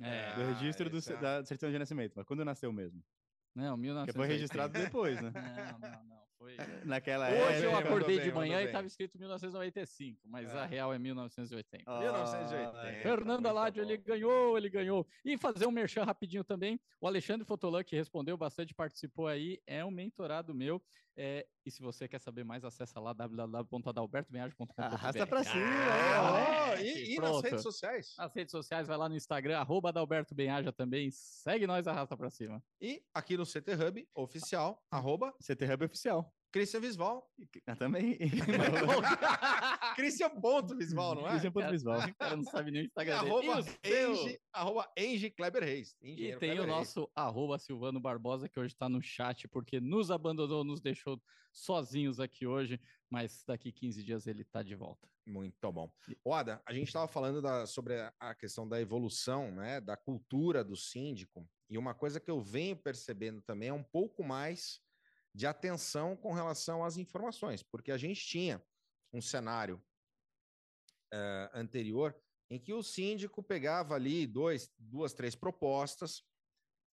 É, 0.00 0.34
Do 0.34 0.42
registro 0.52 0.90
do, 0.90 0.98
esse 0.98 1.12
é- 1.12 1.16
da 1.16 1.44
certidão 1.44 1.70
de 1.72 1.78
nascimento. 1.78 2.12
Mas 2.16 2.26
quando 2.26 2.44
nasceu 2.44 2.70
mesmo? 2.72 3.02
Não, 3.54 3.70
Porque 3.70 3.80
1980. 3.82 4.18
foi 4.18 4.26
registrado 4.26 4.72
depois, 4.74 5.20
né? 5.22 5.32
Não, 5.80 5.88
não, 5.90 6.04
não. 6.04 6.26
Foi. 6.38 6.54
Naquela 6.84 7.28
Hoje 7.30 7.38
época. 7.38 7.64
eu 7.64 7.76
acordei 7.78 8.16
bem, 8.18 8.26
de 8.26 8.32
manhã 8.34 8.60
e 8.60 8.66
estava 8.66 8.86
escrito 8.86 9.18
1995, 9.18 10.20
mas 10.28 10.52
É. 10.54 10.58
a 10.58 10.66
real 10.66 10.92
é 10.92 10.98
1980. 10.98 11.84
Ah, 11.90 11.98
1980. 12.00 12.88
é. 12.90 13.00
Fernando 13.00 13.46
Aládio, 13.46 13.82
ele 13.82 13.96
ganhou, 13.96 14.58
ele 14.58 14.68
ganhou. 14.68 15.06
E 15.24 15.38
fazer 15.38 15.64
um 15.66 15.70
merchan 15.70 16.04
rapidinho 16.04 16.44
também. 16.44 16.78
O 17.00 17.06
Alexandre 17.06 17.46
Fotolan, 17.46 17.82
que 17.82 17.96
respondeu 17.96 18.36
bastante, 18.36 18.74
participou 18.74 19.26
aí, 19.26 19.58
é 19.66 19.82
um 19.82 19.90
mentorado 19.90 20.54
meu. 20.54 20.82
É, 21.16 21.46
e 21.64 21.70
se 21.70 21.80
você 21.80 22.06
quer 22.06 22.20
saber 22.20 22.44
mais, 22.44 22.62
acessa 22.62 23.00
lá 23.00 23.14
www.adalbertobenhajo.com.br. 23.14 24.72
Arrasta 24.76 25.26
pra 25.26 25.42
cima. 25.42 25.64
Ah, 25.64 26.74
é. 26.76 26.82
e, 26.84 27.14
e 27.14 27.18
nas 27.18 27.40
redes 27.40 27.62
sociais. 27.62 28.14
Nas 28.18 28.34
redes 28.34 28.50
sociais, 28.52 28.86
vai 28.86 28.98
lá 28.98 29.08
no 29.08 29.16
Instagram, 29.16 29.58
arroba 29.58 29.88
Adalberto 29.88 30.34
Benhaja 30.34 30.72
também. 30.72 31.10
Segue 31.10 31.66
nós, 31.66 31.86
arrasta 31.86 32.16
pra 32.16 32.28
cima. 32.28 32.62
E 32.80 33.02
aqui 33.14 33.36
no 33.36 33.46
CT 33.46 33.72
Hub 33.72 34.08
oficial, 34.14 34.84
arroba 34.90 35.32
CT 35.40 35.64
Hub 35.72 35.84
oficial. 35.86 36.30
Christian 36.56 36.80
Visval. 36.80 37.30
Também. 37.78 38.18
Christian 39.96 40.30
ponto 40.40 40.76
Visval, 40.76 41.14
não 41.14 41.26
é? 41.26 41.30
Christian 41.30 41.52
Ponto 41.52 41.70
Visual. 41.70 41.98
O 42.08 42.14
cara 42.14 42.36
não 42.36 42.44
sabe 42.44 42.70
nem 42.70 42.82
o 42.82 42.84
Instagram 42.86 43.16
arroba 43.16 43.60
E 43.84 44.04
o? 44.06 44.12
Engie, 44.12 44.40
arroba 44.52 44.88
Engie 44.96 45.30
Kleber 45.30 45.62
Reis. 45.62 45.94
E 46.02 46.16
tem 46.16 46.34
o 46.34 46.38
Kleber 46.38 46.56
Reis. 46.64 46.68
nosso 46.68 47.10
arroba 47.14 47.58
Silvano 47.58 48.00
Barbosa, 48.00 48.48
que 48.48 48.58
hoje 48.58 48.74
está 48.74 48.88
no 48.88 49.02
chat, 49.02 49.48
porque 49.48 49.80
nos 49.80 50.10
abandonou, 50.10 50.64
nos 50.64 50.80
deixou 50.80 51.20
sozinhos 51.52 52.20
aqui 52.20 52.46
hoje, 52.46 52.80
mas 53.10 53.42
daqui 53.46 53.72
15 53.72 54.02
dias 54.04 54.26
ele 54.26 54.42
está 54.42 54.62
de 54.62 54.74
volta. 54.74 55.08
Muito 55.26 55.72
bom. 55.72 55.90
Oda, 56.24 56.62
a 56.66 56.72
gente 56.72 56.86
estava 56.86 57.08
falando 57.08 57.40
da- 57.42 57.66
sobre 57.66 57.98
a, 57.98 58.12
a 58.20 58.34
questão 58.34 58.68
da 58.68 58.80
evolução, 58.80 59.50
né, 59.50 59.80
da 59.80 59.96
cultura 59.96 60.62
do 60.62 60.76
síndico, 60.76 61.48
e 61.68 61.76
uma 61.78 61.94
coisa 61.94 62.20
que 62.20 62.30
eu 62.30 62.40
venho 62.40 62.76
percebendo 62.76 63.40
também 63.42 63.70
é 63.70 63.72
um 63.72 63.82
pouco 63.82 64.22
mais 64.22 64.80
de 65.36 65.46
atenção 65.46 66.16
com 66.16 66.32
relação 66.32 66.82
às 66.82 66.96
informações, 66.96 67.62
porque 67.62 67.92
a 67.92 67.98
gente 67.98 68.24
tinha 68.24 68.64
um 69.12 69.20
cenário 69.20 69.84
eh, 71.12 71.50
anterior 71.52 72.18
em 72.50 72.58
que 72.58 72.72
o 72.72 72.82
síndico 72.82 73.42
pegava 73.42 73.94
ali 73.94 74.26
dois, 74.26 74.72
duas, 74.78 75.12
três 75.12 75.34
propostas, 75.34 76.22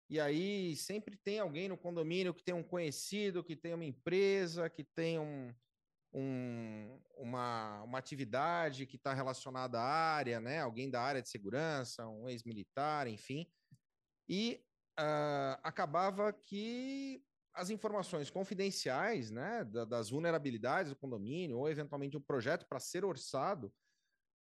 e 0.09 0.19
aí 0.19 0.75
sempre 0.75 1.17
tem 1.17 1.39
alguém 1.39 1.69
no 1.69 1.77
condomínio 1.77 2.33
que 2.33 2.43
tem 2.43 2.55
um 2.55 2.63
conhecido, 2.63 3.45
que 3.45 3.55
tem 3.55 3.75
uma 3.75 3.85
empresa, 3.85 4.71
que 4.71 4.85
tem 4.85 5.19
um, 5.19 5.55
um- 6.13 6.99
uma, 7.17 7.83
uma 7.83 7.99
atividade 7.99 8.87
que 8.87 8.97
está 8.97 9.13
relacionada 9.13 9.79
à 9.79 9.85
área, 9.85 10.41
né? 10.41 10.61
Alguém 10.61 10.91
da 10.91 11.03
área 11.03 11.21
de 11.23 11.29
segurança, 11.29 12.09
um 12.09 12.29
ex-militar, 12.29 13.07
enfim. 13.07 13.47
E 14.29 14.65
ah, 14.97 15.61
acabava 15.63 16.33
que 16.33 17.23
as 17.55 17.71
informações 17.71 18.31
confidenciais, 18.31 19.31
né, 19.31 19.65
da- 19.65 19.85
das 19.85 20.11
vulnerabilidades 20.11 20.93
do 20.93 20.97
condomínio, 20.99 21.59
ou 21.59 21.69
eventualmente 21.69 22.17
um 22.17 22.21
projeto 22.23 22.67
para 22.69 22.79
ser 22.79 23.05
orçado, 23.05 23.73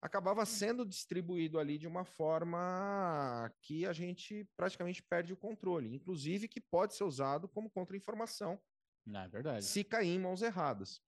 acabava 0.02 0.44
sendo 0.44 0.84
distribuído 0.84 1.58
ali 1.58 1.78
de 1.78 1.86
uma 1.86 2.04
forma 2.04 3.50
que 3.62 3.86
a 3.86 3.92
gente 3.92 4.48
praticamente 4.56 5.02
perde 5.02 5.32
o 5.32 5.36
controle, 5.36 5.94
inclusive 5.94 6.48
que 6.48 6.60
pode 6.60 6.94
ser 6.94 7.04
usado 7.04 7.48
como 7.48 7.70
contra-informação 7.70 8.60
Não, 9.04 9.20
é 9.20 9.28
verdade. 9.28 9.64
se 9.64 9.82
cair 9.82 10.08
em 10.10 10.18
mãos 10.18 10.42
erradas. 10.42 11.00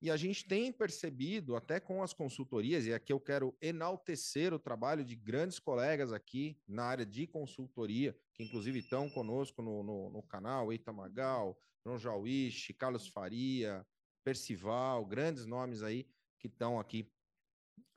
E 0.00 0.10
a 0.10 0.16
gente 0.16 0.46
tem 0.46 0.72
percebido, 0.72 1.56
até 1.56 1.80
com 1.80 2.02
as 2.02 2.12
consultorias, 2.12 2.86
e 2.86 2.92
aqui 2.92 3.12
eu 3.12 3.18
quero 3.18 3.56
enaltecer 3.60 4.54
o 4.54 4.58
trabalho 4.58 5.04
de 5.04 5.16
grandes 5.16 5.58
colegas 5.58 6.12
aqui 6.12 6.56
na 6.68 6.84
área 6.84 7.04
de 7.04 7.26
consultoria, 7.26 8.16
que 8.32 8.44
inclusive 8.44 8.78
estão 8.78 9.10
conosco 9.10 9.60
no, 9.60 9.82
no, 9.82 10.10
no 10.10 10.22
canal, 10.22 10.72
Eita 10.72 10.92
Magal, 10.92 11.58
João 11.84 11.98
Jauiche, 11.98 12.72
Carlos 12.72 13.08
Faria, 13.08 13.84
Percival, 14.22 15.04
grandes 15.04 15.46
nomes 15.46 15.82
aí 15.82 16.06
que 16.38 16.46
estão 16.46 16.78
aqui 16.78 17.10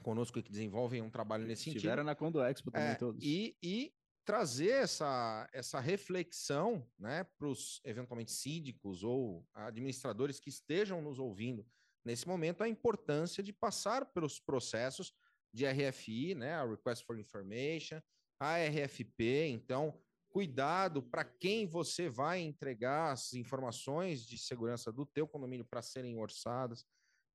conosco 0.01 0.39
e 0.39 0.43
que 0.43 0.51
desenvolvem 0.51 1.03
um 1.03 1.09
trabalho 1.09 1.45
nesse 1.45 1.63
sentido. 1.63 1.77
Estiveram 1.77 2.03
na 2.03 2.15
Condo 2.15 2.41
Expo 2.43 2.71
também 2.71 2.89
É, 2.89 2.95
todos. 2.95 3.23
E, 3.23 3.55
e 3.61 3.93
trazer 4.25 4.69
essa, 4.69 5.47
essa 5.53 5.79
reflexão 5.79 6.87
né, 6.97 7.23
para 7.37 7.47
os 7.47 7.79
eventualmente 7.83 8.31
síndicos 8.31 9.03
ou 9.03 9.47
administradores 9.53 10.39
que 10.39 10.49
estejam 10.49 11.01
nos 11.01 11.19
ouvindo 11.19 11.63
nesse 12.03 12.27
momento, 12.27 12.63
a 12.63 12.69
importância 12.69 13.43
de 13.43 13.53
passar 13.53 14.05
pelos 14.05 14.39
processos 14.39 15.13
de 15.53 15.65
RFI, 15.65 16.35
né, 16.35 16.53
a 16.55 16.65
Request 16.65 17.05
for 17.05 17.19
Information, 17.19 17.99
a 18.39 18.57
RFP, 18.57 19.47
então 19.49 19.99
cuidado 20.29 21.03
para 21.03 21.25
quem 21.25 21.67
você 21.67 22.07
vai 22.09 22.39
entregar 22.39 23.11
as 23.11 23.33
informações 23.33 24.25
de 24.25 24.37
segurança 24.37 24.91
do 24.91 25.05
teu 25.05 25.27
condomínio 25.27 25.65
para 25.65 25.81
serem 25.81 26.17
orçadas, 26.17 26.85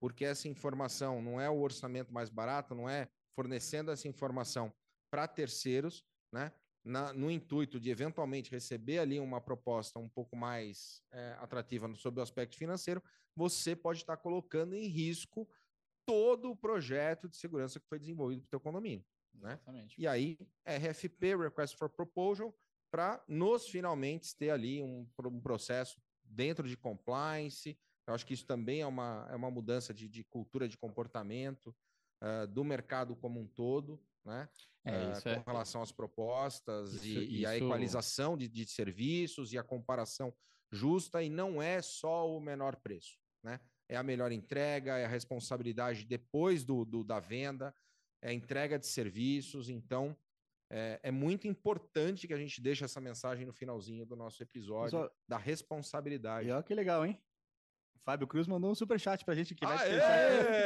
porque 0.01 0.25
essa 0.25 0.49
informação 0.49 1.21
não 1.23 1.41
é 1.41 1.49
o 1.49 1.61
orçamento 1.61 2.13
mais 2.13 2.31
barato, 2.31 2.75
não 2.75 2.89
é 2.89 3.09
fornecendo 3.35 3.91
essa 3.91 4.09
informação 4.09 4.73
para 5.11 5.29
terceiros, 5.29 6.03
né? 6.33 6.53
Na- 6.87 7.13
no 7.13 7.29
intuito 7.31 7.81
de 7.81 7.91
eventualmente 7.91 8.51
receber 8.51 9.01
ali 9.01 9.19
uma 9.19 9.41
proposta 9.41 9.99
um 9.99 10.09
pouco 10.09 10.37
mais 10.37 11.03
eh, 11.13 11.37
atrativa 11.41 11.89
no- 11.89 11.97
sobre 11.97 12.21
o 12.21 12.23
aspecto 12.23 12.57
financeiro, 12.57 13.03
você 13.35 13.75
pode 13.75 13.99
estar 13.99 14.17
colocando 14.17 14.75
em 14.75 14.87
risco 14.87 15.49
todo 16.07 16.51
o 16.53 16.57
projeto 16.57 17.29
de 17.29 17.37
segurança 17.37 17.81
que 17.81 17.89
foi 17.89 17.99
desenvolvido 17.99 18.41
para 18.43 18.47
o 18.47 18.51
teu 18.51 18.61
condomínio. 18.61 19.05
Né? 19.35 19.55
Exatamente. 19.55 20.01
E 20.01 20.07
aí, 20.07 20.39
RFP, 20.65 21.37
Request 21.37 21.77
for 21.77 21.91
Proposal, 21.91 22.57
para 22.91 23.23
nos 23.29 23.69
finalmente 23.69 24.35
ter 24.37 24.51
ali 24.51 24.81
um, 24.81 25.07
um 25.25 25.41
processo 25.41 26.01
dentro 26.25 26.69
de 26.69 26.77
compliance. 26.77 27.77
Eu 28.07 28.15
acho 28.15 28.25
que 28.25 28.33
isso 28.33 28.47
também 28.47 28.81
é 28.83 28.87
uma, 28.87 29.27
é 29.29 29.35
uma 29.35 29.51
mudança 29.51 29.93
de, 29.93 30.09
de 30.09 30.23
cultura 30.23 30.69
de 30.69 30.79
comportamento 30.79 31.77
ah, 32.21 32.47
do 32.47 32.65
mercado 32.65 33.17
como 33.17 33.41
um 33.41 33.47
todo, 33.47 34.01
né? 34.25 34.49
É, 34.87 34.95
ah, 34.95 35.13
isso 35.13 35.23
com 35.23 35.29
é, 35.31 35.43
relação 35.47 35.83
às 35.83 35.93
propostas 35.93 36.93
Isso- 36.95 37.07
e, 37.07 37.41
e 37.41 37.47
a 37.47 37.57
equalização 37.57 38.37
de, 38.37 38.49
de 38.49 38.67
serviços 38.67 39.53
e 39.53 39.59
a 39.59 39.63
comparação 39.63 40.33
justa, 40.73 41.23
e 41.23 41.29
não 41.29 41.61
é 41.61 41.83
só 41.83 42.29
o 42.31 42.41
menor 42.41 42.77
preço, 42.77 43.19
né? 43.43 43.61
É 43.89 43.97
a 43.97 44.03
melhor 44.03 44.33
entrega, 44.33 44.99
é 44.99 45.05
a 45.05 45.09
responsabilidade 45.09 46.05
depois 46.05 46.65
do, 46.65 46.85
do- 46.85 47.05
da 47.05 47.21
venda, 47.21 47.75
é 48.23 48.31
a 48.31 48.33
entrega 48.33 48.79
de 48.79 48.87
serviços, 48.87 49.69
então 49.69 50.17
É, 50.69 50.99
é 51.05 51.11
muito 51.13 51.47
importante 51.47 52.27
que 52.27 52.35
a 52.35 52.37
gente 52.37 52.61
deixe 52.61 52.85
essa 52.85 53.01
mensagem 53.01 53.47
no 53.47 53.53
finalzinho 53.53 54.05
do 54.05 54.17
nosso 54.17 54.43
episódio 54.43 54.99
Pessoal, 54.99 55.11
da 55.29 55.39
responsabilidade. 55.39 56.49
e 56.49 56.51
olha 56.51 56.61
que 56.65 56.75
legal, 56.75 57.07
hein? 57.07 57.23
Fábio 58.07 58.29
Cruz 58.29 58.47
mandou 58.47 58.71
um 58.71 58.75
superchat 58.75 59.25
pra 59.25 59.35
gente 59.35 59.53
que 59.53 59.67
vai. 59.67 59.77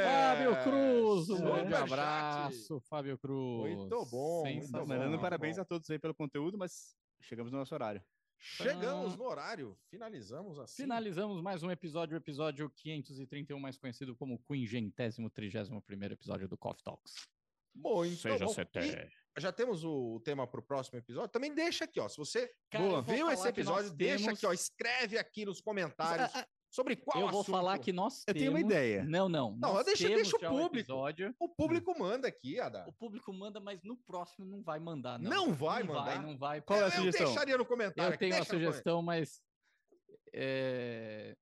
Fábio 0.04 0.62
Cruz, 0.62 1.30
um 1.30 1.40
grande 1.42 1.74
abraço, 1.74 2.78
Fábio 2.80 3.16
Cruz. 3.18 3.76
Muito 3.78 4.04
bom, 4.06 4.42
muito 4.44 4.66
Sensacional. 4.66 5.10
bom. 5.10 5.18
Parabéns 5.18 5.56
bom. 5.56 5.62
a 5.62 5.64
todos 5.64 5.88
aí 5.90 5.98
pelo 5.98 6.14
conteúdo, 6.14 6.58
mas 6.58 6.94
chegamos 7.22 7.50
no 7.50 7.56
nosso 7.58 7.74
horário. 7.74 8.02
Chegamos 8.38 9.14
Ah. 9.14 9.16
no 9.16 9.24
horário, 9.24 9.78
finalizamos 9.90 10.58
assim. 10.58 10.82
Finalizamos 10.82 11.42
mais 11.42 11.62
um 11.62 11.70
episódio, 11.70 12.14
o 12.14 12.18
episódio 12.18 12.70
531, 12.76 13.58
mais 13.58 13.78
conhecido 13.78 14.14
como 14.14 14.38
quingentésimo, 14.44 15.30
trigésimo 15.30 15.80
primeiro 15.80 16.12
episódio 16.14 16.46
do 16.46 16.58
Coffee 16.58 16.84
Talks. 16.84 17.14
Muito 17.74 18.16
Seja 18.16 18.44
bom. 18.44 18.52
CT. 18.54 18.78
E 19.38 19.40
já 19.40 19.50
temos 19.52 19.82
o 19.84 20.20
tema 20.24 20.46
para 20.46 20.60
o 20.60 20.62
próximo 20.62 20.98
episódio. 20.98 21.30
Também 21.30 21.54
deixa 21.54 21.84
aqui, 21.84 22.00
ó. 22.00 22.08
Se 22.08 22.16
você 22.18 22.52
Cara, 22.70 23.00
viu 23.00 23.30
esse 23.30 23.46
episódio, 23.48 23.90
deixa 23.92 24.24
temos- 24.24 24.38
aqui, 24.38 24.46
ó. 24.46 24.52
Escreve 24.52 25.16
aqui 25.18 25.44
nos 25.46 25.60
comentários 25.60 26.30
sobre 26.70 26.94
qual 26.96 27.20
Eu 27.20 27.28
vou 27.28 27.40
assunto. 27.40 27.54
falar 27.54 27.78
que 27.78 27.92
nós 27.92 28.20
Eu 28.26 28.32
temos... 28.34 28.38
tenho 28.38 28.52
uma 28.52 28.60
ideia. 28.60 29.04
Não, 29.04 29.28
não. 29.28 29.56
Não, 29.56 29.82
deixa- 29.82 30.08
deixa 30.08 30.36
o 30.36 30.40
público. 30.40 30.76
episódio. 30.76 31.34
O 31.38 31.48
público 31.48 31.98
manda 31.98 32.28
aqui, 32.28 32.60
Ada. 32.60 32.84
O 32.88 32.92
público 32.92 33.32
manda, 33.32 33.58
mas 33.58 33.82
no 33.82 33.96
próximo 33.96 34.46
não 34.46 34.62
vai 34.62 34.78
mandar, 34.78 35.18
não. 35.18 35.30
Não 35.30 35.52
vai 35.52 35.82
não 35.82 35.94
mandar? 35.94 36.04
Vai, 36.04 36.18
não 36.22 36.38
vai. 36.38 36.62
Qual 36.62 36.78
é 36.78 36.82
a 36.82 36.86
eu 36.86 36.90
sugestão? 36.92 37.26
deixaria 37.26 37.58
no 37.58 37.66
comentário. 37.66 38.14
Eu 38.14 38.18
tenho 38.18 38.36
uma 38.36 38.44
sugestão, 38.44 39.02
mas. 39.02 39.42
é, 40.32 41.36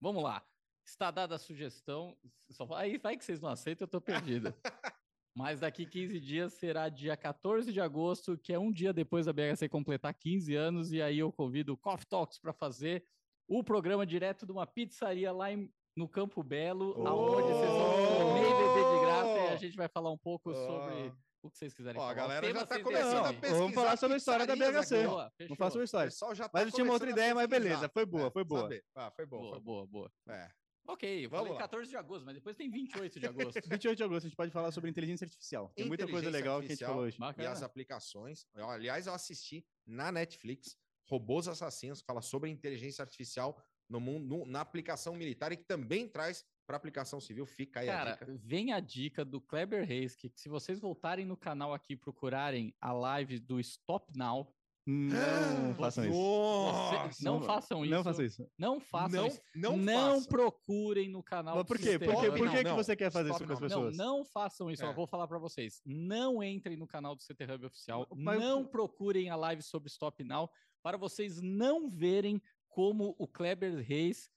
Vamos 0.00 0.22
lá. 0.22 0.42
Está 0.86 1.10
dada 1.10 1.34
a 1.36 1.38
sugestão. 1.38 2.16
Só... 2.50 2.66
Aí 2.74 2.96
vai 2.98 3.16
que 3.16 3.24
vocês 3.24 3.40
não 3.40 3.50
aceitam, 3.50 3.84
eu 3.84 3.90
tô 3.90 4.00
perdido. 4.00 4.54
mas 5.36 5.60
daqui 5.60 5.86
15 5.86 6.18
dias 6.18 6.54
será 6.54 6.88
dia 6.88 7.16
14 7.16 7.70
de 7.72 7.80
agosto, 7.80 8.36
que 8.38 8.52
é 8.52 8.58
um 8.58 8.72
dia 8.72 8.92
depois 8.92 9.26
da 9.26 9.32
BHC 9.32 9.68
completar 9.68 10.12
15 10.14 10.54
anos, 10.54 10.92
e 10.92 11.00
aí 11.00 11.18
eu 11.18 11.30
convido 11.30 11.74
o 11.74 11.76
Coffee 11.76 12.06
Talks 12.06 12.38
para 12.38 12.52
fazer 12.52 13.04
o 13.50 13.64
programa 13.64 14.06
direto 14.06 14.46
de 14.46 14.52
uma 14.52 14.66
pizzaria 14.66 15.32
lá 15.32 15.52
em- 15.52 15.68
no 15.96 16.08
Campo 16.08 16.42
Belo, 16.42 16.94
aonde 17.06 17.42
vocês 17.52 17.70
vão 17.70 17.92
comer 18.18 18.46
e 18.46 18.54
beber 18.54 18.94
de 18.94 19.00
graça, 19.04 19.38
e 19.38 19.48
a 19.48 19.56
gente 19.56 19.76
vai 19.76 19.88
falar 19.88 20.10
um 20.12 20.16
pouco 20.18 20.54
sobre 20.54 21.12
o 21.42 21.50
que 21.50 21.58
vocês 21.58 21.74
quiserem 21.74 22.00
Ó, 22.00 22.04
a 22.04 22.08
falar. 22.08 22.12
O 22.12 22.28
galera 22.28 22.52
já 22.54 22.66
tá 22.66 22.80
começando 22.80 23.26
a 23.26 23.32
pesquisar 23.32 23.56
Vamos 23.58 23.74
falar 23.74 23.96
sobre 23.96 24.14
a 24.14 24.16
história 24.18 24.46
da 24.46 24.54
BHC. 24.54 25.06
Boa, 25.06 25.32
Não 25.48 25.56
faço 25.56 25.78
uma 25.78 25.84
história. 25.84 26.10
tá 26.12 26.50
Mas 26.52 26.66
eu 26.66 26.72
tinha 26.72 26.84
uma 26.84 26.92
outra 26.92 27.08
a 27.08 27.12
ideia, 27.12 27.34
mas 27.34 27.48
beleza. 27.48 27.88
Foi 27.88 28.06
boa, 28.06 28.28
É, 28.28 28.30
foi 28.30 28.44
boa. 28.44 28.68
Ah, 28.94 29.10
foi 29.10 29.26
boa. 29.26 29.40
Boa, 29.42 29.52
foi 29.54 29.60
boa, 29.60 29.86
boa. 29.86 30.12
É. 30.28 30.48
Ok, 30.86 31.24
eu 31.24 31.30
Vamos 31.30 31.44
falei 31.46 31.52
lá. 31.54 31.58
14 31.60 31.90
de 31.90 31.96
agosto, 31.96 32.24
mas 32.24 32.34
depois 32.34 32.56
tem 32.56 32.70
28 32.70 33.20
de 33.20 33.26
agosto. 33.26 33.60
28 33.70 33.96
de 33.96 34.02
agosto 34.02 34.26
a 34.26 34.28
gente 34.28 34.36
pode 34.36 34.50
falar 34.52 34.70
sobre 34.72 34.90
inteligência 34.90 35.24
artificial. 35.24 35.70
Tem 35.74 35.86
muita 35.86 36.04
coisa 36.04 36.28
Inteligência 36.28 36.38
legal 36.44 36.60
que 36.60 36.66
a 36.66 36.68
gente 36.70 36.84
falou 36.84 37.02
hoje. 37.02 37.16
E 37.20 37.22
as 37.24 37.36
Bacana. 37.36 37.66
aplicações. 37.66 38.46
Eu, 38.54 38.68
aliás, 38.68 39.06
eu 39.06 39.12
assisti 39.14 39.64
na 39.86 40.10
Netflix 40.10 40.76
Robôs 41.10 41.48
Assassinos, 41.48 42.00
fala 42.00 42.22
sobre 42.22 42.48
inteligência 42.50 43.02
artificial 43.02 43.60
no 43.88 43.98
mundo, 44.00 44.26
no- 44.26 44.46
na 44.46 44.60
aplicação 44.60 45.14
militar 45.16 45.50
e 45.50 45.56
que 45.56 45.64
também 45.64 46.06
traz 46.08 46.44
para 46.64 46.76
aplicação 46.76 47.20
civil. 47.20 47.44
Fica 47.44 47.80
aí 47.80 47.88
a 47.88 47.92
Cara, 47.92 48.12
dica. 48.12 48.26
vem 48.44 48.72
a 48.72 48.78
dica 48.78 49.24
do 49.24 49.40
Kleber 49.40 49.84
Reis, 49.84 50.14
que 50.14 50.30
se 50.36 50.48
vocês 50.48 50.78
voltarem 50.78 51.26
no 51.26 51.36
canal 51.36 51.74
aqui 51.74 51.94
e 51.94 51.96
procurarem 51.96 52.72
a 52.80 52.92
live 52.92 53.40
do 53.40 53.58
Stop 53.58 54.16
Now, 54.16 54.54
Não 54.86 55.74
façam 55.76 56.04
isso. 56.04 56.12
você- 56.14 57.24
não 57.24 57.38
não- 57.38 57.46
façam 57.46 57.84
isso. 57.84 57.90
Não 57.94 58.02
façam 58.04 58.24
isso. 58.24 58.50
Não 58.58 58.80
façam 58.80 59.20
não, 59.20 59.26
isso. 59.28 59.40
não, 59.54 59.76
Não, 59.76 60.14
faça. 60.14 60.28
procurem 60.28 61.08
no 61.08 61.22
canal 61.22 61.56
Mas 61.56 61.64
do 61.64 61.68
por 61.68 61.78
quê? 61.78 61.98
Por, 61.98 62.20
quê? 62.20 62.30
por 62.30 62.46
Não, 62.46 62.62
que, 62.62 62.72
você 62.72 62.96
quer 62.96 63.10
fazer 63.12 63.28
isso 63.30 63.42
Stop 63.42 63.58
com 63.58 63.64
as 63.66 63.70
não. 63.72 63.80
Não, 63.82 63.86
pessoas? 63.90 63.96
não 63.96 64.24
façam 64.24 64.70
isso. 64.70 64.82
É. 64.84 64.88
Eu 64.88 64.94
vou 64.94 65.06
falar 65.06 65.28
para 65.28 65.38
vocês. 65.38 65.82
Não 65.84 66.42
entrem 66.42 66.76
no 66.76 66.86
canal 66.86 67.14
do 67.14 67.22
CT 67.22 67.44
Hub 67.52 67.66
oficial. 67.66 68.06
Mas- 68.16 68.40
Não 68.40 68.64
procurem 68.64 69.28
a 69.28 69.36
live 69.36 69.62
sobre 69.62 69.88
Stop 69.90 70.24
Now 70.24 70.50
para 70.82 70.96
vocês 70.96 71.40
não 71.40 71.90
verem 71.90 72.40
como 72.68 73.14
o 73.18 73.26
Kleber 73.26 73.76
Reis 73.84 74.30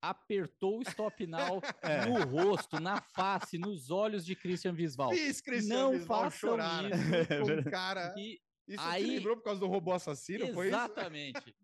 apertou 0.00 0.78
o 0.78 0.82
Stop 0.82 1.26
Now 1.26 1.60
É. 1.82 2.06
no 2.06 2.24
rosto, 2.24 2.80
na 2.80 3.00
face, 3.00 3.56
nos 3.58 3.90
olhos 3.90 4.24
de 4.24 4.34
Christian 4.34 4.72
Visval. 4.72 5.10
Fiz 5.10 5.40
Cristiano 5.40 5.82
Não 5.82 5.90
Bisbal 5.92 6.24
façam 6.24 6.50
chorar 6.50 6.84
isso. 6.84 6.92
com 7.46 7.52
um 7.52 7.70
cara. 7.70 8.14
E 8.16 8.40
Isso 8.66 8.80
Aí- 8.84 9.04
te 9.04 9.10
lembrou 9.16 9.36
por 9.36 9.44
causa 9.44 9.60
do 9.60 9.66
robô 9.66 9.92
assassino? 9.92 10.52
Foi 10.54 10.66
isso? 10.68 10.76
exatamente. 10.76 11.54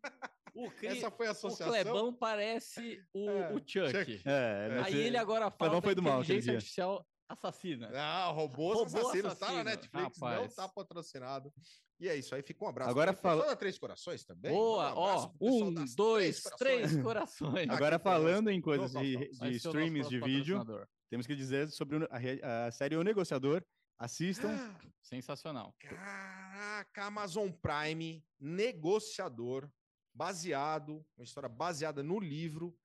O, 0.55 0.71
Cri- 0.71 0.87
Essa 0.89 1.11
foi 1.11 1.27
a 1.27 1.31
o 1.31 1.33
associação? 1.33 1.73
Clebão 1.73 2.13
parece 2.15 3.03
o, 3.13 3.29
É, 3.31 3.53
o 3.53 3.59
Chuck. 3.59 3.91
Chuck. 3.91 4.23
É, 4.25 4.83
Aí 4.85 4.95
ele 4.97 5.17
agora 5.17 5.51
fala 5.51 5.57
Clebão 5.71 5.83
foi 5.83 5.95
do 5.95 6.03
mal 6.03 6.21
inteligência 6.23 6.43
dia. 6.51 6.55
artificial 6.59 7.07
assassina. 7.29 7.91
Ah, 7.95 8.27
robôs 8.31 8.79
Robô 8.79 8.99
assassinos 8.99 9.35
tá 9.39 9.47
na 9.53 9.61
assassino, 9.61 9.65
Netflix, 9.65 10.19
não 10.21 10.29
rapaz. 10.29 10.55
tá 10.55 10.69
patrocinado. 10.69 11.53
E 12.01 12.09
é 12.09 12.15
isso 12.17 12.35
aí, 12.35 12.43
fica 12.43 12.65
um 12.65 12.69
abraço. 12.69 12.91
Agora 12.91 13.13
pro 13.13 13.21
pessoal 13.23 13.39
fala- 13.41 13.51
da 13.51 13.57
Três 13.57 13.79
Corações 13.79 14.25
também. 14.25 14.53
Boa, 14.53 14.93
um 14.95 14.97
ó. 14.97 15.31
Um, 15.41 15.75
dois, 15.97 16.43
Três 16.43 16.57
três 16.89 17.03
corações. 17.03 17.69
Agora 17.69 17.99
falando 17.99 18.51
em 18.51 18.61
coisas 18.61 18.93
de, 18.93 19.17
de 19.33 19.57
streams 19.57 20.09
de 20.09 20.21
vídeo, 20.21 20.65
temos 21.11 21.27
que 21.27 21.35
dizer 21.35 21.69
sobre 21.71 21.99
a, 22.09 22.67
a 22.67 22.71
série 22.71 22.97
O 22.97 23.03
Negociador. 23.03 23.65
Assistam. 23.99 24.49
Sensacional. 25.03 25.75
Caraca, 25.81 27.05
Amazon 27.07 27.51
Prime, 27.51 28.25
negociador, 28.39 29.69
baseado, 30.15 31.05
uma 31.17 31.25
história 31.25 31.49
baseada 31.49 32.03
no 32.03 32.21
livro 32.21 32.77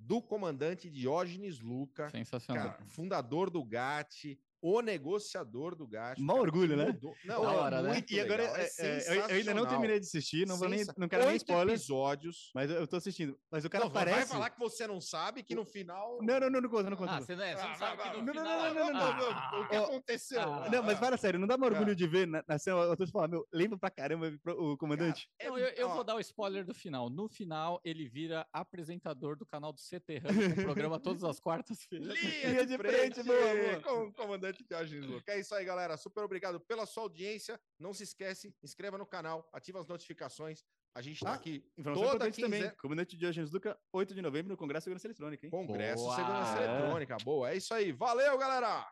do 0.00 0.20
comandante 0.20 0.90
Diógenes 0.90 1.60
Luca, 1.60 2.10
Sensacional. 2.10 2.72
cara, 2.72 2.84
fundador 2.86 3.50
do 3.50 3.62
GAT, 3.62 4.38
o 4.62 4.80
negociador 4.80 5.74
do 5.74 5.86
GAT. 5.86 6.20
Mó 6.20 6.34
cara, 6.34 6.42
orgulho, 6.42 6.76
né? 6.76 6.86
mudou- 6.86 7.14
Não, 7.24 7.42
Da 7.42 7.52
é 7.52 7.56
hora, 7.56 7.82
né? 7.82 8.04
E 8.10 8.20
agora, 8.20 8.42
legal, 8.42 8.56
é 8.56 8.62
é, 8.62 8.68
é, 8.78 9.08
eu- 9.10 9.14
eu, 9.14 9.36
ainda 9.36 9.54
não 9.54 9.66
terminei 9.66 9.98
de 10.00 10.06
assistir, 10.06 10.46
não, 10.46 10.56
vou 10.58 10.68
nem, 10.68 10.84
não 10.96 11.08
quero 11.08 11.22
nem 11.24 11.32
Oito 11.32 11.42
spoiler, 11.42 11.74
episódios. 11.74 12.50
mas 12.54 12.70
eu, 12.70 12.76
eu 12.76 12.86
tô 12.86 12.96
assistindo. 12.96 13.38
Mas 13.50 13.64
o 13.64 13.70
cara 13.70 13.84
Não, 13.84 13.90
vai 13.92 14.04
parece... 14.04 14.32
falar 14.32 14.50
que 14.50 14.58
você 14.58 14.86
não 14.86 15.00
sabe, 15.00 15.42
que 15.42 15.54
no 15.54 15.64
final... 15.64 16.18
Não, 16.22 16.40
não, 16.40 16.50
não, 16.50 16.60
não 16.60 16.68
conta, 16.68 16.90
não 16.90 16.96
conta. 16.96 17.12
Ah, 17.16 17.20
você 17.20 17.34
não, 17.36 17.44
é, 17.44 17.56
você 17.56 17.62
não 17.62 17.70
Ah, 17.70 17.74
sabe 17.76 17.96
vai, 17.96 18.10
que 18.12 18.20
no 18.22 18.24
vai, 18.26 18.34
não, 18.34 18.42
final... 18.42 18.74
não, 18.74 18.74
não, 18.74 18.92
não, 18.92 19.16
não, 19.16 19.30
Ah, 19.32 19.60
O 19.60 19.68
que 19.68 19.76
aconteceu? 19.76 20.40
ah, 20.42 20.68
Não, 20.70 20.82
mas 20.82 20.98
fala 20.98 21.16
sério, 21.16 21.38
não 21.40 21.46
dá 21.46 21.56
mais 21.56 21.72
orgulho 21.72 21.92
Ah. 21.92 21.94
de 21.94 22.06
ver 22.06 22.26
na, 22.26 22.42
na 22.46 22.58
cena 22.58 22.76
o 22.76 22.92
ator 22.92 23.08
falar, 23.10 23.28
meu, 23.28 23.46
lembra 23.52 23.78
pra 23.78 23.90
caramba 23.90 24.32
o 24.46 24.76
comandante? 24.76 25.28
Não, 25.42 25.58
eu, 25.58 25.68
eu 25.68 25.88
ó, 25.88 25.94
vou 25.94 26.04
dar 26.04 26.16
o 26.16 26.20
spoiler 26.20 26.64
do 26.64 26.74
final. 26.74 27.08
No 27.10 27.28
final, 27.28 27.80
ele 27.84 28.08
vira 28.08 28.46
apresentador 28.52 29.36
do 29.36 29.46
canal 29.46 29.72
do 29.72 29.80
CT 29.80 30.20
com 30.20 30.60
o 30.60 30.64
programa 30.64 30.98
todas 30.98 31.22
as 31.24 31.38
quartas-feiras. 31.38 32.18
Linha 32.20 32.66
de 32.66 32.76
frente, 32.76 33.22
boa, 33.22 33.80
com 33.82 34.04
o 34.08 34.12
comandante 34.12 34.49
Diógenes 34.52 35.06
Luca. 35.06 35.32
É 35.32 35.40
isso 35.40 35.54
aí, 35.54 35.64
galera. 35.64 35.96
Super 35.96 36.24
obrigado 36.24 36.60
pela 36.60 36.86
sua 36.86 37.04
audiência. 37.04 37.60
Não 37.78 37.92
se 37.92 38.02
esquece, 38.04 38.54
inscreva 38.62 38.96
no 38.98 39.06
canal, 39.06 39.48
ativa 39.52 39.80
as 39.80 39.86
notificações. 39.86 40.64
A 40.94 41.00
gente 41.00 41.20
tá 41.20 41.30
Ah, 41.30 41.34
aqui 41.34 41.64
toda 41.76 41.92
importante 42.00 42.40
também. 42.40 42.68
Comandante 42.76 43.16
Diógenes 43.16 43.52
Luca, 43.52 43.78
8 43.92 44.12
de 44.12 44.20
novembro, 44.20 44.50
no 44.50 44.56
Congresso 44.56 44.80
de 44.82 44.84
Segurança 44.84 45.06
Eletrônica, 45.06 45.46
hein? 45.46 45.50
Congresso 45.50 46.02
Boa. 46.02 46.16
Segurança. 46.16 46.62
Eletrônica. 46.62 47.16
Boa, 47.22 47.50
é 47.52 47.56
isso 47.56 47.72
aí. 47.72 47.92
Valeu, 47.92 48.36
galera! 48.36 48.90